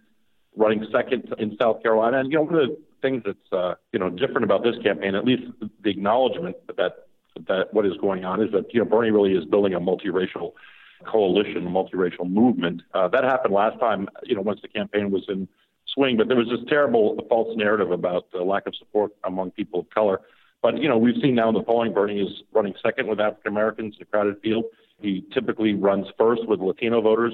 running 0.55 0.85
second 0.91 1.33
in 1.37 1.57
South 1.59 1.81
Carolina. 1.81 2.19
And, 2.19 2.31
you 2.31 2.37
know, 2.37 2.43
one 2.43 2.55
of 2.55 2.69
the 2.69 2.77
things 3.01 3.23
that's, 3.25 3.53
uh, 3.53 3.75
you 3.93 3.99
know, 3.99 4.09
different 4.09 4.43
about 4.43 4.63
this 4.63 4.75
campaign, 4.83 5.15
at 5.15 5.25
least 5.25 5.43
the 5.83 5.89
acknowledgement 5.89 6.57
that, 6.67 7.07
that 7.47 7.73
what 7.73 7.85
is 7.85 7.93
going 8.01 8.25
on 8.25 8.43
is 8.43 8.51
that, 8.51 8.73
you 8.73 8.79
know, 8.83 8.85
Bernie 8.85 9.11
really 9.11 9.33
is 9.33 9.45
building 9.45 9.73
a 9.73 9.79
multiracial 9.79 10.51
coalition, 11.05 11.65
a 11.65 11.69
multiracial 11.69 12.29
movement. 12.29 12.81
Uh, 12.93 13.07
that 13.07 13.23
happened 13.23 13.53
last 13.53 13.79
time, 13.79 14.07
you 14.23 14.35
know, 14.35 14.41
once 14.41 14.59
the 14.61 14.67
campaign 14.67 15.09
was 15.09 15.23
in 15.29 15.47
swing. 15.93 16.17
But 16.17 16.27
there 16.27 16.37
was 16.37 16.47
this 16.47 16.67
terrible 16.67 17.19
false 17.29 17.55
narrative 17.57 17.91
about 17.91 18.31
the 18.31 18.43
lack 18.43 18.67
of 18.67 18.75
support 18.75 19.11
among 19.23 19.51
people 19.51 19.81
of 19.81 19.89
color. 19.89 20.21
But 20.61 20.77
you 20.77 20.87
know, 20.87 20.97
we've 20.97 21.19
seen 21.21 21.35
now 21.35 21.49
in 21.49 21.55
the 21.55 21.63
polling, 21.63 21.93
Bernie 21.93 22.21
is 22.21 22.43
running 22.53 22.73
second 22.83 23.07
with 23.07 23.19
African 23.19 23.51
Americans 23.51 23.95
in 23.97 24.03
a 24.03 24.05
crowded 24.05 24.35
field. 24.41 24.65
He 24.99 25.25
typically 25.33 25.73
runs 25.73 26.07
first 26.17 26.47
with 26.47 26.59
Latino 26.59 27.01
voters 27.01 27.33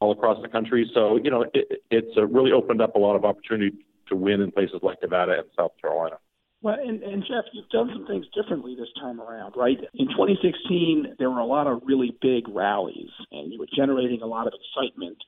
all 0.00 0.12
across 0.12 0.40
the 0.42 0.48
country. 0.48 0.88
So 0.94 1.18
you 1.22 1.30
know, 1.30 1.44
it, 1.54 1.82
it's 1.90 2.16
uh, 2.16 2.26
really 2.26 2.52
opened 2.52 2.80
up 2.80 2.94
a 2.94 2.98
lot 2.98 3.16
of 3.16 3.24
opportunity 3.24 3.76
to 4.08 4.16
win 4.16 4.40
in 4.40 4.52
places 4.52 4.80
like 4.82 5.02
Nevada 5.02 5.32
and 5.32 5.48
South 5.56 5.72
Carolina. 5.80 6.18
Well, 6.60 6.74
and, 6.74 7.02
and 7.02 7.22
Jeff, 7.22 7.44
you've 7.52 7.68
done 7.68 7.90
some 7.92 8.06
things 8.06 8.26
differently 8.34 8.74
this 8.74 8.88
time 9.00 9.20
around, 9.20 9.54
right? 9.56 9.78
In 9.94 10.08
2016, 10.08 11.14
there 11.18 11.30
were 11.30 11.38
a 11.38 11.46
lot 11.46 11.68
of 11.68 11.82
really 11.84 12.16
big 12.20 12.48
rallies, 12.48 13.10
and 13.30 13.52
you 13.52 13.60
were 13.60 13.68
generating 13.76 14.22
a 14.22 14.26
lot 14.26 14.48
of 14.48 14.54
excitement. 14.54 15.18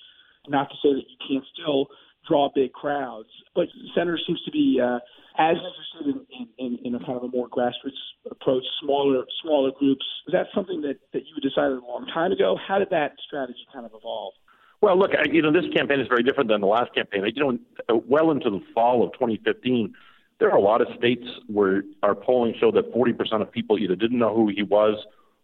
Not 0.48 0.70
to 0.70 0.76
say 0.82 0.94
that 0.94 1.04
you 1.06 1.16
can't 1.28 1.44
still 1.54 1.86
draw 2.28 2.50
big 2.54 2.72
crowds. 2.72 3.28
But 3.54 3.66
Senator 3.94 4.18
seems 4.26 4.42
to 4.44 4.50
be 4.50 4.80
uh, 4.82 4.98
as 5.38 5.56
interested 5.56 6.26
in, 6.30 6.48
in, 6.58 6.78
in, 6.84 6.94
a 6.94 6.98
kind 6.98 7.16
of 7.16 7.24
a 7.24 7.28
more 7.28 7.48
grassroots 7.48 8.00
approach, 8.30 8.64
smaller 8.82 9.24
smaller 9.42 9.70
groups. 9.78 10.04
Was 10.26 10.32
that 10.32 10.46
something 10.54 10.82
that, 10.82 10.98
that 11.12 11.22
you 11.26 11.40
decided 11.40 11.78
a 11.78 11.86
long 11.86 12.06
time 12.12 12.32
ago? 12.32 12.56
How 12.66 12.78
did 12.78 12.90
that 12.90 13.12
strategy 13.26 13.66
kind 13.72 13.86
of 13.86 13.92
evolve? 13.94 14.34
Well, 14.80 14.98
look, 14.98 15.10
you 15.30 15.42
know, 15.42 15.52
this 15.52 15.70
campaign 15.74 16.00
is 16.00 16.08
very 16.08 16.22
different 16.22 16.48
than 16.48 16.62
the 16.62 16.66
last 16.66 16.94
campaign. 16.94 17.24
You 17.34 17.58
know, 17.88 18.02
well 18.06 18.30
into 18.30 18.48
the 18.48 18.60
fall 18.74 19.04
of 19.04 19.12
2015, 19.12 19.92
there 20.38 20.50
are 20.50 20.56
a 20.56 20.60
lot 20.60 20.80
of 20.80 20.88
states 20.96 21.26
where 21.48 21.82
our 22.02 22.14
polling 22.14 22.54
showed 22.58 22.74
that 22.76 22.92
40% 22.94 23.42
of 23.42 23.52
people 23.52 23.78
either 23.78 23.94
didn't 23.94 24.18
know 24.18 24.34
who 24.34 24.48
he 24.48 24.62
was 24.62 24.96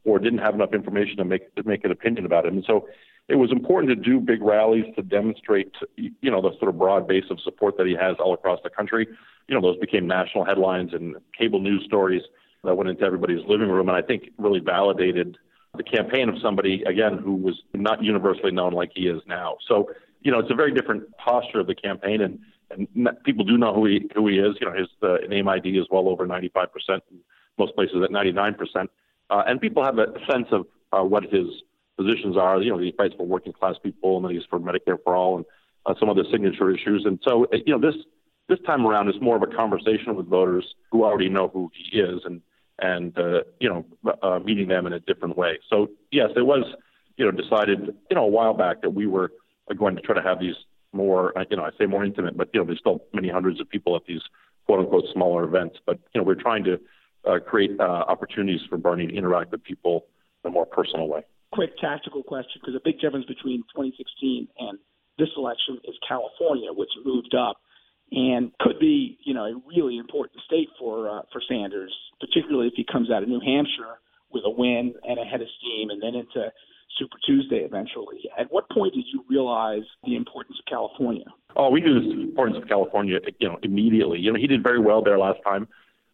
or 0.05 0.19
didn't 0.19 0.39
have 0.39 0.55
enough 0.55 0.73
information 0.73 1.19
to 1.19 1.25
make 1.25 1.55
to 1.57 1.63
make 1.65 1.85
an 1.85 1.91
opinion 1.91 2.25
about 2.25 2.47
him. 2.47 2.55
And 2.55 2.65
so 2.67 2.89
it 3.29 3.37
was 3.37 3.51
important 3.51 3.91
to 3.91 3.97
do 3.97 4.21
big 4.21 4.41
rallies 4.41 4.85
to 4.95 5.03
demonstrate, 5.03 5.73
you 5.97 6.31
know, 6.31 6.41
the 6.41 6.53
sort 6.59 6.69
of 6.69 6.79
broad 6.79 7.09
base 7.09 7.25
of 7.31 7.41
support 7.41 7.77
that 7.77 7.87
he 7.87 7.95
has 8.01 8.17
all 8.21 8.35
across 8.35 8.61
the 8.63 8.71
country. 8.71 9.07
You 9.49 9.55
know, 9.55 9.61
those 9.61 9.79
became 9.79 10.07
national 10.07 10.45
headlines 10.45 10.93
and 10.93 11.17
cable 11.37 11.61
news 11.61 11.85
stories 11.85 12.23
that 12.63 12.77
went 12.77 12.89
into 12.89 13.05
everybody's 13.05 13.45
living 13.49 13.69
room, 13.69 13.89
and 13.89 13.97
I 13.97 14.03
think 14.03 14.31
really 14.39 14.61
validated 14.61 15.37
the 15.77 15.83
campaign 15.83 16.29
of 16.29 16.37
somebody 16.41 16.83
again 16.85 17.19
who 17.19 17.35
was 17.35 17.61
not 17.75 18.03
universally 18.03 18.53
known 18.53 18.73
like 18.73 18.91
he 18.95 19.09
is 19.09 19.21
now. 19.27 19.57
So, 19.69 19.91
you 20.23 20.31
know, 20.31 20.39
it's 20.39 20.51
a 20.51 20.55
very 20.55 20.73
different 20.73 21.05
posture 21.17 21.61
of 21.61 21.67
the 21.67 21.75
campaign, 21.75 22.21
and 22.23 22.39
and 22.71 23.09
people 23.25 23.45
do 23.45 23.59
know 23.59 23.75
who 23.75 23.87
he 23.87 24.09
who 24.15 24.29
he 24.29 24.39
is. 24.39 24.57
You 24.61 24.69
know, 24.69 24.77
his 24.77 24.89
uh, 25.03 25.27
name 25.29 25.49
ID 25.49 25.71
is 25.71 25.87
well 25.91 26.09
over 26.09 26.27
95 26.27 26.73
percent, 26.73 27.03
most 27.59 27.75
places 27.75 27.97
at 28.03 28.11
99 28.11 28.55
percent, 28.55 28.91
uh, 29.31 29.43
and 29.47 29.61
people 29.61 29.85
have 29.85 29.99
a 29.99 30.13
sense 30.31 30.47
of 30.53 30.67
uh, 30.93 31.03
what 31.03 31.25
his 31.25 31.47
positions 31.97 32.37
are. 32.37 32.61
You 32.61 32.71
know, 32.71 32.79
he 32.79 32.93
fights 32.97 33.15
for 33.17 33.27
working 33.27 33.53
class 33.53 33.77
people, 33.83 34.17
and 34.17 34.27
then 34.27 34.33
he's 34.35 34.45
for 34.49 34.61
Medicare 34.61 34.99
for 35.03 35.17
all, 35.17 35.37
and 35.37 35.45
uh, 35.87 35.95
some 35.99 36.09
other 36.09 36.25
signature 36.31 36.71
issues. 36.71 37.05
And 37.05 37.19
so, 37.25 37.47
uh, 37.53 37.59
you 37.65 37.77
know, 37.77 37.81
this 37.81 37.97
this 38.49 38.59
time 38.65 38.87
around 38.87 39.09
is 39.09 39.17
more 39.21 39.37
of 39.37 39.43
a 39.43 39.47
conversation 39.47 40.15
with 40.15 40.29
voters 40.29 40.75
who 40.93 41.05
already 41.05 41.29
know 41.29 41.49
who 41.49 41.71
he 41.75 41.99
is, 41.99 42.21
and 42.25 42.43
and 42.79 43.19
uh, 43.19 43.41
you 43.61 43.69
know, 43.69 43.87
uh, 44.23 44.39
meeting 44.39 44.69
them 44.69 44.87
in 44.87 44.93
a 44.93 45.01
different 45.01 45.37
way. 45.37 45.59
So 45.69 45.89
yes, 46.13 46.31
it 46.37 46.47
was 46.47 46.65
you 47.17 47.25
know 47.25 47.31
decided 47.31 47.95
you 48.11 48.15
know 48.15 48.25
a 48.25 48.29
while 48.29 48.55
back 48.55 48.83
that 48.83 48.91
we 48.91 49.07
were 49.07 49.33
going 49.77 49.97
to 49.97 50.03
try 50.03 50.15
to 50.15 50.23
have 50.23 50.39
these 50.39 50.57
more 50.93 51.37
uh, 51.39 51.45
you 51.51 51.57
know 51.57 51.65
I 51.65 51.71
say 51.79 51.87
more 51.87 52.05
intimate, 52.05 52.37
but 52.37 52.51
you 52.53 52.61
know 52.61 52.67
there's 52.67 52.79
still 52.79 53.05
many 53.13 53.29
hundreds 53.29 53.61
of 53.61 53.69
people 53.69 53.97
at 53.97 54.03
these 54.07 54.23
quote 54.67 54.81
unquote 54.81 55.05
smaller 55.13 55.45
events. 55.45 55.79
But 55.85 55.99
you 56.15 56.21
know 56.21 56.25
we're 56.25 56.35
trying 56.35 56.65
to 56.65 56.79
uh, 57.27 57.39
create 57.41 57.79
uh, 57.81 57.83
opportunities 57.83 58.61
for 58.69 58.77
Bernie 58.77 59.09
to 59.09 59.15
interact 59.15 59.51
with 59.51 59.65
people 59.65 60.07
in 60.45 60.51
a 60.51 60.53
more 60.53 60.67
personal 60.67 61.09
way 61.09 61.23
quick 61.53 61.77
tactical 61.79 62.23
question 62.23 62.61
because 62.61 62.75
a 62.75 62.85
big 62.85 63.01
difference 63.01 63.27
between 63.27 63.63
2016 63.75 64.49
and 64.59 64.79
this 65.19 65.29
election 65.37 65.79
is 65.85 65.95
California, 66.07 66.73
which 66.73 66.91
moved 67.05 67.35
up 67.35 67.57
and 68.13 68.53
could 68.61 68.79
be, 68.79 69.19
you 69.25 69.35
know, 69.35 69.45
a 69.45 69.55
really 69.67 69.99
important 69.99 70.41
state 70.45 70.69
for 70.79 71.09
uh, 71.11 71.23
for 71.33 71.41
Sanders, 71.49 71.95
particularly 72.21 72.69
if 72.69 72.75
he 72.77 72.85
comes 72.91 73.11
out 73.11 73.23
of 73.23 73.29
New 73.29 73.41
Hampshire 73.41 73.99
with 74.31 74.43
a 74.45 74.51
win 74.51 74.95
and 75.05 75.19
a 75.19 75.25
head 75.25 75.41
of 75.41 75.49
steam, 75.59 75.91
and 75.91 76.03
then 76.03 76.15
into 76.15 76.53
Super 76.99 77.17
Tuesday 77.27 77.65
eventually. 77.65 78.29
At 78.39 78.53
what 78.53 78.69
point 78.71 78.95
did 78.95 79.05
you 79.13 79.25
realize 79.29 79.83
the 80.05 80.17
importance 80.17 80.59
of 80.59 80.71
California? 80.71 81.25
Oh, 81.57 81.71
we 81.71 81.81
knew 81.81 82.01
the 82.01 82.23
importance 82.23 82.59
of 82.61 82.69
California, 82.69 83.19
you 83.39 83.49
know, 83.49 83.59
immediately. 83.63 84.19
You 84.19 84.33
know, 84.33 84.39
he 84.39 84.47
did 84.47 84.63
very 84.63 84.81
well 84.81 85.03
there 85.03 85.19
last 85.19 85.39
time, 85.45 85.69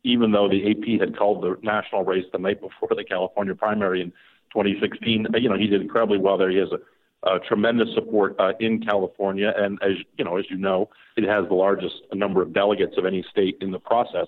even 0.05 0.33
though 0.33 0.49
the 0.49 0.71
AP 0.71 1.01
had 1.01 1.17
called 1.17 1.43
the 1.43 1.57
national 1.63 2.05
race 2.05 2.25
the 2.33 2.39
night 2.39 2.61
before 2.61 2.89
the 2.91 3.05
California 3.05 3.55
primary, 3.55 4.03
and 4.03 4.13
2016. 4.53 5.27
You 5.35 5.49
know, 5.49 5.59
he 5.59 5.67
did 5.67 5.83
incredibly 5.83 6.19
well 6.19 6.39
there. 6.39 6.51
He 6.51 6.59
has 6.59 6.69
a, 6.73 7.29
a 7.29 7.39
tremendous 7.41 7.89
support 7.95 8.37
uh, 8.39 8.53
in 8.61 8.83
California, 8.83 9.53
and 9.57 9.79
as 9.83 9.93
you 10.17 10.25
know, 10.25 10.37
as 10.37 10.45
you 10.51 10.57
know, 10.57 10.89
it 11.17 11.25
has 11.25 11.47
the 11.49 11.55
largest 11.55 11.95
number 12.13 12.43
of 12.43 12.53
delegates 12.53 12.97
of 12.99 13.07
any 13.07 13.25
state 13.31 13.59
in 13.61 13.71
the 13.71 13.79
process. 13.79 14.27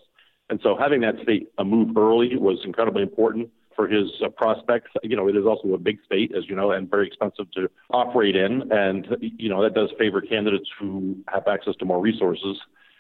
And 0.51 0.61
so, 0.63 0.77
having 0.79 1.01
that 1.03 1.15
state 1.23 1.51
uh, 1.59 1.65
move 1.65 1.97
early 1.97 2.37
was 2.37 2.59
incredibly 2.65 3.03
important. 3.03 3.51
for 3.75 3.89
his 3.89 4.09
uh, 4.25 4.29
prospects. 4.29 4.91
You 5.03 5.17
know, 5.17 5.29
it 5.29 5.37
is 5.37 5.45
also 5.45 5.75
a 5.75 5.79
big 5.79 5.99
state, 6.07 6.33
as 6.37 6.49
you 6.49 6.55
know, 6.55 6.71
and 6.71 6.89
very 6.89 7.09
expensive 7.09 7.51
to 7.53 7.69
operate 7.91 8.37
in. 8.37 8.71
And, 8.71 9.17
you 9.21 9.49
know, 9.49 9.63
that 9.63 9.75
does 9.75 9.91
favor 9.99 10.21
candidates 10.21 10.69
who 10.79 11.17
have 11.27 11.49
access 11.49 11.75
to 11.81 11.85
more 11.85 12.01
resources. 12.01 12.57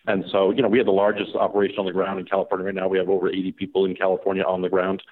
And 0.07 0.25
so, 0.31 0.51
you 0.51 0.62
know, 0.62 0.68
we 0.68 0.79
have 0.79 0.87
the 0.87 0.93
largest 0.93 1.35
operation 1.35 1.79
on 1.79 1.87
the 1.87 1.93
ground 1.93 2.18
in 2.20 2.27
California 2.27 2.66
right 2.66 2.75
now. 2.75 2.89
We 2.89 2.99
have 2.99 3.09
over 3.09 3.29
80 3.29 3.53
people 3.53 3.85
in 3.87 3.95
California 3.95 4.43
on 4.43 4.61
the 4.62 4.68
ground. 4.68 5.03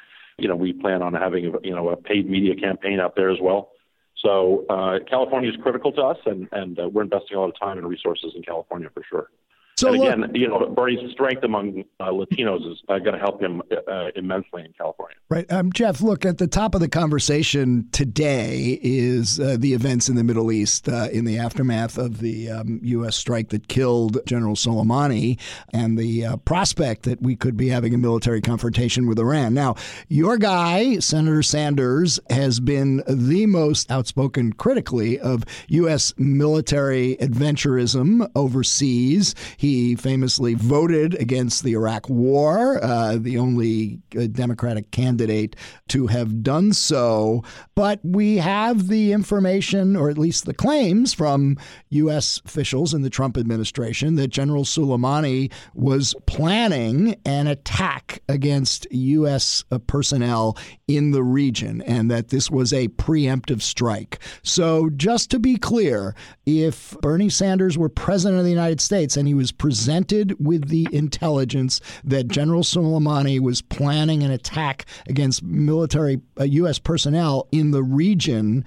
You 0.42 0.48
know, 0.48 0.56
we 0.56 0.72
plan 0.72 1.02
on 1.02 1.14
having, 1.14 1.54
you 1.62 1.74
know, 1.74 1.88
a 1.90 1.96
paid 1.96 2.28
media 2.28 2.54
campaign 2.56 2.98
out 3.00 3.14
there 3.14 3.30
as 3.30 3.38
well. 3.40 3.70
So 4.16 4.66
uh, 4.68 4.98
California 5.08 5.50
is 5.50 5.56
critical 5.62 5.92
to 5.92 6.02
us, 6.02 6.18
and, 6.26 6.48
and 6.52 6.78
uh, 6.78 6.88
we're 6.88 7.02
investing 7.02 7.36
a 7.36 7.40
lot 7.40 7.50
of 7.50 7.58
time 7.58 7.78
and 7.78 7.88
resources 7.88 8.32
in 8.36 8.42
California 8.42 8.88
for 8.92 9.02
sure. 9.08 9.30
So 9.76 9.88
and 9.88 10.02
again, 10.02 10.20
look, 10.20 10.30
you 10.34 10.48
know, 10.48 10.66
Bernie's 10.66 11.10
strength 11.12 11.42
among 11.44 11.84
uh, 11.98 12.10
Latinos 12.10 12.70
is 12.70 12.78
uh, 12.88 12.98
going 12.98 13.14
to 13.14 13.18
help 13.18 13.40
him 13.40 13.62
uh, 13.90 14.08
immensely 14.14 14.62
in 14.64 14.72
California. 14.76 15.16
Right, 15.30 15.50
um, 15.50 15.72
Jeff. 15.72 16.02
Look 16.02 16.26
at 16.26 16.38
the 16.38 16.46
top 16.46 16.74
of 16.74 16.82
the 16.82 16.88
conversation 16.88 17.88
today 17.90 18.78
is 18.82 19.40
uh, 19.40 19.56
the 19.58 19.72
events 19.72 20.10
in 20.10 20.16
the 20.16 20.24
Middle 20.24 20.52
East 20.52 20.88
uh, 20.88 21.08
in 21.10 21.24
the 21.24 21.38
aftermath 21.38 21.96
of 21.96 22.18
the 22.18 22.50
um, 22.50 22.80
U.S. 22.82 23.16
strike 23.16 23.48
that 23.48 23.68
killed 23.68 24.18
General 24.26 24.56
Soleimani, 24.56 25.38
and 25.72 25.98
the 25.98 26.26
uh, 26.26 26.36
prospect 26.38 27.04
that 27.04 27.22
we 27.22 27.34
could 27.34 27.56
be 27.56 27.68
having 27.68 27.94
a 27.94 27.98
military 27.98 28.42
confrontation 28.42 29.06
with 29.06 29.18
Iran. 29.18 29.54
Now, 29.54 29.76
your 30.08 30.36
guy, 30.36 30.98
Senator 30.98 31.42
Sanders, 31.42 32.20
has 32.28 32.60
been 32.60 33.02
the 33.08 33.46
most 33.46 33.90
outspoken 33.90 34.52
critically 34.52 35.18
of 35.18 35.44
U.S. 35.68 36.12
military 36.18 37.16
adventurism 37.16 38.30
overseas. 38.36 39.34
He 39.62 39.94
famously 39.94 40.54
voted 40.54 41.14
against 41.20 41.62
the 41.62 41.74
Iraq 41.74 42.08
War, 42.08 42.82
uh, 42.82 43.16
the 43.16 43.38
only 43.38 44.00
uh, 44.18 44.26
Democratic 44.26 44.90
candidate 44.90 45.54
to 45.86 46.08
have 46.08 46.42
done 46.42 46.72
so. 46.72 47.44
But 47.76 48.00
we 48.02 48.38
have 48.38 48.88
the 48.88 49.12
information, 49.12 49.94
or 49.94 50.10
at 50.10 50.18
least 50.18 50.46
the 50.46 50.52
claims, 50.52 51.14
from 51.14 51.58
U.S. 51.90 52.42
officials 52.44 52.92
in 52.92 53.02
the 53.02 53.08
Trump 53.08 53.38
administration 53.38 54.16
that 54.16 54.30
General 54.30 54.64
Soleimani 54.64 55.52
was 55.74 56.12
planning 56.26 57.14
an 57.24 57.46
attack 57.46 58.20
against 58.28 58.88
U.S. 58.90 59.62
Uh, 59.70 59.78
personnel 59.78 60.58
in 60.88 61.12
the 61.12 61.22
region 61.22 61.82
and 61.82 62.10
that 62.10 62.30
this 62.30 62.50
was 62.50 62.72
a 62.72 62.88
preemptive 62.88 63.62
strike. 63.62 64.18
So, 64.42 64.90
just 64.90 65.30
to 65.30 65.38
be 65.38 65.56
clear, 65.56 66.16
if 66.46 66.96
Bernie 67.00 67.28
Sanders 67.28 67.78
were 67.78 67.88
president 67.88 68.40
of 68.40 68.44
the 68.44 68.50
United 68.50 68.80
States 68.80 69.16
and 69.16 69.28
he 69.28 69.34
was 69.34 69.51
presented 69.52 70.44
with 70.44 70.68
the 70.68 70.88
intelligence 70.92 71.80
that 72.04 72.28
General 72.28 72.62
Soleimani 72.62 73.40
was 73.40 73.62
planning 73.62 74.22
an 74.22 74.30
attack 74.30 74.86
against 75.06 75.42
military 75.42 76.20
uh, 76.40 76.44
U.S. 76.44 76.78
personnel 76.78 77.46
in 77.52 77.70
the 77.70 77.82
region, 77.82 78.64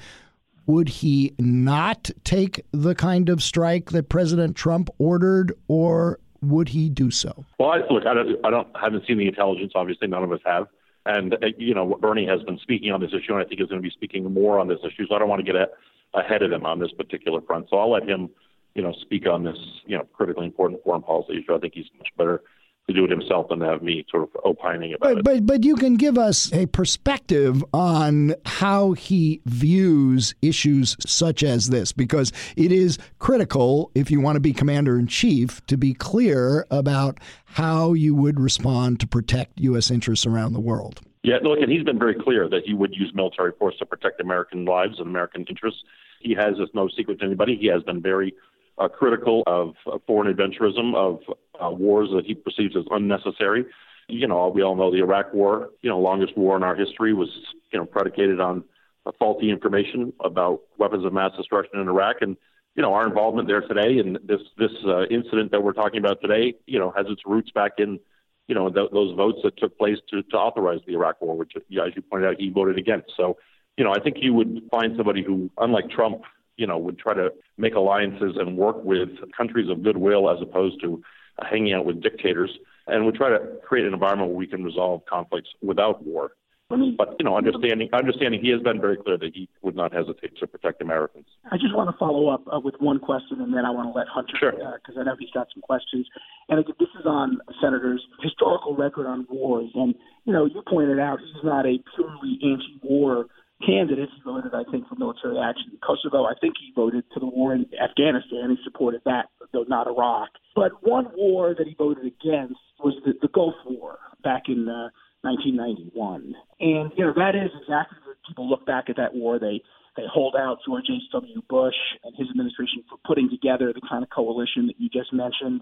would 0.66 0.90
he 0.90 1.34
not 1.38 2.10
take 2.24 2.66
the 2.72 2.96
kind 2.96 3.30
of 3.30 3.44
strike 3.44 3.92
that 3.92 4.10
President 4.10 4.56
Trump 4.56 4.90
ordered, 4.98 5.54
or 5.68 6.20
would 6.42 6.70
he 6.70 6.90
do 6.90 7.12
so? 7.12 7.46
Well, 7.60 7.70
I, 7.70 7.78
look, 7.92 8.06
I 8.06 8.14
don't, 8.14 8.46
I 8.46 8.50
don't, 8.50 8.68
haven't 8.80 9.06
seen 9.08 9.18
the 9.18 9.28
intelligence. 9.28 9.74
Obviously, 9.76 10.08
none 10.08 10.24
of 10.24 10.32
us 10.32 10.40
have. 10.46 10.68
And 11.06 11.34
uh, 11.36 11.48
you 11.58 11.74
know, 11.74 11.98
Bernie 12.00 12.26
has 12.28 12.42
been 12.44 12.58
speaking 12.58 12.92
on 12.92 13.00
this 13.00 13.12
issue, 13.12 13.34
and 13.34 13.38
I 13.38 13.46
think 13.46 13.60
he's 13.60 13.70
going 13.70 13.82
to 13.82 13.88
be 13.88 13.94
speaking 13.94 14.32
more 14.34 14.60
on 14.60 14.68
this 14.68 14.80
issue. 14.84 15.06
So 15.08 15.16
I 15.16 15.20
don't 15.20 15.30
want 15.30 15.46
to 15.46 15.52
get 15.52 15.56
a, 15.56 15.68
ahead 16.16 16.42
of 16.42 16.52
him 16.52 16.66
on 16.66 16.80
this 16.80 16.92
particular 16.92 17.42
front. 17.42 17.68
So 17.70 17.78
I'll 17.78 17.92
let 17.92 18.08
him, 18.08 18.30
you 18.76 18.84
know, 18.84 18.94
speak 19.02 19.28
on 19.28 19.44
this, 19.44 19.58
you 19.86 19.98
know, 19.98 20.04
critically 20.14 20.46
important 20.46 20.84
foreign 20.84 21.02
policy 21.02 21.40
issue. 21.40 21.56
I 21.56 21.60
think 21.60 21.74
he's 21.74 21.86
much 21.98 22.10
better 22.18 22.44
to 22.88 22.94
do 22.94 23.04
it 23.04 23.10
himself 23.10 23.48
than 23.50 23.60
to 23.60 23.66
have 23.66 23.82
me 23.82 24.06
sort 24.12 24.24
of 24.24 24.30
opining 24.44 24.94
about 24.94 25.10
but, 25.10 25.18
it. 25.18 25.24
But 25.24 25.46
but 25.48 25.64
you 25.64 25.76
can 25.76 25.96
give 25.96 26.18
us 26.18 26.54
a 26.54 26.68
perspective 26.68 27.64
on 27.74 28.36
how 28.46 28.92
he 28.92 29.42
views 29.46 30.36
issues 30.42 30.96
such 31.00 31.42
as 31.42 31.70
this, 31.70 31.92
because 31.92 32.32
it 32.56 32.72
is 32.72 33.00
critical 33.18 33.90
if 33.96 34.12
you 34.12 34.22
want 34.22 34.36
to 34.36 34.40
be 34.40 34.54
commander 34.54 35.00
in 35.00 35.08
chief 35.08 35.66
to 35.66 35.78
be 35.78 35.94
clear 35.94 36.68
about 36.70 37.20
how 37.46 37.94
you 37.94 38.14
would 38.14 38.40
respond 38.40 39.00
to 39.00 39.08
protect 39.08 39.60
U.S. 39.62 39.90
interests 39.90 40.28
around 40.28 40.54
the 40.54 40.60
world. 40.60 41.02
Yeah, 41.24 41.38
look, 41.42 41.60
and 41.60 41.72
he's 41.72 41.84
been 41.84 41.98
very 41.98 42.14
clear 42.14 42.48
that 42.50 42.66
he 42.66 42.76
would 42.76 42.94
use 42.94 43.12
military 43.16 43.52
force 43.58 43.76
to 43.80 43.86
protect 43.88 44.22
American 44.22 44.64
lives 44.66 45.00
and 45.00 45.08
American 45.08 45.44
interests. 45.50 45.82
He 46.20 46.36
has, 46.36 46.54
it's 46.60 46.74
no 46.76 46.88
secret 46.96 47.20
to 47.20 47.26
anybody, 47.26 47.58
he 47.60 47.66
has 47.68 47.82
been 47.82 48.00
very 48.00 48.36
uh, 48.78 48.88
critical 48.88 49.44
of 49.48 49.76
foreign 50.06 50.34
adventurism, 50.34 50.96
of 50.96 51.20
uh, 51.62 51.70
wars 51.70 52.10
that 52.16 52.26
he 52.26 52.34
perceives 52.34 52.76
as 52.76 52.84
unnecessary. 52.92 53.66
You 54.08 54.28
know, 54.28 54.50
we 54.50 54.62
all 54.62 54.76
know 54.76 54.92
the 54.92 55.00
Iraq 55.00 55.34
War, 55.34 55.70
you 55.82 55.90
know, 55.90 56.00
longest 56.00 56.38
war 56.38 56.56
in 56.56 56.64
our 56.64 56.76
history 56.76 57.14
was, 57.14 57.30
you 57.72 57.80
know, 57.80 57.86
predicated 57.86 58.40
on 58.40 58.64
uh, 59.06 59.12
faulty 59.18 59.50
information 59.50 60.14
about 60.24 60.62
weapons 60.78 61.06
of 61.06 61.14
mass 61.14 61.32
destruction 61.36 61.80
in 61.80 61.88
Iraq. 61.88 62.18
And, 62.22 62.38
you 62.76 62.82
know, 62.82 62.94
our 62.94 63.08
involvement 63.08 63.48
there 63.48 63.62
today 63.62 63.98
and 64.00 64.20
this, 64.24 64.42
this 64.58 64.72
uh, 64.86 65.06
incident 65.06 65.52
that 65.52 65.64
we're 65.64 65.74
talking 65.74 66.00
about 66.00 66.22
today, 66.22 66.54
you 66.68 66.78
know, 66.78 66.94
has 66.96 67.08
its 67.10 67.22
roots 67.26 67.50
back 67.52 67.74
in 67.80 68.00
you 68.48 68.56
know, 68.56 68.70
th- 68.70 68.92
those 68.92 69.16
votes 69.16 69.40
that 69.44 69.58
took 69.58 69.78
place 69.78 69.98
to, 70.10 70.22
to 70.24 70.38
authorize 70.38 70.80
the 70.86 70.94
Iraq 70.94 71.22
War, 71.22 71.36
which, 71.36 71.54
as 71.56 71.64
you 71.70 72.02
pointed 72.02 72.28
out, 72.28 72.36
he 72.40 72.50
voted 72.50 72.78
against. 72.78 73.12
So, 73.18 73.38
you 73.78 73.84
know, 73.84 73.92
I 73.92 74.00
think 74.00 74.18
you 74.20 74.34
would 74.34 74.62
find 74.72 74.96
somebody 74.96 75.24
who, 75.24 75.50
unlike 75.58 75.90
Trump, 75.90 76.22
you 76.58 76.68
know, 76.68 76.78
would 76.78 76.97
try 76.97 77.14
to 77.14 77.30
make 77.58 77.76
alliances 77.76 78.36
and 78.38 78.58
work 78.58 78.84
with 78.84 79.10
countries 79.36 79.70
of 79.70 79.84
goodwill 79.84 80.30
as 80.30 80.41
opposed 80.41 80.82
to 80.82 81.01
uh, 81.39 81.45
hanging 81.49 81.74
out 81.74 81.86
with 81.86 82.01
dictators, 82.01 82.51
and 82.88 83.06
would 83.06 83.16
try 83.16 83.30
to 83.30 83.39
create 83.64 83.86
an 83.86 83.93
environment 83.93 84.30
where 84.30 84.38
we 84.38 84.47
can 84.47 84.64
resolve 84.64 85.01
conflicts 85.06 85.49
without 85.62 86.03
war. 86.06 86.32
But 86.68 87.16
you 87.20 87.26
know, 87.26 87.38
understanding 87.38 87.89
understanding 87.93 88.41
he 88.41 88.49
has 88.49 88.60
been 88.62 88.82
very 88.82 88.97
clear 88.97 89.20
that 89.20 89.36
he 89.36 89.47
would 89.62 89.76
not 89.76 89.93
hesitate 89.93 90.36
to 90.39 90.47
protect 90.47 90.82
Americans. 90.82 91.28
I 91.51 91.58
just 91.58 91.76
want 91.76 91.91
to 91.91 91.97
follow 91.97 92.30
up 92.30 92.41
uh, 92.51 92.60
with 92.60 92.74
one 92.80 92.97
question, 92.97 93.39
and 93.39 93.53
then 93.53 93.66
I 93.66 93.70
want 93.70 93.93
to 93.93 93.97
let 93.97 94.08
Hunter 94.08 94.34
because 94.34 94.95
sure. 94.95 94.97
uh, 94.97 95.01
I 95.01 95.03
know 95.03 95.16
he's 95.20 95.30
got 95.30 95.47
some 95.53 95.62
questions. 95.62 96.08
And 96.49 96.60
again, 96.60 96.74
this 96.80 96.89
is 96.99 97.06
on 97.06 97.38
Senator's 97.62 98.03
historical 98.24 98.76
record 98.76 99.06
on 99.06 99.28
wars, 99.30 99.70
and 99.76 99.93
you 100.26 100.34
know, 100.34 100.45
you 100.45 100.64
pointed 100.68 100.99
out 100.99 101.20
he's 101.20 101.43
not 101.43 101.68
a 101.68 101.78
purely 101.95 102.39
anti-war 102.41 103.28
candidate. 103.66 104.10
He 104.16 104.22
voted, 104.24 104.53
I 104.53 104.64
think, 104.72 104.88
for 104.88 104.95
military 104.95 105.38
action 105.38 105.72
in 105.72 105.80
Kosovo. 105.86 106.26
I 106.26 106.34
think 106.41 106.56
he 106.60 106.74
voted 106.76 107.03
to 107.14 107.20
the 107.20 107.28
war 107.28 107.53
in 107.53 107.66
Afghanistan. 107.82 108.49
He 108.49 108.58
supported 108.64 109.01
that, 109.06 109.30
though 109.53 109.66
not 109.68 109.88
Iraq. 109.88 110.30
But 110.56 110.72
one 110.82 111.08
war 111.16 111.53
that 111.58 111.68
he 111.68 111.76
voted 111.78 112.06
against 112.06 112.60
was 112.80 112.95
the, 113.06 113.14
the 113.22 113.30
Gulf 113.30 113.56
War 113.66 113.99
back 114.24 114.43
in. 114.47 114.68
Uh, 114.68 114.89
1991. 115.26 116.36
And, 116.62 116.91
you 116.95 117.03
know, 117.03 117.14
that 117.18 117.34
is 117.36 117.49
exactly 117.60 117.97
what 118.06 118.18
people 118.28 118.47
look 118.47 118.66
back 118.66 118.86
at 118.89 118.95
that 118.97 119.14
war. 119.14 119.39
They, 119.39 119.62
they 119.97 120.06
hold 120.06 120.36
out 120.38 120.60
George 120.66 120.86
H.W. 120.86 121.41
Bush 121.49 121.76
and 122.03 122.16
his 122.16 122.30
administration 122.30 122.86
for 122.88 122.97
putting 123.06 123.30
together 123.30 123.74
the 123.74 123.82
kind 123.89 124.03
of 124.03 124.10
coalition 124.12 124.68
that 124.68 124.78
you 124.78 124.88
just 124.88 125.12
mentioned. 125.12 125.62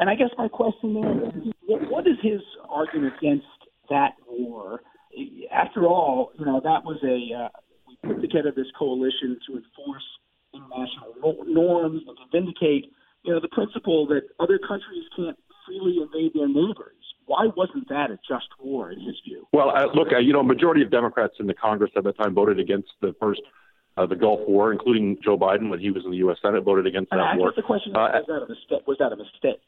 And 0.00 0.08
I 0.08 0.16
guess 0.16 0.30
my 0.36 0.48
question 0.48 0.94
there 0.94 1.28
is, 1.28 1.52
what, 1.66 1.90
what 1.90 2.06
is 2.08 2.16
his 2.22 2.40
argument 2.68 3.14
against 3.20 3.46
that 3.90 4.16
war? 4.26 4.80
After 5.52 5.86
all, 5.86 6.32
you 6.38 6.44
know, 6.44 6.60
that 6.62 6.84
was 6.84 6.98
a, 7.04 7.44
uh, 7.44 7.48
we 7.88 8.14
put 8.14 8.20
together 8.20 8.52
this 8.54 8.66
coalition 8.78 9.38
to 9.46 9.56
enforce 9.56 10.04
international 10.52 11.44
norms 11.46 12.02
and 12.06 12.16
to 12.16 12.24
vindicate, 12.32 12.92
you 13.22 13.32
know, 13.32 13.40
the 13.40 13.48
principle 13.48 14.06
that 14.08 14.22
other 14.38 14.58
countries 14.58 15.04
can't 15.16 15.38
freely 15.66 15.98
invade 16.02 16.32
their 16.34 16.48
neighbors 16.48 17.04
why 17.26 17.46
wasn't 17.56 17.88
that 17.88 18.10
a 18.10 18.18
just 18.28 18.48
war 18.60 18.92
in 18.92 19.00
his 19.00 19.16
view? 19.24 19.46
Well, 19.52 19.70
uh, 19.70 19.86
look, 19.94 20.08
uh, 20.12 20.18
you 20.18 20.32
know, 20.32 20.42
majority 20.42 20.82
of 20.82 20.90
Democrats 20.90 21.34
in 21.40 21.46
the 21.46 21.54
Congress 21.54 21.90
at 21.96 22.04
that 22.04 22.16
time 22.16 22.34
voted 22.34 22.58
against 22.58 22.90
the 23.00 23.14
first 23.20 23.40
uh, 23.96 24.06
the 24.06 24.16
Gulf 24.16 24.40
War, 24.48 24.72
including 24.72 25.18
Joe 25.22 25.38
Biden 25.38 25.70
when 25.70 25.78
he 25.78 25.90
was 25.90 26.04
in 26.04 26.10
the 26.10 26.18
U.S. 26.18 26.38
Senate, 26.42 26.64
voted 26.64 26.86
against 26.86 27.12
and 27.12 27.20
that 27.20 27.34
I 27.34 27.36
war. 27.36 27.52
the 27.54 27.62
question 27.62 27.94
uh, 27.94 28.10
was 28.12 28.24
that 28.26 28.42
a 28.42 28.48
mistake? 28.48 28.86
Was 28.86 28.96
that 28.98 29.12
a 29.12 29.16
mistake 29.16 29.62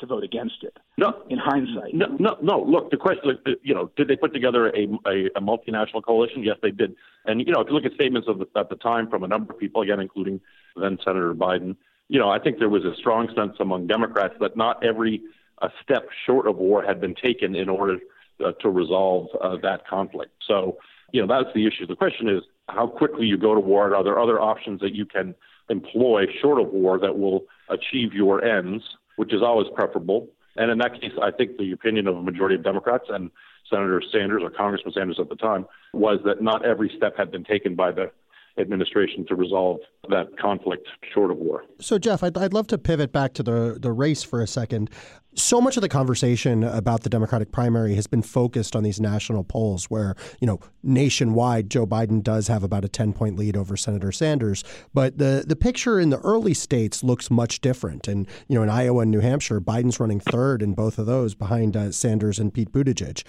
to 0.00 0.06
vote 0.06 0.24
against 0.24 0.62
it? 0.62 0.76
No, 0.98 1.22
in 1.28 1.38
hindsight. 1.38 1.94
No, 1.94 2.06
no, 2.18 2.36
no. 2.42 2.62
Look, 2.62 2.90
the 2.90 2.96
question, 2.96 3.38
you 3.62 3.74
know, 3.74 3.90
did 3.96 4.08
they 4.08 4.16
put 4.16 4.32
together 4.32 4.68
a, 4.68 4.86
a, 5.06 5.26
a 5.36 5.40
multinational 5.40 6.02
coalition? 6.04 6.42
Yes, 6.42 6.56
they 6.62 6.70
did. 6.70 6.94
And 7.26 7.40
you 7.46 7.52
know, 7.52 7.60
if 7.60 7.68
you 7.68 7.74
look 7.74 7.84
at 7.84 7.92
statements 7.92 8.28
of 8.28 8.38
the, 8.38 8.46
at 8.56 8.68
the 8.68 8.76
time 8.76 9.08
from 9.08 9.22
a 9.22 9.28
number 9.28 9.52
of 9.52 9.58
people, 9.58 9.82
again, 9.82 10.00
including 10.00 10.40
then 10.76 10.98
Senator 11.04 11.34
Biden, 11.34 11.76
you 12.08 12.18
know, 12.18 12.28
I 12.28 12.38
think 12.38 12.58
there 12.58 12.68
was 12.68 12.84
a 12.84 12.94
strong 12.96 13.28
sense 13.36 13.56
among 13.60 13.86
Democrats 13.86 14.34
that 14.40 14.56
not 14.56 14.84
every 14.84 15.22
a 15.62 15.68
step 15.82 16.08
short 16.26 16.46
of 16.46 16.56
war 16.56 16.82
had 16.82 17.00
been 17.00 17.14
taken 17.14 17.54
in 17.54 17.68
order 17.68 17.98
uh, 18.44 18.52
to 18.60 18.70
resolve 18.70 19.28
uh, 19.42 19.56
that 19.62 19.86
conflict. 19.86 20.32
So, 20.46 20.78
you 21.12 21.24
know, 21.24 21.26
that's 21.26 21.54
the 21.54 21.66
issue. 21.66 21.86
The 21.86 21.96
question 21.96 22.28
is 22.28 22.42
how 22.68 22.86
quickly 22.86 23.26
you 23.26 23.36
go 23.36 23.54
to 23.54 23.60
war. 23.60 23.86
And 23.86 23.94
are 23.94 24.02
there 24.02 24.18
other 24.18 24.40
options 24.40 24.80
that 24.80 24.94
you 24.94 25.04
can 25.04 25.34
employ 25.68 26.24
short 26.40 26.60
of 26.60 26.68
war 26.72 26.98
that 26.98 27.18
will 27.18 27.44
achieve 27.68 28.12
your 28.12 28.44
ends, 28.44 28.82
which 29.20 29.34
is 29.34 29.42
always 29.42 29.68
preferable? 29.74 30.30
And 30.56 30.70
in 30.70 30.78
that 30.78 30.98
case, 30.98 31.12
I 31.20 31.30
think 31.30 31.58
the 31.58 31.72
opinion 31.72 32.06
of 32.06 32.16
a 32.16 32.22
majority 32.22 32.54
of 32.54 32.64
Democrats 32.64 33.04
and 33.10 33.30
Senator 33.68 34.02
Sanders 34.10 34.40
or 34.42 34.48
Congressman 34.48 34.94
Sanders 34.94 35.18
at 35.20 35.28
the 35.28 35.36
time 35.36 35.66
was 35.92 36.20
that 36.24 36.42
not 36.42 36.64
every 36.64 36.90
step 36.96 37.18
had 37.18 37.30
been 37.30 37.44
taken 37.44 37.74
by 37.74 37.92
the 37.92 38.10
administration 38.58 39.26
to 39.26 39.34
resolve 39.34 39.78
that 40.08 40.26
conflict 40.38 40.86
short 41.14 41.30
of 41.30 41.38
war. 41.38 41.64
So, 41.80 41.98
Jeff, 41.98 42.22
I'd, 42.22 42.36
I'd 42.36 42.52
love 42.52 42.66
to 42.68 42.78
pivot 42.78 43.12
back 43.12 43.34
to 43.34 43.42
the, 43.42 43.78
the 43.80 43.92
race 43.92 44.22
for 44.22 44.40
a 44.40 44.46
second. 44.46 44.90
So 45.34 45.60
much 45.60 45.76
of 45.76 45.82
the 45.82 45.88
conversation 45.88 46.64
about 46.64 47.04
the 47.04 47.08
Democratic 47.08 47.52
primary 47.52 47.94
has 47.94 48.08
been 48.08 48.22
focused 48.22 48.74
on 48.74 48.82
these 48.82 49.00
national 49.00 49.44
polls 49.44 49.84
where, 49.84 50.16
you 50.40 50.46
know, 50.46 50.58
nationwide, 50.82 51.70
Joe 51.70 51.86
Biden 51.86 52.20
does 52.20 52.48
have 52.48 52.64
about 52.64 52.84
a 52.84 52.88
10 52.88 53.12
point 53.12 53.36
lead 53.36 53.56
over 53.56 53.76
Senator 53.76 54.10
Sanders. 54.10 54.64
But 54.92 55.18
the, 55.18 55.44
the 55.46 55.54
picture 55.54 56.00
in 56.00 56.10
the 56.10 56.18
early 56.18 56.52
states 56.52 57.04
looks 57.04 57.30
much 57.30 57.60
different. 57.60 58.08
And, 58.08 58.26
you 58.48 58.56
know, 58.56 58.64
in 58.64 58.68
Iowa 58.68 59.02
and 59.02 59.10
New 59.10 59.20
Hampshire, 59.20 59.60
Biden's 59.60 60.00
running 60.00 60.18
third 60.18 60.62
in 60.62 60.74
both 60.74 60.98
of 60.98 61.06
those 61.06 61.36
behind 61.36 61.76
uh, 61.76 61.92
Sanders 61.92 62.40
and 62.40 62.52
Pete 62.52 62.72
Buttigieg. 62.72 63.22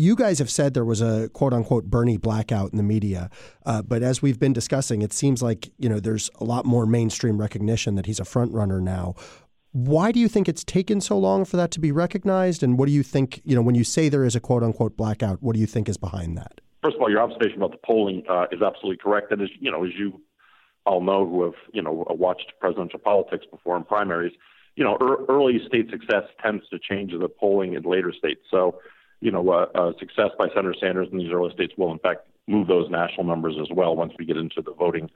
You 0.00 0.16
guys 0.16 0.38
have 0.38 0.48
said 0.48 0.72
there 0.72 0.82
was 0.82 1.02
a 1.02 1.28
quote 1.28 1.52
unquote 1.52 1.84
Bernie 1.84 2.16
blackout 2.16 2.70
in 2.70 2.78
the 2.78 2.82
media, 2.82 3.28
uh, 3.66 3.82
but 3.82 4.02
as 4.02 4.22
we've 4.22 4.40
been 4.40 4.54
discussing, 4.54 5.02
it 5.02 5.12
seems 5.12 5.42
like 5.42 5.72
you 5.76 5.90
know 5.90 6.00
there's 6.00 6.30
a 6.40 6.44
lot 6.44 6.64
more 6.64 6.86
mainstream 6.86 7.36
recognition 7.36 7.96
that 7.96 8.06
he's 8.06 8.18
a 8.18 8.24
front 8.24 8.50
runner 8.54 8.80
now. 8.80 9.14
Why 9.72 10.10
do 10.10 10.18
you 10.18 10.26
think 10.26 10.48
it's 10.48 10.64
taken 10.64 11.02
so 11.02 11.18
long 11.18 11.44
for 11.44 11.58
that 11.58 11.70
to 11.72 11.80
be 11.80 11.92
recognized? 11.92 12.62
And 12.62 12.78
what 12.78 12.86
do 12.86 12.92
you 12.92 13.02
think, 13.02 13.42
you 13.44 13.54
know, 13.54 13.60
when 13.60 13.74
you 13.74 13.84
say 13.84 14.08
there 14.08 14.24
is 14.24 14.34
a 14.34 14.40
quote 14.40 14.62
unquote 14.62 14.96
blackout, 14.96 15.42
what 15.42 15.52
do 15.52 15.60
you 15.60 15.66
think 15.66 15.86
is 15.86 15.98
behind 15.98 16.34
that? 16.38 16.62
First 16.82 16.96
of 16.96 17.02
all, 17.02 17.10
your 17.10 17.20
observation 17.20 17.58
about 17.58 17.72
the 17.72 17.86
polling 17.86 18.22
uh, 18.26 18.46
is 18.50 18.62
absolutely 18.62 18.96
correct. 18.96 19.30
And 19.32 19.42
as 19.42 19.50
you 19.60 19.70
know, 19.70 19.84
as 19.84 19.90
you 19.98 20.18
all 20.86 21.02
know 21.02 21.28
who 21.28 21.44
have, 21.44 21.60
you 21.74 21.82
know, 21.82 22.06
watched 22.08 22.54
presidential 22.58 23.00
politics 23.00 23.44
before 23.50 23.76
in 23.76 23.84
primaries, 23.84 24.32
you 24.76 24.82
know, 24.82 24.96
er- 25.02 25.26
early 25.28 25.60
state 25.66 25.90
success 25.90 26.24
tends 26.42 26.66
to 26.70 26.78
change 26.78 27.12
the 27.12 27.28
polling 27.28 27.74
in 27.74 27.82
later 27.82 28.14
states. 28.18 28.40
So 28.50 28.80
you 29.20 29.30
know, 29.30 29.48
uh, 29.50 29.66
uh, 29.74 29.92
success 29.98 30.30
by 30.38 30.48
Senator 30.48 30.74
Sanders 30.80 31.08
in 31.12 31.18
these 31.18 31.32
early 31.32 31.52
states 31.52 31.74
will, 31.76 31.92
in 31.92 31.98
fact, 31.98 32.26
move 32.46 32.66
those 32.66 32.90
national 32.90 33.24
numbers 33.24 33.56
as 33.60 33.68
well 33.70 33.94
once 33.94 34.12
we 34.18 34.24
get 34.24 34.36
into 34.36 34.62
the 34.62 34.72
voting 34.72 35.10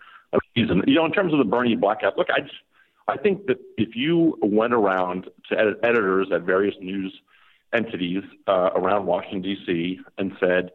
season. 0.54 0.82
You 0.86 0.94
know, 0.94 1.06
in 1.06 1.12
terms 1.12 1.32
of 1.32 1.38
the 1.38 1.44
Bernie 1.44 1.76
blackout, 1.76 2.16
look, 2.16 2.28
I 2.30 2.40
just, 2.40 2.54
I 3.08 3.16
think 3.16 3.46
that 3.46 3.58
if 3.76 3.96
you 3.96 4.38
went 4.42 4.72
around 4.72 5.28
to 5.50 5.58
ed- 5.58 5.76
editors 5.82 6.28
at 6.32 6.42
various 6.42 6.74
news 6.80 7.12
entities 7.74 8.22
uh, 8.46 8.70
around 8.74 9.06
Washington 9.06 9.42
D.C. 9.42 10.00
and 10.18 10.32
said, 10.38 10.70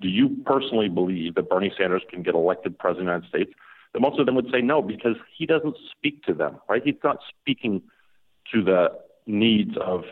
"Do 0.00 0.08
you 0.08 0.38
personally 0.46 0.88
believe 0.88 1.34
that 1.34 1.48
Bernie 1.48 1.72
Sanders 1.76 2.02
can 2.08 2.22
get 2.22 2.34
elected 2.34 2.78
president 2.78 3.08
of 3.10 3.22
the 3.22 3.26
United 3.26 3.28
States?" 3.28 3.60
that 3.92 4.00
most 4.00 4.18
of 4.20 4.26
them 4.26 4.34
would 4.36 4.50
say 4.52 4.60
no 4.60 4.82
because 4.82 5.16
he 5.36 5.46
doesn't 5.46 5.76
speak 5.90 6.22
to 6.24 6.34
them, 6.34 6.58
right? 6.68 6.82
He's 6.84 6.94
not 7.02 7.18
speaking 7.40 7.82
to 8.52 8.62
the 8.62 8.90
needs 9.26 9.76
of 9.78 10.04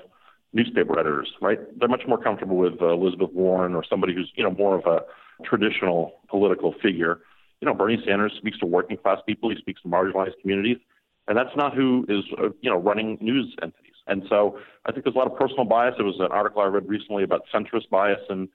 newspaper 0.52 0.98
editors, 0.98 1.30
right? 1.40 1.58
They're 1.78 1.88
much 1.88 2.06
more 2.06 2.22
comfortable 2.22 2.56
with 2.56 2.80
uh, 2.80 2.88
Elizabeth 2.88 3.30
Warren 3.32 3.74
or 3.74 3.84
somebody 3.88 4.14
who's, 4.14 4.30
you 4.34 4.44
know, 4.44 4.50
more 4.50 4.78
of 4.78 4.86
a 4.86 5.00
traditional 5.44 6.14
political 6.28 6.74
figure. 6.82 7.20
You 7.60 7.66
know, 7.66 7.74
Bernie 7.74 8.02
Sanders 8.06 8.32
speaks 8.38 8.58
to 8.58 8.66
working 8.66 8.96
class 8.96 9.18
people. 9.26 9.50
He 9.50 9.56
speaks 9.56 9.82
to 9.82 9.88
marginalized 9.88 10.40
communities, 10.40 10.78
and 11.26 11.36
that's 11.36 11.54
not 11.56 11.74
who 11.74 12.06
is, 12.08 12.24
uh, 12.38 12.50
you 12.60 12.70
know, 12.70 12.78
running 12.78 13.18
news 13.20 13.54
entities. 13.62 13.94
And 14.06 14.22
so 14.28 14.58
I 14.86 14.92
think 14.92 15.04
there's 15.04 15.14
a 15.14 15.18
lot 15.18 15.30
of 15.30 15.36
personal 15.36 15.64
bias. 15.64 15.94
There 15.96 16.06
was 16.06 16.18
an 16.18 16.28
article 16.30 16.62
I 16.62 16.66
read 16.66 16.88
recently 16.88 17.24
about 17.24 17.42
centrist 17.54 17.90
bias 17.90 18.20
in 18.30 18.48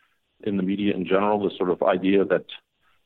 in 0.46 0.58
the 0.58 0.64
media 0.64 0.94
in 0.94 1.06
general. 1.06 1.42
This 1.42 1.58
sort 1.58 1.70
of 1.70 1.82
idea 1.84 2.26
that 2.26 2.46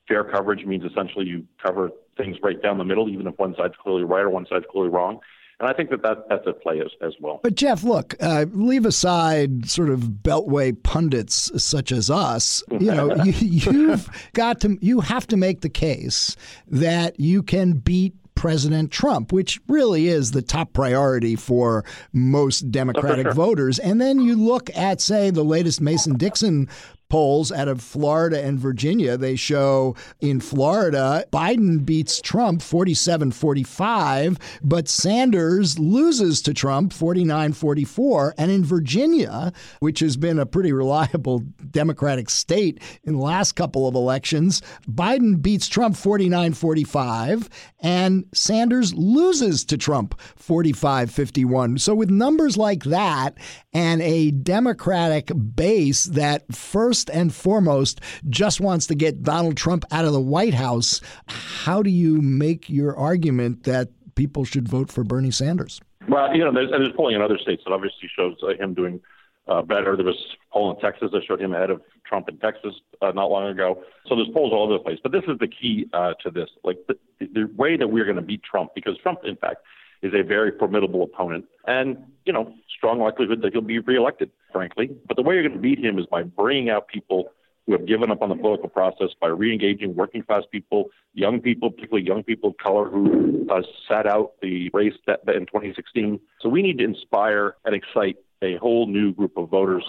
fair 0.07 0.23
coverage 0.23 0.65
means 0.65 0.83
essentially 0.89 1.25
you 1.25 1.45
cover 1.61 1.91
things 2.15 2.37
right 2.41 2.61
down 2.61 2.77
the 2.77 2.85
middle, 2.85 3.09
even 3.09 3.27
if 3.27 3.37
one 3.37 3.53
side's 3.57 3.75
clearly 3.81 4.03
right 4.03 4.21
or 4.21 4.29
one 4.29 4.45
side's 4.49 4.65
clearly 4.71 4.89
wrong. 4.89 5.19
And 5.59 5.67
I 5.67 5.73
think 5.73 5.89
that, 5.89 6.03
that 6.03 6.29
that's 6.29 6.45
at 6.47 6.61
play 6.61 6.79
as, 6.81 6.91
as 7.01 7.13
well. 7.19 7.39
But, 7.41 7.55
Jeff, 7.55 7.83
look, 7.83 8.15
uh, 8.21 8.45
leave 8.51 8.85
aside 8.85 9.67
sort 9.67 9.89
of 9.89 10.01
beltway 10.01 10.81
pundits 10.83 11.51
such 11.61 11.91
as 11.91 12.11
us. 12.11 12.63
You 12.71 12.93
know, 12.93 13.15
you, 13.23 13.31
you've 13.31 14.09
got 14.33 14.61
to, 14.61 14.77
you 14.81 14.99
have 14.99 15.25
to 15.27 15.37
make 15.37 15.61
the 15.61 15.69
case 15.69 16.35
that 16.67 17.19
you 17.19 17.41
can 17.41 17.73
beat 17.73 18.13
President 18.37 18.91
Trump, 18.91 19.33
which 19.33 19.59
really 19.67 20.07
is 20.07 20.31
the 20.31 20.43
top 20.43 20.71
priority 20.71 21.35
for 21.35 21.83
most 22.13 22.71
Democratic 22.71 23.25
oh, 23.25 23.31
for 23.31 23.35
sure. 23.35 23.45
voters. 23.45 23.79
And 23.79 23.99
then 23.99 24.19
you 24.19 24.35
look 24.35 24.69
at, 24.77 25.01
say, 25.01 25.31
the 25.31 25.43
latest 25.43 25.81
Mason 25.81 26.17
Dixon 26.17 26.69
polls 27.09 27.51
out 27.51 27.67
of 27.67 27.81
Florida 27.81 28.43
and 28.43 28.59
Virginia. 28.59 29.17
They 29.17 29.35
show 29.35 29.95
in 30.19 30.39
Florida, 30.39 31.25
Biden 31.31 31.85
beats 31.85 32.21
Trump 32.21 32.61
47 32.61 33.31
45, 33.31 34.37
but 34.63 34.87
Sanders 34.87 35.79
loses 35.79 36.41
to 36.43 36.53
Trump 36.53 36.93
49 36.93 37.53
44. 37.53 38.35
And 38.37 38.51
in 38.51 38.63
Virginia, 38.63 39.53
which 39.79 39.99
has 39.99 40.17
been 40.17 40.39
a 40.39 40.45
pretty 40.45 40.71
reliable 40.71 41.43
Democratic 41.71 42.29
state 42.29 42.81
in 43.03 43.13
the 43.13 43.21
last 43.21 43.53
couple 43.53 43.87
of 43.87 43.95
elections, 43.95 44.61
Biden 44.89 45.41
beats 45.41 45.67
Trump 45.67 45.95
49 45.95 46.53
45, 46.53 47.49
and 47.79 48.25
Sanders 48.33 48.93
loses 48.93 49.63
to 49.65 49.77
Trump 49.77 50.19
45 50.35 51.11
51. 51.11 51.77
So, 51.77 51.95
with 51.95 52.09
numbers 52.09 52.57
like 52.57 52.83
that 52.85 53.37
and 53.73 54.01
a 54.01 54.31
Democratic 54.31 55.31
base 55.55 56.05
that 56.05 56.53
first 56.53 56.96
first 56.97 57.09
and 57.11 57.33
foremost 57.33 58.01
just 58.27 58.59
wants 58.59 58.87
to 58.87 58.95
get 58.95 59.21
Donald 59.21 59.55
Trump 59.55 59.85
out 59.91 60.05
of 60.05 60.13
the 60.13 60.21
White 60.21 60.55
House. 60.55 60.99
How 61.27 61.83
do 61.83 61.91
you 61.91 62.21
make 62.21 62.69
your 62.69 62.95
argument 62.95 63.63
that 63.63 63.89
people 64.15 64.45
should 64.45 64.67
vote 64.67 64.91
for 64.91 65.03
Bernie 65.03 65.29
Sanders? 65.31 65.79
Well, 66.09 66.35
you 66.35 66.43
know, 66.43 66.51
there's, 66.51 66.71
there's 66.71 66.91
polling 66.95 67.15
in 67.15 67.21
other 67.21 67.37
states 67.37 67.61
that 67.65 67.71
obviously 67.71 68.09
shows 68.15 68.35
uh, 68.41 68.59
him 68.59 68.73
doing 68.73 68.99
uh, 69.47 69.61
better. 69.61 69.95
There 69.95 70.05
was 70.05 70.17
poll 70.51 70.73
in 70.73 70.79
Texas 70.79 71.09
that 71.11 71.21
showed 71.27 71.39
him 71.39 71.53
ahead 71.53 71.69
of 71.69 71.81
Trump 72.03 72.29
in 72.29 72.37
Texas 72.39 72.73
uh, 73.01 73.11
not 73.11 73.29
long 73.29 73.47
ago. 73.47 73.83
So 74.07 74.15
there's 74.15 74.29
polls 74.33 74.51
all 74.51 74.63
over 74.63 74.73
the 74.73 74.79
place. 74.79 74.97
But 75.03 75.11
this 75.11 75.23
is 75.27 75.37
the 75.39 75.47
key 75.47 75.87
uh, 75.93 76.13
to 76.23 76.31
this: 76.31 76.49
like 76.63 76.77
the, 76.87 76.95
the 77.19 77.45
way 77.55 77.77
that 77.77 77.87
we're 77.87 78.05
going 78.05 78.15
to 78.15 78.21
beat 78.23 78.41
Trump, 78.41 78.71
because 78.73 78.97
Trump, 79.03 79.19
in 79.23 79.35
fact, 79.35 79.57
is 80.01 80.13
a 80.13 80.23
very 80.23 80.51
formidable 80.57 81.03
opponent, 81.03 81.45
and 81.65 81.97
you 82.25 82.33
know, 82.33 82.53
strong 82.75 82.99
likelihood 82.99 83.41
that 83.41 83.53
he'll 83.53 83.61
be 83.61 83.79
reelected, 83.79 84.29
frankly. 84.51 84.89
But 85.07 85.17
the 85.17 85.23
way 85.23 85.35
you're 85.35 85.43
going 85.43 85.55
to 85.55 85.61
beat 85.61 85.79
him 85.79 85.97
is 85.97 86.05
by 86.05 86.23
bringing 86.23 86.69
out 86.69 86.87
people 86.87 87.31
who 87.65 87.73
have 87.73 87.85
given 87.85 88.11
up 88.11 88.21
on 88.21 88.29
the 88.29 88.35
political 88.35 88.69
process, 88.69 89.09
by 89.19 89.27
re-engaging 89.27 89.93
working 89.95 90.23
class 90.23 90.43
people, 90.51 90.85
young 91.13 91.41
people, 91.41 91.69
particularly 91.69 92.07
young 92.07 92.23
people 92.23 92.51
of 92.51 92.57
color 92.57 92.89
who 92.89 93.45
uh, 93.51 93.61
sat 93.87 94.07
out 94.07 94.33
the 94.41 94.69
race 94.73 94.93
that, 95.05 95.25
that 95.25 95.35
in 95.35 95.45
2016. 95.45 96.19
So 96.39 96.47
we 96.47 96.61
need 96.61 96.77
to 96.77 96.85
inspire 96.85 97.55
and 97.65 97.75
excite 97.75 98.17
a 98.41 98.55
whole 98.57 98.87
new 98.87 99.13
group 99.13 99.35
of 99.35 99.49
voters. 99.49 99.83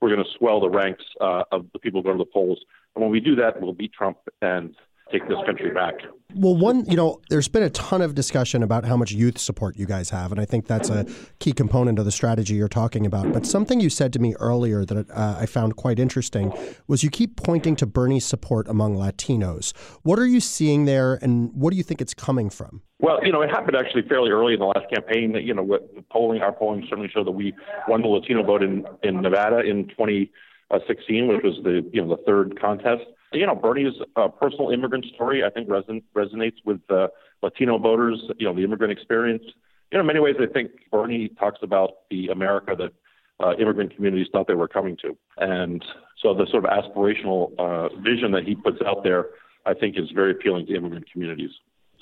We're 0.00 0.14
going 0.14 0.24
to 0.24 0.30
swell 0.38 0.60
the 0.60 0.68
ranks 0.68 1.04
uh, 1.20 1.44
of 1.52 1.66
the 1.72 1.78
people 1.78 2.02
who 2.02 2.04
go 2.04 2.12
to 2.12 2.18
the 2.18 2.30
polls, 2.30 2.60
and 2.94 3.02
when 3.02 3.10
we 3.10 3.20
do 3.20 3.34
that, 3.36 3.60
we'll 3.60 3.72
beat 3.72 3.92
Trump 3.92 4.18
and 4.42 4.74
take 5.12 5.28
this 5.28 5.38
country 5.44 5.70
back. 5.70 5.94
Well, 6.34 6.56
one, 6.56 6.86
you 6.86 6.96
know, 6.96 7.20
there's 7.28 7.48
been 7.48 7.62
a 7.62 7.70
ton 7.70 8.00
of 8.00 8.14
discussion 8.14 8.62
about 8.62 8.86
how 8.86 8.96
much 8.96 9.12
youth 9.12 9.38
support 9.38 9.76
you 9.76 9.84
guys 9.84 10.10
have, 10.10 10.32
and 10.32 10.40
I 10.40 10.46
think 10.46 10.66
that's 10.66 10.88
a 10.88 11.06
key 11.40 11.52
component 11.52 11.98
of 11.98 12.06
the 12.06 12.10
strategy 12.10 12.54
you're 12.54 12.68
talking 12.68 13.04
about. 13.04 13.32
But 13.32 13.44
something 13.44 13.80
you 13.80 13.90
said 13.90 14.12
to 14.14 14.18
me 14.18 14.34
earlier 14.40 14.84
that 14.86 15.10
uh, 15.10 15.36
I 15.38 15.46
found 15.46 15.76
quite 15.76 15.98
interesting 15.98 16.52
was 16.86 17.04
you 17.04 17.10
keep 17.10 17.36
pointing 17.36 17.76
to 17.76 17.86
Bernie's 17.86 18.24
support 18.24 18.66
among 18.66 18.96
Latinos. 18.96 19.76
What 20.02 20.18
are 20.18 20.26
you 20.26 20.40
seeing 20.40 20.86
there, 20.86 21.18
and 21.20 21.52
what 21.52 21.70
do 21.70 21.76
you 21.76 21.82
think 21.82 22.00
it's 22.00 22.14
coming 22.14 22.48
from? 22.48 22.80
Well, 22.98 23.18
you 23.24 23.32
know, 23.32 23.42
it 23.42 23.50
happened 23.50 23.76
actually 23.76 24.02
fairly 24.08 24.30
early 24.30 24.54
in 24.54 24.60
the 24.60 24.66
last 24.66 24.86
campaign. 24.92 25.32
That 25.32 25.42
you 25.42 25.52
know, 25.52 25.62
what 25.62 25.94
the 25.94 26.02
polling, 26.10 26.40
our 26.40 26.52
polling 26.52 26.86
certainly 26.88 27.10
showed 27.12 27.26
that 27.26 27.32
we 27.32 27.52
won 27.88 28.00
the 28.00 28.08
Latino 28.08 28.42
vote 28.42 28.62
in 28.62 28.86
in 29.02 29.20
Nevada 29.20 29.60
in 29.60 29.88
2016, 29.88 31.28
which 31.28 31.42
was 31.42 31.58
the 31.62 31.86
you 31.92 32.00
know 32.00 32.16
the 32.16 32.22
third 32.22 32.58
contest 32.58 33.02
you 33.32 33.46
know, 33.46 33.54
Bernie's 33.54 33.94
uh, 34.16 34.28
personal 34.28 34.70
immigrant 34.70 35.06
story, 35.14 35.42
I 35.44 35.50
think, 35.50 35.68
reson- 35.68 36.02
resonates 36.14 36.56
with 36.64 36.80
uh, 36.90 37.08
Latino 37.42 37.78
voters, 37.78 38.22
you 38.38 38.46
know, 38.46 38.54
the 38.54 38.64
immigrant 38.64 38.92
experience. 38.92 39.42
You 39.90 39.98
know, 39.98 40.00
in 40.00 40.06
many 40.06 40.20
ways, 40.20 40.36
I 40.40 40.52
think 40.52 40.70
Bernie 40.90 41.28
talks 41.38 41.58
about 41.62 41.90
the 42.10 42.28
America 42.28 42.74
that 42.78 42.92
uh, 43.44 43.54
immigrant 43.56 43.94
communities 43.94 44.28
thought 44.32 44.46
they 44.46 44.54
were 44.54 44.68
coming 44.68 44.96
to. 45.02 45.16
And 45.38 45.84
so 46.22 46.34
the 46.34 46.46
sort 46.50 46.64
of 46.64 46.70
aspirational 46.70 47.52
uh, 47.58 47.88
vision 48.00 48.32
that 48.32 48.44
he 48.44 48.54
puts 48.54 48.78
out 48.86 49.02
there, 49.02 49.26
I 49.66 49.74
think, 49.74 49.98
is 49.98 50.10
very 50.14 50.30
appealing 50.32 50.66
to 50.66 50.76
immigrant 50.76 51.06
communities. 51.12 51.50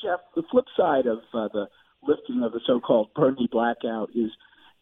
Jeff, 0.02 0.20
the 0.34 0.42
flip 0.50 0.66
side 0.76 1.06
of 1.06 1.18
uh, 1.34 1.48
the 1.52 1.66
lifting 2.06 2.42
of 2.42 2.52
the 2.52 2.60
so 2.66 2.80
called 2.80 3.12
Bernie 3.14 3.48
blackout 3.50 4.10
is 4.14 4.30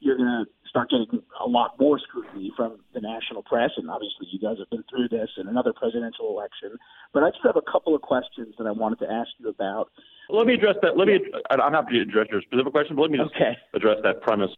you're 0.01 0.17
going 0.17 0.45
to 0.45 0.69
start 0.69 0.91
getting 0.91 1.23
a 1.41 1.49
lot 1.49 1.79
more 1.81 1.99
scrutiny 1.99 2.53
from 2.57 2.79
the 2.95 3.01
national 3.01 3.43
press. 3.43 3.71
And 3.77 3.91
obviously, 3.91 4.29
you 4.31 4.39
guys 4.39 4.57
have 4.59 4.71
been 4.71 4.85
through 4.89 5.09
this 5.09 5.29
in 5.37 5.49
another 5.49 5.73
presidential 5.73 6.29
election. 6.29 6.79
But 7.13 7.25
I 7.25 7.31
just 7.31 7.45
have 7.45 7.57
a 7.57 7.71
couple 7.71 7.95
of 7.95 8.03
questions 8.03 8.55
that 8.59 8.67
I 8.67 8.71
wanted 8.71 9.01
to 9.01 9.11
ask 9.11 9.29
you 9.39 9.49
about. 9.49 9.91
Let 10.31 10.47
me 10.47 10.55
address 10.55 10.77
that. 10.83 10.97
Let 10.97 11.09
me. 11.09 11.21
I'm 11.51 11.73
happy 11.73 11.95
to 11.95 12.03
address 12.03 12.27
your 12.31 12.43
specific 12.43 12.73
question, 12.73 12.97
but 12.97 13.03
let 13.03 13.11
me 13.11 13.19
just 13.19 13.35
okay. 13.35 13.57
address 13.75 13.97
that 14.03 14.21
premise 14.21 14.51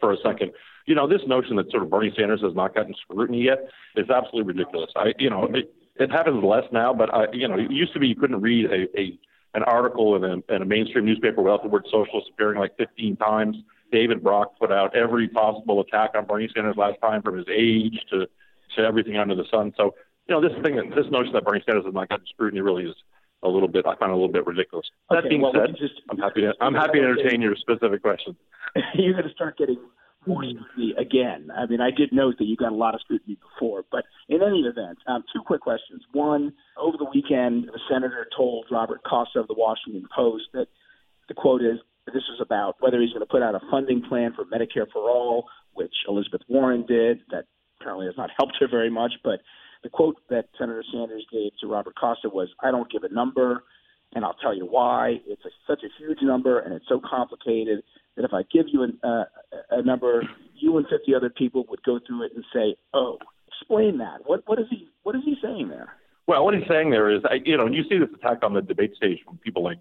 for 0.00 0.12
a 0.12 0.16
second. 0.24 0.52
You 0.86 0.94
know, 0.94 1.08
this 1.08 1.22
notion 1.26 1.56
that 1.56 1.70
sort 1.70 1.82
of 1.82 1.90
Bernie 1.90 2.12
Sanders 2.16 2.40
has 2.42 2.54
not 2.54 2.74
gotten 2.74 2.94
scrutiny 3.02 3.42
yet 3.42 3.68
is 3.96 4.08
absolutely 4.10 4.54
ridiculous. 4.54 4.90
I, 4.96 5.12
you 5.18 5.28
know, 5.28 5.48
it, 5.52 5.74
it 5.96 6.10
happens 6.10 6.42
less 6.44 6.64
now, 6.72 6.94
but 6.94 7.12
I, 7.12 7.26
you 7.32 7.48
know, 7.48 7.58
it 7.58 7.70
used 7.70 7.92
to 7.94 7.98
be 7.98 8.06
you 8.06 8.14
couldn't 8.14 8.40
read 8.40 8.66
a, 8.66 8.98
a 8.98 9.18
an 9.54 9.64
article 9.64 10.14
in 10.16 10.24
a, 10.24 10.54
in 10.54 10.62
a 10.62 10.64
mainstream 10.64 11.04
newspaper 11.04 11.42
without 11.42 11.62
the 11.62 11.68
word 11.68 11.84
socialist 11.90 12.28
appearing 12.32 12.60
like 12.60 12.76
15 12.76 13.16
times. 13.16 13.56
David 13.90 14.22
Brock 14.22 14.58
put 14.58 14.72
out 14.72 14.96
every 14.96 15.28
possible 15.28 15.80
attack 15.80 16.10
on 16.14 16.26
Bernie 16.26 16.48
Sanders 16.54 16.76
last 16.76 17.00
time, 17.00 17.22
from 17.22 17.36
his 17.36 17.46
age 17.50 17.98
to 18.10 18.26
to 18.76 18.82
everything 18.82 19.16
under 19.16 19.34
the 19.34 19.46
sun. 19.50 19.72
So, 19.76 19.94
you 20.28 20.34
know, 20.34 20.46
this 20.46 20.52
thing, 20.62 20.76
this 20.94 21.06
notion 21.10 21.32
that 21.32 21.44
Bernie 21.44 21.62
Sanders 21.64 21.86
is 21.86 21.94
not 21.94 22.08
gotten 22.08 22.26
scrutiny 22.26 22.60
really 22.60 22.84
is 22.84 22.94
a 23.42 23.48
little 23.48 23.68
bit. 23.68 23.86
I 23.86 23.96
find 23.96 24.10
a 24.10 24.14
little 24.14 24.32
bit 24.32 24.46
ridiculous. 24.46 24.86
That 25.10 25.24
being 25.28 25.40
well, 25.40 25.52
said, 25.52 25.74
just- 25.78 26.00
I'm 26.10 26.18
happy 26.18 26.42
to 26.42 26.52
I'm 26.60 26.74
happy 26.74 26.98
to 26.98 27.04
entertain 27.04 27.40
your 27.40 27.56
specific 27.56 28.02
question. 28.02 28.36
you're 28.94 29.14
going 29.14 29.24
to 29.24 29.32
start 29.32 29.56
getting 29.56 29.78
more 30.26 30.42
scrutiny 30.44 30.94
again. 30.98 31.50
I 31.56 31.66
mean, 31.66 31.80
I 31.80 31.90
did 31.90 32.12
note 32.12 32.36
that 32.38 32.44
you 32.44 32.56
got 32.56 32.72
a 32.72 32.74
lot 32.74 32.94
of 32.94 33.00
scrutiny 33.00 33.38
before, 33.40 33.84
but 33.90 34.04
in 34.28 34.42
any 34.42 34.60
event, 34.62 34.98
um, 35.06 35.24
two 35.32 35.40
quick 35.46 35.62
questions. 35.62 36.02
One, 36.12 36.52
over 36.76 36.96
the 36.98 37.06
weekend, 37.14 37.68
the 37.72 37.80
senator 37.90 38.26
told 38.36 38.66
Robert 38.70 39.00
Costa 39.08 39.38
of 39.40 39.48
the 39.48 39.54
Washington 39.54 40.06
Post 40.14 40.44
that 40.52 40.66
the 41.28 41.34
quote 41.34 41.62
is 41.62 41.78
this 42.12 42.24
was 42.28 42.40
about 42.40 42.76
whether 42.80 43.00
he's 43.00 43.10
going 43.10 43.20
to 43.20 43.30
put 43.30 43.42
out 43.42 43.54
a 43.54 43.60
funding 43.70 44.02
plan 44.02 44.32
for 44.34 44.44
Medicare 44.44 44.90
for 44.92 45.10
all, 45.10 45.46
which 45.74 45.94
Elizabeth 46.08 46.42
Warren 46.48 46.84
did. 46.86 47.20
That 47.30 47.44
apparently 47.80 48.06
has 48.06 48.16
not 48.16 48.30
helped 48.38 48.56
her 48.60 48.68
very 48.68 48.90
much, 48.90 49.12
but 49.22 49.40
the 49.82 49.88
quote 49.88 50.16
that 50.30 50.46
Senator 50.58 50.84
Sanders 50.92 51.26
gave 51.32 51.52
to 51.60 51.66
Robert 51.66 51.94
Costa 51.98 52.28
was, 52.28 52.48
"I 52.62 52.70
don't 52.70 52.90
give 52.90 53.04
a 53.04 53.12
number." 53.12 53.64
and 54.14 54.24
I'll 54.24 54.34
tell 54.34 54.56
you 54.56 54.64
why. 54.64 55.20
It's 55.26 55.44
a, 55.44 55.50
such 55.66 55.82
a 55.82 55.88
huge 55.98 56.18
number, 56.22 56.60
and 56.60 56.72
it's 56.74 56.86
so 56.88 57.00
complicated 57.00 57.82
that 58.16 58.24
if 58.24 58.32
I 58.32 58.42
give 58.52 58.66
you 58.72 58.82
an, 58.82 58.98
uh, 59.02 59.24
a 59.70 59.82
number, 59.82 60.22
you 60.54 60.76
and 60.78 60.86
50 60.88 61.14
other 61.14 61.30
people 61.30 61.64
would 61.68 61.82
go 61.82 62.00
through 62.06 62.24
it 62.24 62.32
and 62.34 62.44
say, 62.52 62.76
"Oh, 62.94 63.18
explain 63.46 63.98
that. 63.98 64.26
What 64.26 64.42
what 64.46 64.58
is 64.58 64.66
he 64.70 64.88
what 65.02 65.14
is 65.14 65.22
he 65.24 65.36
saying 65.42 65.68
there?" 65.68 65.94
Well, 66.26 66.44
what 66.44 66.54
he's 66.54 66.68
saying 66.68 66.90
there 66.90 67.10
is, 67.10 67.22
you 67.44 67.56
know, 67.56 67.66
you 67.66 67.84
see 67.88 67.98
this 67.98 68.10
attack 68.14 68.38
on 68.42 68.52
the 68.52 68.60
debate 68.60 68.94
stage 68.94 69.18
from 69.24 69.38
people 69.38 69.62
like 69.62 69.78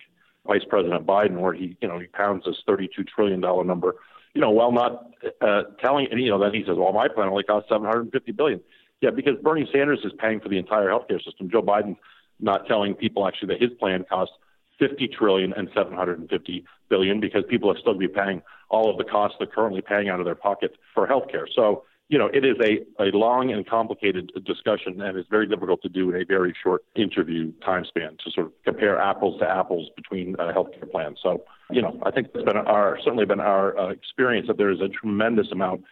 Vice 0.47 0.63
President 0.69 1.05
Biden, 1.05 1.37
where 1.39 1.53
he, 1.53 1.77
you 1.81 1.87
know, 1.87 1.99
he 1.99 2.07
pounds 2.07 2.43
this 2.45 2.55
thirty-two 2.65 3.03
trillion 3.03 3.41
dollar 3.41 3.63
number, 3.63 3.95
you 4.33 4.41
know, 4.41 4.51
while 4.51 4.71
not 4.71 5.09
uh, 5.41 5.63
telling, 5.81 6.07
you 6.11 6.29
know, 6.29 6.39
then 6.39 6.53
he 6.53 6.63
says, 6.65 6.77
well, 6.77 6.93
my 6.93 7.07
plan 7.07 7.27
only 7.27 7.43
costs 7.43 7.69
seven 7.69 7.85
hundred 7.85 8.01
and 8.01 8.11
fifty 8.11 8.31
billion. 8.31 8.61
Yeah, 9.01 9.11
because 9.11 9.35
Bernie 9.43 9.69
Sanders 9.71 9.99
is 10.03 10.11
paying 10.17 10.39
for 10.39 10.49
the 10.49 10.57
entire 10.57 10.87
healthcare 10.87 11.23
system. 11.23 11.49
Joe 11.51 11.61
Biden's 11.61 11.97
not 12.39 12.67
telling 12.67 12.95
people 12.95 13.27
actually 13.27 13.49
that 13.49 13.61
his 13.61 13.71
plan 13.79 14.05
costs 14.09 14.33
fifty 14.79 15.07
trillion 15.07 15.53
and 15.53 15.69
seven 15.75 15.93
hundred 15.93 16.19
and 16.19 16.29
fifty 16.29 16.65
billion 16.89 17.19
because 17.19 17.43
people 17.49 17.69
are 17.69 17.77
still 17.79 17.97
be 17.97 18.07
paying 18.07 18.41
all 18.69 18.89
of 18.89 18.97
the 18.97 19.03
costs 19.03 19.35
they're 19.39 19.47
currently 19.47 19.81
paying 19.81 20.07
out 20.09 20.19
of 20.19 20.25
their 20.25 20.35
pocket 20.35 20.75
for 20.93 21.07
healthcare. 21.07 21.45
So 21.55 21.83
you 22.09 22.17
know, 22.17 22.27
it 22.33 22.45
is 22.45 22.55
a, 22.61 23.03
a 23.03 23.15
long 23.15 23.51
and 23.51 23.67
complicated 23.67 24.31
discussion, 24.45 25.01
and 25.01 25.17
it's 25.17 25.27
very 25.29 25.45
difficult 25.45 25.81
to 25.81 25.89
do 25.89 26.09
in 26.09 26.21
a 26.21 26.25
very 26.25 26.55
short 26.63 26.83
interview 26.95 27.51
time 27.65 27.83
span 27.85 28.11
to 28.23 28.31
sort 28.31 28.47
of 28.47 28.53
compare 28.63 28.99
apples 28.99 29.39
to 29.39 29.49
apples 29.49 29.89
between 29.95 30.35
uh, 30.39 30.53
healthcare 30.53 30.89
plans. 30.89 31.17
So, 31.21 31.43
you 31.69 31.81
know, 31.81 31.99
I 32.03 32.11
think 32.11 32.27
it's 32.33 32.45
been 32.45 32.55
our 32.55 32.97
certainly 33.03 33.25
been 33.25 33.41
our 33.41 33.77
uh, 33.77 33.89
experience 33.89 34.47
that 34.47 34.57
there 34.57 34.71
is 34.71 34.79
a 34.79 34.87
tremendous 34.87 35.47
amount 35.51 35.83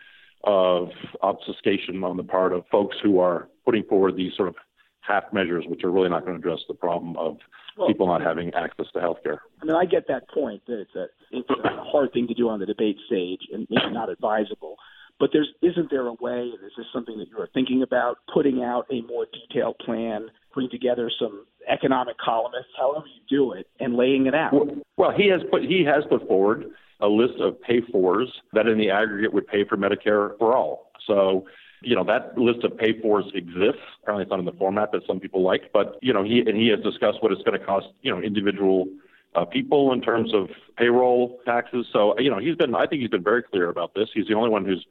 of 0.46 0.90
obfuscation 1.22 2.02
on 2.04 2.16
the 2.16 2.24
part 2.24 2.54
of 2.54 2.64
folks 2.72 2.96
who 3.04 3.20
are 3.20 3.50
putting 3.66 3.84
forward 3.84 4.16
these 4.16 4.32
sort 4.38 4.48
of 4.48 4.56
half 5.02 5.24
measures, 5.34 5.66
which 5.68 5.84
are 5.84 5.92
really 5.92 6.10
not 6.10 6.26
going 6.26 6.40
to 6.40 6.40
address 6.40 6.64
the 6.68 6.74
problem 6.74 7.18
of 7.18 7.38
Well- 7.78 7.88
people 7.88 8.08
not 8.08 8.22
having 8.22 8.54
access 8.54 8.86
to 8.94 9.00
healthcare. 9.00 9.40
I 9.62 9.66
mean, 9.66 9.76
I 9.76 9.84
get 9.84 10.08
that 10.08 10.30
point 10.30 10.62
that 10.68 10.80
it's 10.80 10.96
a 10.96 11.08
it's 11.32 11.50
a 11.50 11.84
hard 11.92 12.14
thing 12.14 12.28
to 12.28 12.34
do 12.34 12.48
on 12.48 12.60
the 12.60 12.66
debate 12.66 12.98
stage 13.06 13.42
and 13.52 13.68
maybe 13.70 13.92
not 13.92 14.10
advisable. 14.10 14.78
But 15.20 15.30
there's 15.32 15.50
isn't 15.62 15.90
there 15.90 16.08
a 16.08 16.14
way, 16.14 16.48
is 16.48 16.72
this 16.78 16.86
something 16.94 17.18
that 17.20 17.28
you're 17.30 17.48
thinking 17.54 17.82
about, 17.82 18.18
putting 18.34 18.64
out 18.64 18.86
a 18.92 19.02
more 19.04 19.26
detailed 19.32 19.78
plan, 19.80 20.28
putting 20.54 20.70
together 20.70 21.10
some 21.20 21.46
economic 21.70 22.18
columnists, 22.18 22.72
however 22.78 23.06
you 23.08 23.22
do 23.30 23.54
it, 23.54 23.68
and 23.80 23.96
laying 23.96 24.26
it 24.26 24.36
out? 24.36 24.54
Well, 24.98 25.12
he 25.16 25.30
has 25.30 25.42
put 25.50 25.64
he 25.64 25.86
has 25.86 26.04
put 26.10 26.28
forward 26.28 26.66
a 27.02 27.08
list 27.08 27.40
of 27.40 27.62
pay 27.62 27.82
fors 27.92 28.32
that 28.54 28.68
in 28.68 28.78
the 28.78 28.90
aggregate 28.90 29.34
would 29.34 29.48
pay 29.48 29.64
for 29.64 29.78
Medicare 29.78 30.38
for 30.38 30.56
all. 30.56 30.92
So, 31.08 31.46
you 31.82 31.96
know, 31.96 32.04
that 32.06 32.38
list 32.38 32.64
of 32.64 32.78
pay 32.78 33.00
fors 33.02 33.26
exists. 33.34 33.82
Apparently 34.02 34.24
it's 34.24 34.30
not 34.30 34.40
in 34.40 34.46
the 34.46 34.54
format 34.54 34.92
that 34.92 35.02
some 35.06 35.20
people 35.20 35.44
like, 35.44 35.72
but 35.74 35.98
you 36.02 36.14
know, 36.14 36.24
he 36.24 36.40
and 36.40 36.58
he 36.58 36.68
has 36.70 36.80
discussed 36.82 37.22
what 37.22 37.32
it's 37.32 37.42
going 37.44 37.58
to 37.60 37.66
cost, 37.66 37.88
you 38.02 38.12
know, 38.12 38.22
individual 38.22 38.88
uh, 39.36 39.46
people 39.46 39.92
in 39.94 40.02
terms 40.02 40.34
of 40.34 40.50
payroll 40.78 41.40
taxes. 41.46 41.86
So, 41.92 42.18
you 42.20 42.30
know, 42.30 42.40
he's 42.40 42.56
been 42.56 42.76
I 42.76 42.86
think 42.88 43.02
he's 43.02 43.10
been 43.10 43.24
very 43.24 43.44
clear 43.44 43.70
about 43.70 43.94
this. 43.94 44.10
He's 44.14 44.28
the 44.28 44.34
only 44.34 44.50
one 44.50 44.66
who's 44.66 44.86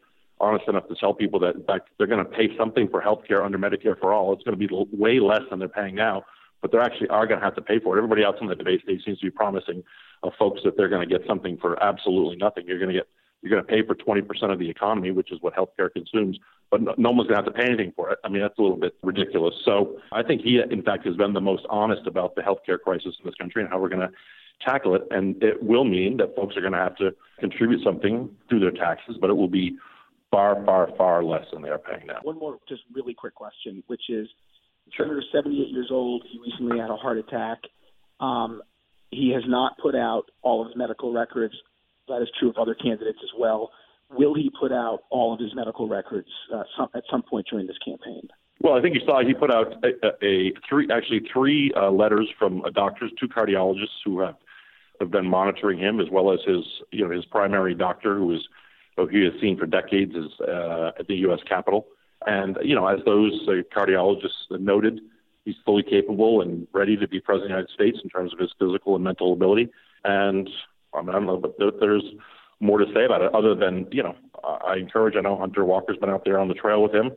honest 0.44 0.68
enough 0.68 0.88
to 0.88 0.94
tell 0.94 1.14
people 1.14 1.40
that 1.40 1.56
in 1.56 1.64
fact 1.64 1.88
they're 1.98 2.06
going 2.06 2.24
to 2.24 2.30
pay 2.30 2.56
something 2.56 2.88
for 2.88 3.00
health 3.00 3.22
care 3.26 3.44
under 3.44 3.58
Medicare 3.58 3.98
for 3.98 4.12
all. 4.12 4.32
It's 4.32 4.42
going 4.42 4.58
to 4.58 4.68
be 4.68 4.86
way 4.92 5.20
less 5.20 5.42
than 5.50 5.58
they're 5.58 5.68
paying 5.68 5.94
now, 5.94 6.24
but 6.62 6.72
they 6.72 6.78
actually 6.78 7.08
are 7.08 7.26
going 7.26 7.40
to 7.40 7.44
have 7.44 7.56
to 7.56 7.62
pay 7.62 7.80
for 7.80 7.96
it. 7.96 7.98
Everybody 7.98 8.22
else 8.22 8.36
on 8.40 8.48
the 8.48 8.54
debate 8.54 8.82
stage 8.82 9.04
seems 9.04 9.18
to 9.18 9.26
be 9.26 9.30
promising 9.30 9.82
uh, 10.22 10.30
folks 10.38 10.60
that 10.64 10.76
they're 10.76 10.88
going 10.88 11.06
to 11.06 11.18
get 11.18 11.26
something 11.26 11.56
for 11.58 11.82
absolutely 11.82 12.36
nothing. 12.36 12.64
You're 12.66 12.78
going 12.78 12.92
to 12.92 12.98
get 12.98 13.08
you're 13.44 13.50
going 13.50 13.62
to 13.62 13.70
pay 13.70 13.86
for 13.86 13.94
20% 13.94 14.50
of 14.50 14.58
the 14.58 14.70
economy, 14.70 15.10
which 15.10 15.30
is 15.30 15.38
what 15.42 15.54
healthcare 15.54 15.92
consumes, 15.92 16.38
but 16.70 16.80
no, 16.80 16.94
no 16.96 17.10
one's 17.10 17.28
going 17.28 17.38
to 17.38 17.44
have 17.44 17.54
to 17.54 17.60
pay 17.60 17.66
anything 17.66 17.92
for 17.94 18.10
it. 18.10 18.18
I 18.24 18.30
mean, 18.30 18.40
that's 18.40 18.58
a 18.58 18.62
little 18.62 18.78
bit 18.78 18.96
ridiculous. 19.02 19.54
So 19.66 20.00
I 20.12 20.22
think 20.22 20.40
he, 20.40 20.58
in 20.58 20.82
fact, 20.82 21.04
has 21.04 21.14
been 21.14 21.34
the 21.34 21.42
most 21.42 21.66
honest 21.68 22.06
about 22.06 22.36
the 22.36 22.40
healthcare 22.40 22.80
crisis 22.80 23.14
in 23.22 23.26
this 23.26 23.34
country 23.34 23.60
and 23.60 23.70
how 23.70 23.78
we're 23.78 23.90
going 23.90 24.00
to 24.00 24.10
tackle 24.64 24.94
it. 24.94 25.02
And 25.10 25.42
it 25.42 25.62
will 25.62 25.84
mean 25.84 26.16
that 26.16 26.34
folks 26.34 26.56
are 26.56 26.62
going 26.62 26.72
to 26.72 26.78
have 26.78 26.96
to 26.96 27.14
contribute 27.38 27.84
something 27.84 28.34
through 28.48 28.60
their 28.60 28.70
taxes, 28.70 29.16
but 29.20 29.28
it 29.28 29.34
will 29.34 29.48
be 29.48 29.76
far, 30.34 30.64
far, 30.64 30.88
far 30.96 31.22
less 31.22 31.44
than 31.52 31.62
they 31.62 31.68
are 31.68 31.78
paying 31.78 32.06
now. 32.06 32.18
One 32.22 32.38
more, 32.38 32.58
just 32.68 32.82
really 32.92 33.14
quick 33.14 33.34
question, 33.34 33.82
which 33.86 34.02
is, 34.08 34.26
Senator, 34.98 35.22
78 35.32 35.68
years 35.68 35.88
old. 35.90 36.24
He 36.30 36.38
recently 36.38 36.78
had 36.78 36.90
a 36.90 36.96
heart 36.96 37.18
attack. 37.18 37.58
Um, 38.20 38.60
he 39.10 39.30
has 39.32 39.44
not 39.46 39.78
put 39.80 39.94
out 39.94 40.24
all 40.42 40.62
of 40.62 40.68
his 40.68 40.76
medical 40.76 41.12
records. 41.12 41.54
That 42.08 42.20
is 42.20 42.28
true 42.38 42.50
of 42.50 42.56
other 42.58 42.74
candidates 42.74 43.18
as 43.22 43.30
well. 43.38 43.70
Will 44.10 44.34
he 44.34 44.50
put 44.60 44.72
out 44.72 45.04
all 45.10 45.32
of 45.32 45.40
his 45.40 45.54
medical 45.54 45.88
records 45.88 46.28
uh, 46.52 46.64
some, 46.76 46.88
at 46.94 47.04
some 47.10 47.22
point 47.22 47.46
during 47.50 47.66
this 47.66 47.78
campaign? 47.84 48.28
Well, 48.60 48.74
I 48.74 48.82
think 48.82 48.94
you 48.94 49.00
saw 49.06 49.24
he 49.24 49.34
put 49.34 49.50
out 49.50 49.72
a, 49.84 49.88
a, 50.06 50.26
a 50.26 50.52
three, 50.68 50.88
actually 50.92 51.22
three 51.32 51.72
uh, 51.76 51.90
letters 51.90 52.28
from 52.38 52.62
uh, 52.64 52.70
doctors, 52.70 53.10
two 53.18 53.28
cardiologists 53.28 54.02
who 54.04 54.20
have 54.20 54.36
have 55.00 55.10
been 55.10 55.26
monitoring 55.26 55.78
him, 55.78 56.00
as 56.00 56.06
well 56.10 56.32
as 56.32 56.38
his, 56.46 56.64
you 56.92 57.04
know, 57.04 57.12
his 57.12 57.24
primary 57.24 57.74
doctor, 57.74 58.16
who 58.16 58.32
is 58.32 58.40
who 58.96 59.06
he 59.06 59.24
has 59.24 59.32
seen 59.40 59.56
for 59.58 59.66
decades, 59.66 60.14
is 60.14 60.40
uh, 60.40 60.92
at 60.98 61.06
the 61.06 61.16
U.S. 61.16 61.40
Capitol. 61.48 61.86
And 62.26 62.58
you 62.62 62.74
know, 62.74 62.86
as 62.86 63.00
those 63.04 63.32
uh, 63.48 63.62
cardiologists 63.74 64.50
noted, 64.50 65.00
he's 65.44 65.56
fully 65.64 65.82
capable 65.82 66.40
and 66.40 66.66
ready 66.72 66.96
to 66.96 67.06
be 67.06 67.20
president 67.20 67.52
of 67.52 67.56
the 67.56 67.56
United 67.56 67.74
States 67.74 67.98
in 68.02 68.10
terms 68.10 68.32
of 68.32 68.38
his 68.38 68.52
physical 68.58 68.94
and 68.94 69.04
mental 69.04 69.32
ability. 69.32 69.70
And 70.04 70.48
I, 70.94 71.00
mean, 71.00 71.10
I 71.10 71.12
don't 71.12 71.26
know, 71.26 71.36
but 71.36 71.58
there, 71.58 71.70
there's 71.78 72.04
more 72.60 72.78
to 72.78 72.86
say 72.94 73.04
about 73.04 73.20
it 73.22 73.34
other 73.34 73.54
than 73.54 73.86
you 73.90 74.02
know, 74.02 74.16
I 74.42 74.76
encourage. 74.76 75.16
I 75.16 75.20
know 75.20 75.36
Hunter 75.36 75.64
Walker's 75.64 75.98
been 75.98 76.10
out 76.10 76.24
there 76.24 76.38
on 76.38 76.48
the 76.48 76.54
trail 76.54 76.82
with 76.82 76.94
him. 76.94 77.12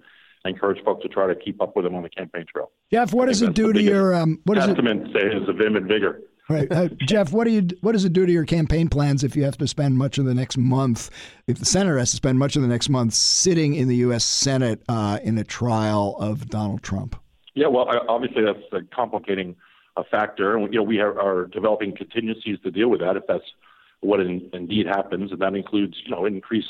I 0.46 0.50
encourage 0.50 0.84
folks 0.84 1.04
to 1.04 1.10
try 1.10 1.28
to 1.28 1.36
keep 1.36 1.62
up 1.62 1.76
with 1.76 1.86
him 1.86 1.96
on 1.96 2.04
the 2.04 2.10
campaign 2.10 2.46
trail. 2.52 2.72
Jeff, 2.92 3.14
what 3.14 3.28
does 3.28 3.42
it 3.42 3.54
do 3.54 3.74
to 3.74 3.82
your 3.82 4.14
um, 4.14 4.40
what 4.44 4.56
does 4.56 4.66
it 4.66 4.76
Testament 4.76 5.14
to 5.14 5.20
his 5.20 5.56
vim 5.58 5.76
and 5.76 5.88
vigor. 5.88 6.22
Right, 6.50 6.72
uh, 6.72 6.88
Jeff. 7.02 7.34
What 7.34 7.44
do 7.44 7.52
you 7.52 7.68
what 7.82 7.92
does 7.92 8.06
it 8.06 8.14
do 8.14 8.26
to 8.26 8.32
your 8.32 8.46
campaign 8.46 8.88
plans 8.88 9.24
if 9.24 9.36
you 9.36 9.44
have 9.44 9.58
to 9.58 9.68
spend 9.68 9.98
much 9.98 10.18
of 10.18 10.26
the 10.26 10.34
next 10.34 10.58
month, 10.58 11.10
if 11.48 11.60
the 11.60 11.66
senator 11.66 11.98
has 11.98 12.12
to 12.12 12.16
spend 12.16 12.40
much 12.40 12.56
of 12.56 12.62
the 12.62 12.70
next 12.70 12.88
month 12.88 13.14
sitting 13.14 13.76
in 13.76 13.90
the 13.90 13.98
U.S. 13.98 14.24
Senate 14.24 14.82
uh, 14.88 15.20
in 15.24 15.38
a 15.38 15.44
trial 15.44 16.16
of 16.20 16.50
Donald 16.50 16.84
Trump? 16.84 17.18
Yeah, 17.54 17.68
well, 17.68 17.90
obviously 18.08 18.46
that's 18.46 18.60
a 18.72 18.82
complicating 18.96 19.56
uh, 19.98 20.04
factor, 20.10 20.56
and 20.56 20.74
you 20.74 20.80
know 20.80 20.84
we 20.84 21.00
are, 21.00 21.20
are 21.20 21.48
developing 21.48 21.96
contingencies 21.96 22.60
to 22.64 22.72
deal 22.72 22.88
with 22.88 23.02
that 23.02 23.18
if 23.18 23.24
that's 23.28 23.44
what 24.00 24.22
in, 24.22 24.50
indeed 24.54 24.86
happens, 24.86 25.32
and 25.32 25.42
that 25.42 25.54
includes 25.54 25.98
you 26.06 26.12
know 26.12 26.26
increased 26.26 26.70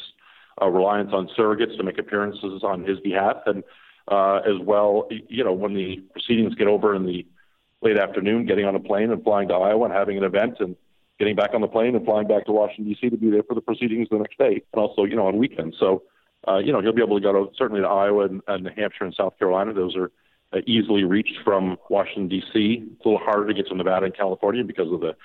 uh, 0.59 0.67
reliance 0.67 1.11
on 1.13 1.29
surrogates 1.37 1.77
to 1.77 1.83
make 1.83 1.99
appearances 1.99 2.63
on 2.63 2.83
his 2.83 2.99
behalf, 3.01 3.37
and 3.45 3.63
uh, 4.07 4.37
as 4.37 4.59
well, 4.59 5.07
you 5.27 5.43
know 5.43 5.53
when 5.53 5.75
the 5.75 5.97
proceedings 6.13 6.55
get 6.55 6.67
over 6.67 6.95
and 6.95 7.07
the 7.07 7.27
late 7.87 7.97
afternoon, 7.97 8.45
getting 8.45 8.65
on 8.65 8.75
a 8.75 8.79
plane 8.79 9.11
and 9.11 9.23
flying 9.23 9.47
to 9.47 9.53
Iowa 9.53 9.85
and 9.85 9.93
having 9.93 10.17
an 10.17 10.23
event 10.23 10.57
and 10.59 10.75
getting 11.19 11.35
back 11.35 11.53
on 11.53 11.61
the 11.61 11.67
plane 11.67 11.95
and 11.95 12.05
flying 12.05 12.27
back 12.27 12.45
to 12.45 12.51
Washington 12.51 12.85
D.C. 12.85 13.09
to 13.09 13.17
be 13.17 13.29
there 13.29 13.43
for 13.43 13.55
the 13.55 13.61
proceedings 13.61 14.07
the 14.11 14.17
next 14.17 14.37
day, 14.37 14.61
and 14.73 14.81
also 14.81 15.05
you 15.05 15.15
know 15.15 15.27
on 15.27 15.37
weekends. 15.37 15.77
So, 15.79 16.03
uh, 16.47 16.57
you 16.57 16.71
know 16.73 16.81
he'll 16.81 16.93
be 16.93 17.01
able 17.01 17.19
to 17.19 17.23
go 17.23 17.31
to 17.31 17.51
certainly 17.55 17.81
to 17.81 17.87
Iowa 17.87 18.25
and, 18.25 18.41
and 18.47 18.65
New 18.65 18.71
Hampshire 18.75 19.05
and 19.05 19.13
South 19.15 19.39
Carolina. 19.39 19.73
Those 19.73 19.95
are 19.95 20.11
uh, 20.53 20.59
easily 20.67 21.03
reached 21.05 21.37
from 21.43 21.77
Washington 21.89 22.27
D.C. 22.27 22.83
It's 22.91 23.05
a 23.05 23.07
little 23.07 23.23
harder 23.23 23.47
to 23.47 23.53
get 23.53 23.67
to 23.67 23.75
Nevada 23.75 24.05
and 24.05 24.15
California 24.15 24.63
because 24.63 24.91
of 24.91 24.99
the 24.99 25.15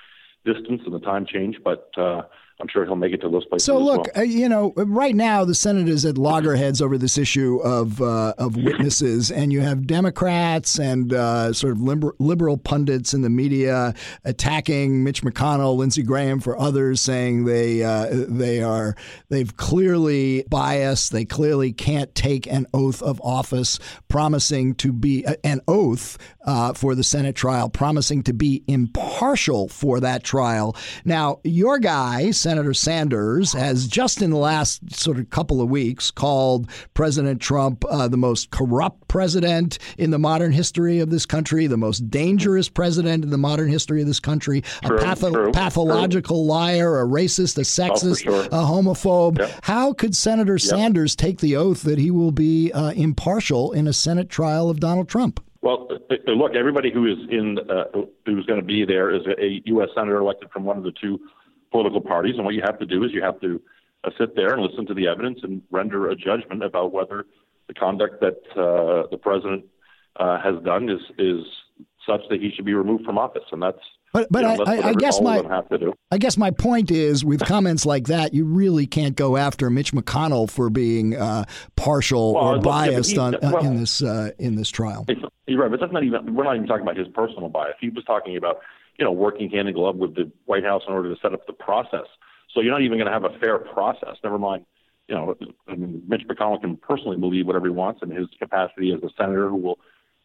distance 0.45 0.81
and 0.85 0.93
the 0.93 0.99
time 0.99 1.25
change, 1.25 1.57
but 1.63 1.89
uh, 1.97 2.23
I'm 2.63 2.69
sure 2.69 2.85
he'll 2.85 2.95
make 2.95 3.11
it 3.11 3.19
to 3.19 3.29
those 3.29 3.43
places. 3.43 3.65
So 3.65 3.77
look, 3.77 4.07
well. 4.15 4.23
uh, 4.23 4.25
you 4.25 4.47
know, 4.47 4.71
right 4.77 5.13
now 5.13 5.43
the 5.43 5.53
Senate 5.53 5.89
is 5.89 6.05
at 6.05 6.17
loggerheads 6.17 6.81
over 6.81 6.97
this 6.97 7.17
issue 7.17 7.59
of 7.61 8.01
uh, 8.01 8.35
of 8.37 8.55
witnesses, 8.63 9.29
and 9.31 9.51
you 9.51 9.59
have 9.59 9.85
Democrats 9.85 10.79
and 10.79 11.11
uh, 11.11 11.51
sort 11.51 11.73
of 11.73 11.81
liber- 11.81 12.15
liberal 12.19 12.55
pundits 12.55 13.13
in 13.13 13.21
the 13.21 13.29
media 13.29 13.93
attacking 14.23 15.03
Mitch 15.03 15.23
McConnell, 15.23 15.75
Lindsey 15.75 16.03
Graham, 16.03 16.39
for 16.39 16.57
others, 16.57 17.01
saying 17.01 17.43
they 17.43 17.83
uh, 17.83 18.07
they 18.09 18.63
are 18.63 18.95
they've 19.27 19.57
clearly 19.57 20.45
biased, 20.49 21.11
they 21.11 21.25
clearly 21.25 21.73
can't 21.73 22.15
take 22.15 22.47
an 22.47 22.65
oath 22.73 23.01
of 23.01 23.19
office, 23.25 23.77
promising 24.07 24.73
to 24.75 24.93
be 24.93 25.25
uh, 25.25 25.35
an 25.43 25.59
oath 25.67 26.17
uh, 26.45 26.71
for 26.71 26.95
the 26.95 27.03
Senate 27.03 27.35
trial, 27.35 27.67
promising 27.67 28.23
to 28.23 28.33
be 28.33 28.63
impartial 28.69 29.67
for 29.67 29.99
that 29.99 30.23
trial. 30.23 30.77
Now, 31.03 31.41
your 31.43 31.77
guy, 31.77 32.31
Senator. 32.31 32.52
Senator 32.53 32.73
Sanders 32.75 33.51
has 33.53 33.87
just 33.87 34.21
in 34.21 34.29
the 34.29 34.37
last 34.37 34.95
sort 34.95 35.17
of 35.17 35.27
couple 35.31 35.59
of 35.59 35.71
weeks 35.71 36.11
called 36.11 36.69
President 36.93 37.41
Trump 37.41 37.83
uh, 37.89 38.07
the 38.07 38.15
most 38.15 38.51
corrupt 38.51 39.07
president 39.07 39.79
in 39.97 40.11
the 40.11 40.19
modern 40.19 40.51
history 40.51 40.99
of 40.99 41.09
this 41.09 41.25
country, 41.25 41.65
the 41.65 41.77
most 41.77 42.11
dangerous 42.11 42.69
president 42.69 43.23
in 43.23 43.31
the 43.31 43.39
modern 43.39 43.69
history 43.69 44.01
of 44.01 44.07
this 44.07 44.19
country, 44.19 44.61
True, 44.85 44.97
a 44.97 45.01
patho- 45.01 45.33
true, 45.33 45.51
pathological 45.51 46.45
liar, 46.45 47.01
a 47.01 47.07
racist, 47.07 47.57
a 47.57 47.61
sexist, 47.61 48.21
sure. 48.23 48.43
a 48.43 48.63
homophobe. 48.63 49.39
Yep. 49.39 49.59
How 49.63 49.91
could 49.91 50.15
Senator 50.15 50.59
Sanders 50.59 51.15
take 51.15 51.39
the 51.39 51.55
oath 51.55 51.81
that 51.81 51.97
he 51.97 52.11
will 52.11 52.31
be 52.31 52.71
uh, 52.71 52.91
impartial 52.91 53.71
in 53.71 53.87
a 53.87 53.93
Senate 53.93 54.29
trial 54.29 54.69
of 54.69 54.79
Donald 54.79 55.09
Trump? 55.09 55.43
Well, 55.63 55.87
uh, 55.89 56.13
uh, 56.27 56.31
look, 56.33 56.55
everybody 56.55 56.91
who 56.93 57.07
is 57.07 57.17
in 57.31 57.57
uh, 57.67 57.85
who's 58.27 58.45
going 58.45 58.59
to 58.59 58.65
be 58.65 58.85
there 58.85 59.09
is 59.09 59.23
a 59.25 59.59
U.S. 59.65 59.89
senator 59.95 60.17
elected 60.17 60.51
from 60.51 60.65
one 60.65 60.77
of 60.77 60.83
the 60.83 60.91
two 61.01 61.19
political 61.73 61.99
parties, 61.99 62.35
and 62.37 62.45
what 62.45 62.53
you 62.53 62.61
have 62.63 62.79
to 62.79 62.85
do 62.85 63.03
is 63.03 63.11
you 63.11 63.21
have 63.21 63.41
to 63.41 63.61
uh, 64.05 64.11
sit 64.17 64.35
there 64.37 64.53
and 64.53 64.61
listen 64.61 64.85
to 64.85 64.93
the 64.93 65.07
evidence 65.07 65.39
and 65.43 65.61
render 65.71 66.09
a 66.09 66.15
judgment 66.15 66.63
about 66.63 66.93
whether 66.93 67.25
the 67.67 67.73
conduct 67.73 68.21
that 68.21 68.37
uh, 68.55 69.07
the 69.11 69.17
president 69.17 69.65
uh, 70.17 70.39
has 70.41 70.55
done 70.63 70.87
is 70.89 71.01
is 71.17 71.43
such 72.07 72.21
that 72.29 72.39
he 72.39 72.51
should 72.55 72.65
be 72.65 72.73
removed 72.73 73.03
from 73.03 73.17
office, 73.17 73.43
and 73.51 73.61
that's 73.61 73.79
But 74.13 74.27
but 74.29 74.43
you 74.43 74.57
know, 74.57 74.65
I, 74.65 74.75
I, 74.75 74.87
I 74.89 74.93
guess 74.93 75.19
my 75.19 75.37
of 75.37 75.43
them 75.43 75.51
have 75.51 75.69
to 75.69 75.77
do. 75.77 75.93
I 76.11 76.17
guess 76.19 76.37
my 76.37 76.51
point 76.51 76.91
is 76.91 77.25
with 77.25 77.43
comments 77.53 77.85
like 77.85 78.07
that, 78.07 78.33
you 78.33 78.45
really 78.45 78.85
can't 78.85 79.15
go 79.15 79.35
after 79.37 79.69
Mitch 79.69 79.91
McConnell 79.93 80.49
for 80.49 80.69
being 80.69 81.15
uh, 81.15 81.45
partial 81.75 82.35
Well, 82.35 82.43
or 82.43 82.55
look, 82.57 82.65
yeah, 82.65 82.71
biased 82.71 83.11
he- 83.11 83.17
on, 83.17 83.37
well- 83.41 83.65
in 83.65 83.79
this 83.79 84.03
uh, 84.03 84.31
in 84.37 84.55
this 84.55 84.69
trial. 84.69 85.05
You're 85.47 85.59
right, 85.59 85.71
but 85.71 85.79
that's 85.81 85.91
not 85.91 86.03
even. 86.03 86.35
We're 86.35 86.45
not 86.45 86.55
even 86.55 86.67
talking 86.67 86.83
about 86.83 86.97
his 86.97 87.07
personal 87.09 87.49
bias. 87.49 87.75
He 87.81 87.89
was 87.89 88.05
talking 88.05 88.37
about, 88.37 88.59
you 88.97 89.05
know, 89.05 89.11
working 89.11 89.49
hand 89.49 89.67
in 89.67 89.73
glove 89.73 89.95
with 89.95 90.15
the 90.15 90.31
White 90.45 90.63
House 90.63 90.83
in 90.87 90.93
order 90.93 91.13
to 91.13 91.19
set 91.21 91.33
up 91.33 91.45
the 91.47 91.53
process. 91.53 92.05
So 92.53 92.61
you're 92.61 92.71
not 92.71 92.81
even 92.81 92.97
going 92.97 93.07
to 93.07 93.13
have 93.13 93.25
a 93.25 93.37
fair 93.39 93.57
process. 93.57 94.17
Never 94.23 94.37
mind, 94.37 94.65
you 95.07 95.15
know, 95.15 95.35
I 95.67 95.75
mean, 95.75 96.03
Mitch 96.07 96.23
McConnell 96.27 96.61
can 96.61 96.77
personally 96.77 97.17
believe 97.17 97.47
whatever 97.47 97.65
he 97.65 97.71
wants 97.71 98.01
in 98.03 98.11
his 98.11 98.27
capacity 98.39 98.93
as 98.93 99.01
a 99.03 99.09
senator 99.17 99.49
who 99.49 99.57
will 99.57 99.79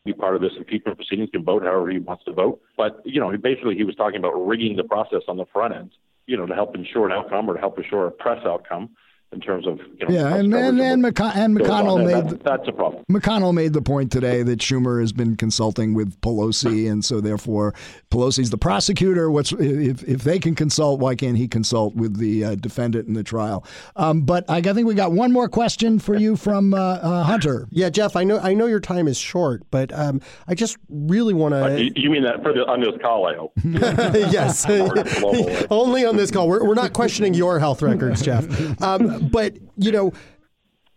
be 0.05 0.13
part 0.13 0.35
of 0.35 0.41
this 0.41 0.53
impeachment 0.57 0.97
proceedings, 0.97 1.31
can 1.31 1.45
vote 1.45 1.63
however 1.63 1.91
he 1.91 1.99
wants 1.99 2.25
to 2.25 2.33
vote. 2.33 2.61
But 2.77 3.01
you 3.05 3.21
know, 3.21 3.37
basically 3.37 3.75
he 3.75 3.85
was 3.85 3.95
talking 3.97 4.19
about 4.19 4.35
rigging 4.35 4.77
the 4.77 4.85
process 4.85 5.23
on 5.29 5.37
the 5.37 5.47
front 5.47 5.75
end, 5.75 5.91
you 6.27 6.37
know, 6.37 6.47
to 6.47 6.55
help 6.55 6.75
ensure 6.75 7.07
an 7.07 7.13
outcome 7.13 7.51
or 7.51 7.55
to 7.55 7.61
help 7.61 7.79
ensure 7.79 8.07
a 8.07 8.11
press 8.11 8.45
outcome 8.45 8.91
in 9.33 9.41
terms 9.41 9.67
of 9.67 9.79
you 9.99 10.07
know. 10.09 10.15
Yeah, 10.15 10.35
and 10.37 10.55
and, 10.55 10.81
and, 10.81 11.03
what 11.03 11.15
McCon- 11.15 11.37
and. 11.37 11.59
McConnell 11.59 11.97
And 11.99 12.07
made 12.07 12.31
that's, 12.33 12.43
that's 12.45 12.69
a 12.69 12.73
problem. 12.73 13.05
McConnell 13.11 13.53
made 13.53 13.73
the 13.75 13.83
point 13.83 14.11
today 14.11 14.43
that 14.43 14.59
Schumer 14.61 15.01
has 15.01 15.13
been 15.13 15.37
consulting 15.37 15.93
with 15.95 16.19
Pelosi, 16.23 16.91
and 16.91 17.05
so 17.05 17.21
therefore 17.21 17.75
Pelosi's 18.11 18.51
the 18.51 18.59
prosecutor. 18.59 19.31
What's 19.31 19.53
if 19.53 20.03
if 20.05 20.23
they 20.25 20.39
can 20.39 20.55
consult, 20.55 21.01
why 21.01 21.15
can't 21.15 21.37
he 21.37 21.47
consult 21.49 21.95
with 21.95 22.17
the 22.19 22.45
uh, 22.45 22.55
defendant 22.55 23.07
in 23.09 23.15
the 23.15 23.23
trial? 23.23 23.65
Um, 23.97 24.23
but 24.23 24.49
I 24.49 24.61
think 24.63 24.87
we 24.87 24.95
got 24.95 25.13
one 25.13 25.33
more 25.33 25.49
question 25.49 25.99
for 25.99 26.15
you 26.17 26.37
from 26.37 26.73
uh, 26.75 26.77
uh, 26.79 27.23
Hunter. 27.25 27.69
Yeah, 27.71 27.91
Jeff, 27.91 28.17
I 28.17 28.25
know 28.25 28.39
I 28.39 28.55
know 28.55 28.67
your 28.67 28.81
time 28.81 29.09
is 29.09 29.19
short, 29.19 29.63
but 29.71 29.93
um, 29.93 30.21
I 30.47 30.55
just 30.55 30.77
really 30.89 31.35
want 31.35 31.55
Uh, 31.55 31.69
to. 31.69 31.85
you, 31.85 31.93
you 31.97 32.11
mean 32.11 32.23
that 32.25 32.43
for 32.43 32.53
the, 32.53 32.67
on 32.67 32.81
this 32.81 32.95
call, 33.03 33.27
I 33.27 33.35
hope. 33.37 33.53
yes, 33.65 34.65
only 35.71 36.05
on 36.05 36.17
this 36.17 36.31
call. 36.31 36.49
We're, 36.49 36.65
we're 36.67 36.75
not 36.75 36.93
questioning 36.93 37.35
your 37.35 37.59
health 37.59 37.83
records, 37.83 38.23
Jeff. 38.23 38.45
Um, 38.83 39.18
but 39.19 39.57
you 39.77 39.93
know, 39.93 40.13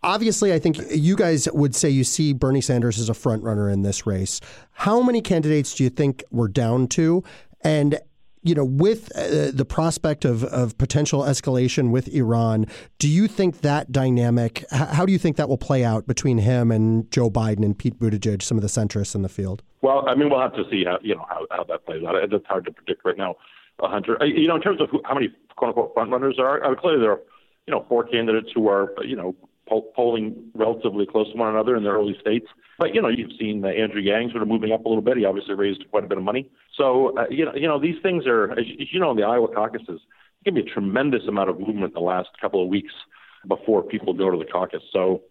obviously, 0.03 0.53
I 0.53 0.59
think 0.59 0.77
you 0.89 1.15
guys 1.15 1.47
would 1.53 1.75
say 1.75 1.89
you 1.89 2.03
see 2.03 2.33
Bernie 2.33 2.61
Sanders 2.61 2.99
as 2.99 3.09
a 3.09 3.13
front 3.13 3.43
runner 3.43 3.69
in 3.69 3.81
this 3.83 4.05
race. 4.05 4.39
How 4.71 5.01
many 5.01 5.21
candidates 5.21 5.75
do 5.75 5.83
you 5.83 5.89
think 5.89 6.23
we're 6.31 6.47
down 6.47 6.87
to? 6.89 7.23
And 7.61 7.99
you 8.43 8.55
know, 8.55 8.65
with 8.65 9.15
uh, 9.15 9.51
the 9.53 9.65
prospect 9.65 10.25
of, 10.25 10.43
of 10.45 10.75
potential 10.79 11.21
escalation 11.21 11.91
with 11.91 12.07
Iran, 12.07 12.65
do 12.97 13.07
you 13.07 13.27
think 13.27 13.61
that 13.61 13.91
dynamic? 13.91 14.65
h- 14.73 14.79
How 14.89 15.05
do 15.05 15.11
you 15.11 15.19
think 15.19 15.37
that 15.37 15.47
will 15.47 15.59
play 15.59 15.83
out 15.85 16.07
between 16.07 16.39
him 16.39 16.71
and 16.71 17.09
Joe 17.11 17.29
Biden 17.29 17.63
and 17.63 17.77
Pete 17.77 17.99
Buttigieg, 17.99 18.41
some 18.41 18.57
of 18.57 18.63
the 18.63 18.67
centrists 18.67 19.13
in 19.13 19.21
the 19.21 19.29
field? 19.29 19.61
Well, 19.83 20.09
I 20.09 20.15
mean, 20.15 20.31
we'll 20.31 20.41
have 20.41 20.55
to 20.55 20.63
see 20.71 20.83
how 20.85 20.97
you 21.03 21.13
know 21.13 21.25
how, 21.29 21.45
how 21.51 21.63
that 21.65 21.85
plays 21.85 22.03
out. 22.03 22.15
It's 22.15 22.47
hard 22.47 22.65
to 22.65 22.71
predict 22.71 23.05
right 23.05 23.15
now, 23.17 23.35
Hunter. 23.79 24.17
You 24.25 24.47
know, 24.47 24.55
in 24.55 24.61
terms 24.63 24.81
of 24.81 24.89
who, 24.89 25.01
how 25.05 25.13
many 25.13 25.29
quote 25.55 25.69
unquote 25.69 25.93
front 25.93 26.09
runners 26.09 26.33
there 26.37 26.47
are, 26.47 26.63
uh, 26.63 26.73
clearly 26.73 26.99
there 26.99 27.11
are 27.11 27.19
you 27.71 27.77
know 27.77 27.85
four 27.87 28.03
candidates 28.03 28.49
who 28.53 28.67
are 28.67 28.93
you 29.03 29.15
know 29.15 29.33
polling 29.95 30.51
relatively 30.53 31.05
close 31.05 31.31
to 31.31 31.37
one 31.37 31.47
another 31.47 31.77
in 31.77 31.83
the 31.83 31.89
early 31.89 32.17
states. 32.19 32.47
But 32.77 32.93
you 32.93 33.01
know, 33.01 33.07
you've 33.07 33.31
seen 33.39 33.63
uh, 33.63 33.69
Andrew 33.69 34.01
Yang 34.01 34.31
sort 34.31 34.43
of 34.43 34.49
moving 34.49 34.73
up 34.73 34.83
a 34.83 34.89
little 34.89 35.01
bit. 35.01 35.15
He 35.15 35.23
obviously 35.23 35.53
raised 35.55 35.85
quite 35.89 36.03
a 36.03 36.07
bit 36.07 36.17
of 36.17 36.23
money. 36.25 36.49
So 36.75 37.17
uh, 37.17 37.27
you 37.29 37.45
know, 37.45 37.53
you 37.55 37.67
know, 37.67 37.79
these 37.79 37.95
things 38.03 38.27
are, 38.27 38.51
as 38.51 38.65
you, 38.67 38.99
know, 38.99 39.11
in 39.11 39.17
the 39.17 39.23
Iowa 39.23 39.47
caucuses, 39.47 40.01
there 40.43 40.53
can 40.53 40.55
be 40.55 40.61
a 40.61 40.73
tremendous 40.73 41.21
amount 41.25 41.49
of 41.49 41.59
movement 41.59 41.93
the 41.93 42.01
last 42.01 42.29
couple 42.41 42.61
of 42.61 42.67
weeks 42.67 42.93
before 43.47 43.81
people 43.81 44.13
go 44.13 44.29
to 44.29 44.37
the 44.37 44.45
caucus. 44.45 44.83
So 44.91 45.21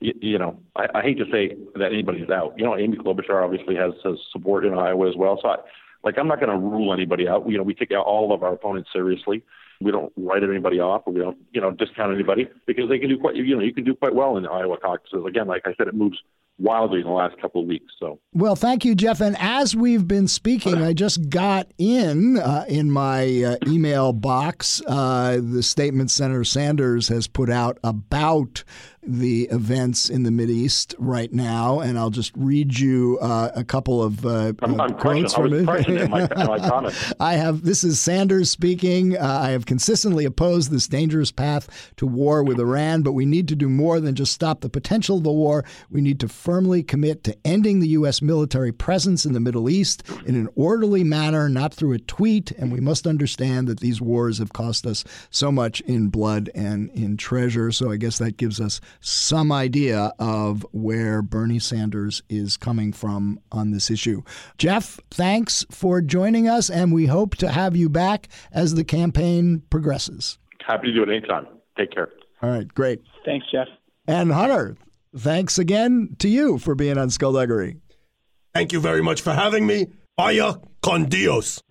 you, 0.00 0.12
you 0.20 0.38
know, 0.38 0.58
I, 0.74 0.86
I 0.96 1.02
hate 1.02 1.18
to 1.18 1.26
say 1.30 1.56
that 1.76 1.92
anybody's 1.92 2.30
out. 2.30 2.54
You 2.56 2.64
know, 2.64 2.76
Amy 2.76 2.96
Klobuchar 2.96 3.44
obviously 3.44 3.76
has, 3.76 3.92
has 4.02 4.16
support 4.32 4.64
in 4.64 4.74
Iowa 4.74 5.08
as 5.08 5.14
well. 5.16 5.38
So, 5.40 5.48
I, 5.48 5.56
like, 6.02 6.18
I'm 6.18 6.28
not 6.28 6.40
going 6.40 6.50
to 6.50 6.58
rule 6.58 6.92
anybody 6.92 7.28
out. 7.28 7.48
You 7.48 7.56
know, 7.56 7.62
we 7.62 7.74
take 7.74 7.92
all 7.92 8.34
of 8.34 8.42
our 8.42 8.54
opponents 8.54 8.90
seriously. 8.92 9.42
We 9.80 9.90
don't 9.90 10.12
write 10.16 10.42
anybody 10.42 10.80
off, 10.80 11.02
or 11.06 11.12
we 11.12 11.20
don't, 11.20 11.36
you 11.52 11.60
know, 11.60 11.70
discount 11.70 12.14
anybody 12.14 12.48
because 12.66 12.88
they 12.88 12.98
can 12.98 13.08
do 13.08 13.18
quite, 13.18 13.36
you 13.36 13.54
know, 13.54 13.62
you 13.62 13.74
can 13.74 13.84
do 13.84 13.94
quite 13.94 14.14
well 14.14 14.36
in 14.36 14.42
the 14.42 14.50
Iowa 14.50 14.78
caucuses. 14.78 15.24
Again, 15.26 15.46
like 15.46 15.62
I 15.66 15.74
said, 15.76 15.88
it 15.88 15.94
moves 15.94 16.18
wildly 16.58 17.00
in 17.00 17.06
the 17.06 17.12
last 17.12 17.38
couple 17.40 17.60
of 17.60 17.68
weeks. 17.68 17.92
So, 17.98 18.18
Well, 18.32 18.56
thank 18.56 18.84
you, 18.84 18.94
Jeff. 18.94 19.20
And 19.20 19.36
as 19.38 19.76
we've 19.76 20.06
been 20.06 20.28
speaking, 20.28 20.76
I 20.76 20.92
just 20.92 21.28
got 21.28 21.70
in 21.78 22.38
uh, 22.38 22.64
in 22.68 22.90
my 22.90 23.42
uh, 23.42 23.56
email 23.66 24.12
box 24.12 24.82
uh, 24.86 25.38
the 25.42 25.62
statement 25.62 26.10
Senator 26.10 26.44
Sanders 26.44 27.08
has 27.08 27.26
put 27.26 27.50
out 27.50 27.78
about 27.84 28.64
the 29.06 29.48
events 29.50 30.08
in 30.08 30.22
the 30.22 30.30
Middle 30.30 30.46
Mideast 30.46 30.94
right 30.98 31.32
now, 31.32 31.80
and 31.80 31.98
I'll 31.98 32.10
just 32.10 32.32
read 32.36 32.78
you 32.78 33.18
uh, 33.20 33.50
a 33.54 33.64
couple 33.64 34.02
of 34.02 34.24
uh, 34.24 34.52
I'm, 34.62 34.80
I'm 34.80 34.94
quotes 34.94 35.34
from 35.34 35.52
it. 35.52 35.64
crushing 35.64 35.96
it 35.96 36.02
in 36.02 36.10
my, 36.10 36.28
my. 36.36 36.92
I 37.18 37.34
have 37.34 37.62
this 37.62 37.84
is 37.84 38.00
Sanders 38.00 38.50
speaking. 38.50 39.16
Uh, 39.16 39.40
I 39.42 39.50
have 39.50 39.66
consistently 39.66 40.24
opposed 40.24 40.70
this 40.70 40.86
dangerous 40.86 41.32
path 41.32 41.92
to 41.96 42.06
war 42.06 42.42
with 42.42 42.60
Iran, 42.60 43.02
but 43.02 43.12
we 43.12 43.26
need 43.26 43.48
to 43.48 43.56
do 43.56 43.68
more 43.68 44.00
than 44.00 44.14
just 44.14 44.32
stop 44.32 44.60
the 44.60 44.68
potential 44.68 45.18
of 45.18 45.24
the 45.24 45.32
war. 45.32 45.64
We 45.90 46.00
need 46.00 46.20
to 46.20 46.28
firmly 46.28 46.82
commit 46.82 47.24
to 47.24 47.36
ending 47.44 47.80
the 47.80 47.88
U.S. 47.88 48.22
military 48.22 48.72
presence 48.72 49.24
in 49.24 49.32
the 49.32 49.40
Middle 49.40 49.68
East 49.68 50.02
in 50.26 50.36
an 50.36 50.48
orderly 50.54 51.04
manner, 51.04 51.48
not 51.48 51.74
through 51.74 51.92
a 51.92 51.98
tweet. 51.98 52.52
And 52.52 52.72
we 52.72 52.80
must 52.80 53.06
understand 53.06 53.68
that 53.68 53.80
these 53.80 54.00
wars 54.00 54.38
have 54.38 54.52
cost 54.52 54.86
us 54.86 55.04
so 55.30 55.50
much 55.50 55.80
in 55.82 56.08
blood 56.08 56.50
and 56.54 56.90
in 56.90 57.16
treasure. 57.16 57.72
So 57.72 57.90
I 57.90 57.96
guess 57.96 58.18
that 58.18 58.36
gives 58.36 58.60
us 58.60 58.80
some 59.00 59.52
idea 59.52 60.12
of 60.18 60.66
where 60.72 61.22
Bernie 61.22 61.58
Sanders 61.58 62.22
is 62.28 62.56
coming 62.56 62.92
from 62.92 63.40
on 63.52 63.70
this 63.70 63.90
issue. 63.90 64.22
Jeff, 64.58 64.98
thanks 65.10 65.64
for 65.70 66.00
joining 66.00 66.48
us, 66.48 66.70
and 66.70 66.92
we 66.92 67.06
hope 67.06 67.36
to 67.36 67.48
have 67.50 67.76
you 67.76 67.88
back 67.88 68.28
as 68.52 68.74
the 68.74 68.84
campaign 68.84 69.62
progresses. 69.70 70.38
Happy 70.66 70.88
to 70.88 70.92
do 70.92 71.02
it 71.02 71.08
anytime. 71.14 71.46
Take 71.78 71.92
care. 71.92 72.08
All 72.42 72.50
right, 72.50 72.66
great. 72.68 73.02
Thanks, 73.24 73.46
Jeff. 73.50 73.68
And 74.06 74.32
Hunter, 74.32 74.76
thanks 75.16 75.58
again 75.58 76.16
to 76.18 76.28
you 76.28 76.58
for 76.58 76.74
being 76.74 76.98
on 76.98 77.10
Skullduggery. 77.10 77.76
Thank 78.54 78.72
you 78.72 78.80
very 78.80 79.02
much 79.02 79.20
for 79.20 79.32
having 79.32 79.66
me. 79.66 79.86
Vaya 80.18 80.54
con 80.82 81.04
Dios. 81.04 81.62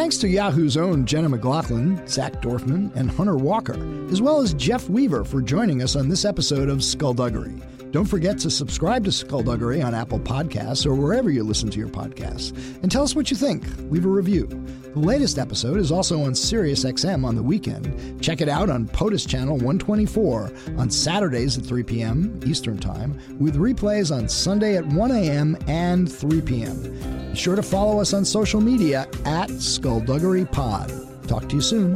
Thanks 0.00 0.16
to 0.16 0.28
Yahoo's 0.28 0.78
own 0.78 1.04
Jenna 1.04 1.28
McLaughlin, 1.28 2.00
Zach 2.08 2.40
Dorfman, 2.40 2.90
and 2.96 3.10
Hunter 3.10 3.36
Walker, 3.36 3.76
as 4.10 4.22
well 4.22 4.40
as 4.40 4.54
Jeff 4.54 4.88
Weaver 4.88 5.24
for 5.24 5.42
joining 5.42 5.82
us 5.82 5.94
on 5.94 6.08
this 6.08 6.24
episode 6.24 6.70
of 6.70 6.82
Skullduggery. 6.82 7.60
Don't 7.90 8.04
forget 8.04 8.38
to 8.38 8.50
subscribe 8.50 9.04
to 9.04 9.12
Skullduggery 9.12 9.82
on 9.82 9.94
Apple 9.94 10.20
Podcasts 10.20 10.86
or 10.86 10.94
wherever 10.94 11.28
you 11.28 11.42
listen 11.42 11.70
to 11.70 11.78
your 11.78 11.88
podcasts. 11.88 12.52
And 12.82 12.90
tell 12.90 13.02
us 13.02 13.16
what 13.16 13.32
you 13.32 13.36
think. 13.36 13.64
Leave 13.90 14.04
a 14.04 14.08
review. 14.08 14.46
The 14.92 15.00
latest 15.00 15.38
episode 15.38 15.78
is 15.78 15.90
also 15.90 16.22
on 16.22 16.32
SiriusXM 16.32 17.24
on 17.24 17.34
the 17.34 17.42
weekend. 17.42 18.22
Check 18.22 18.40
it 18.40 18.48
out 18.48 18.70
on 18.70 18.86
POTUS 18.86 19.26
Channel 19.26 19.56
124 19.56 20.52
on 20.78 20.88
Saturdays 20.88 21.58
at 21.58 21.64
3 21.64 21.82
p.m. 21.82 22.40
Eastern 22.46 22.78
Time, 22.78 23.18
with 23.40 23.56
replays 23.56 24.16
on 24.16 24.28
Sunday 24.28 24.76
at 24.76 24.86
1 24.86 25.10
a.m. 25.10 25.56
and 25.66 26.10
3 26.10 26.40
p.m. 26.42 27.30
Be 27.30 27.36
sure 27.36 27.56
to 27.56 27.62
follow 27.62 28.00
us 28.00 28.12
on 28.12 28.24
social 28.24 28.60
media 28.60 29.08
at 29.24 29.50
Skullduggery 29.50 30.44
Pod. 30.44 30.92
Talk 31.26 31.48
to 31.48 31.56
you 31.56 31.62
soon. 31.62 31.94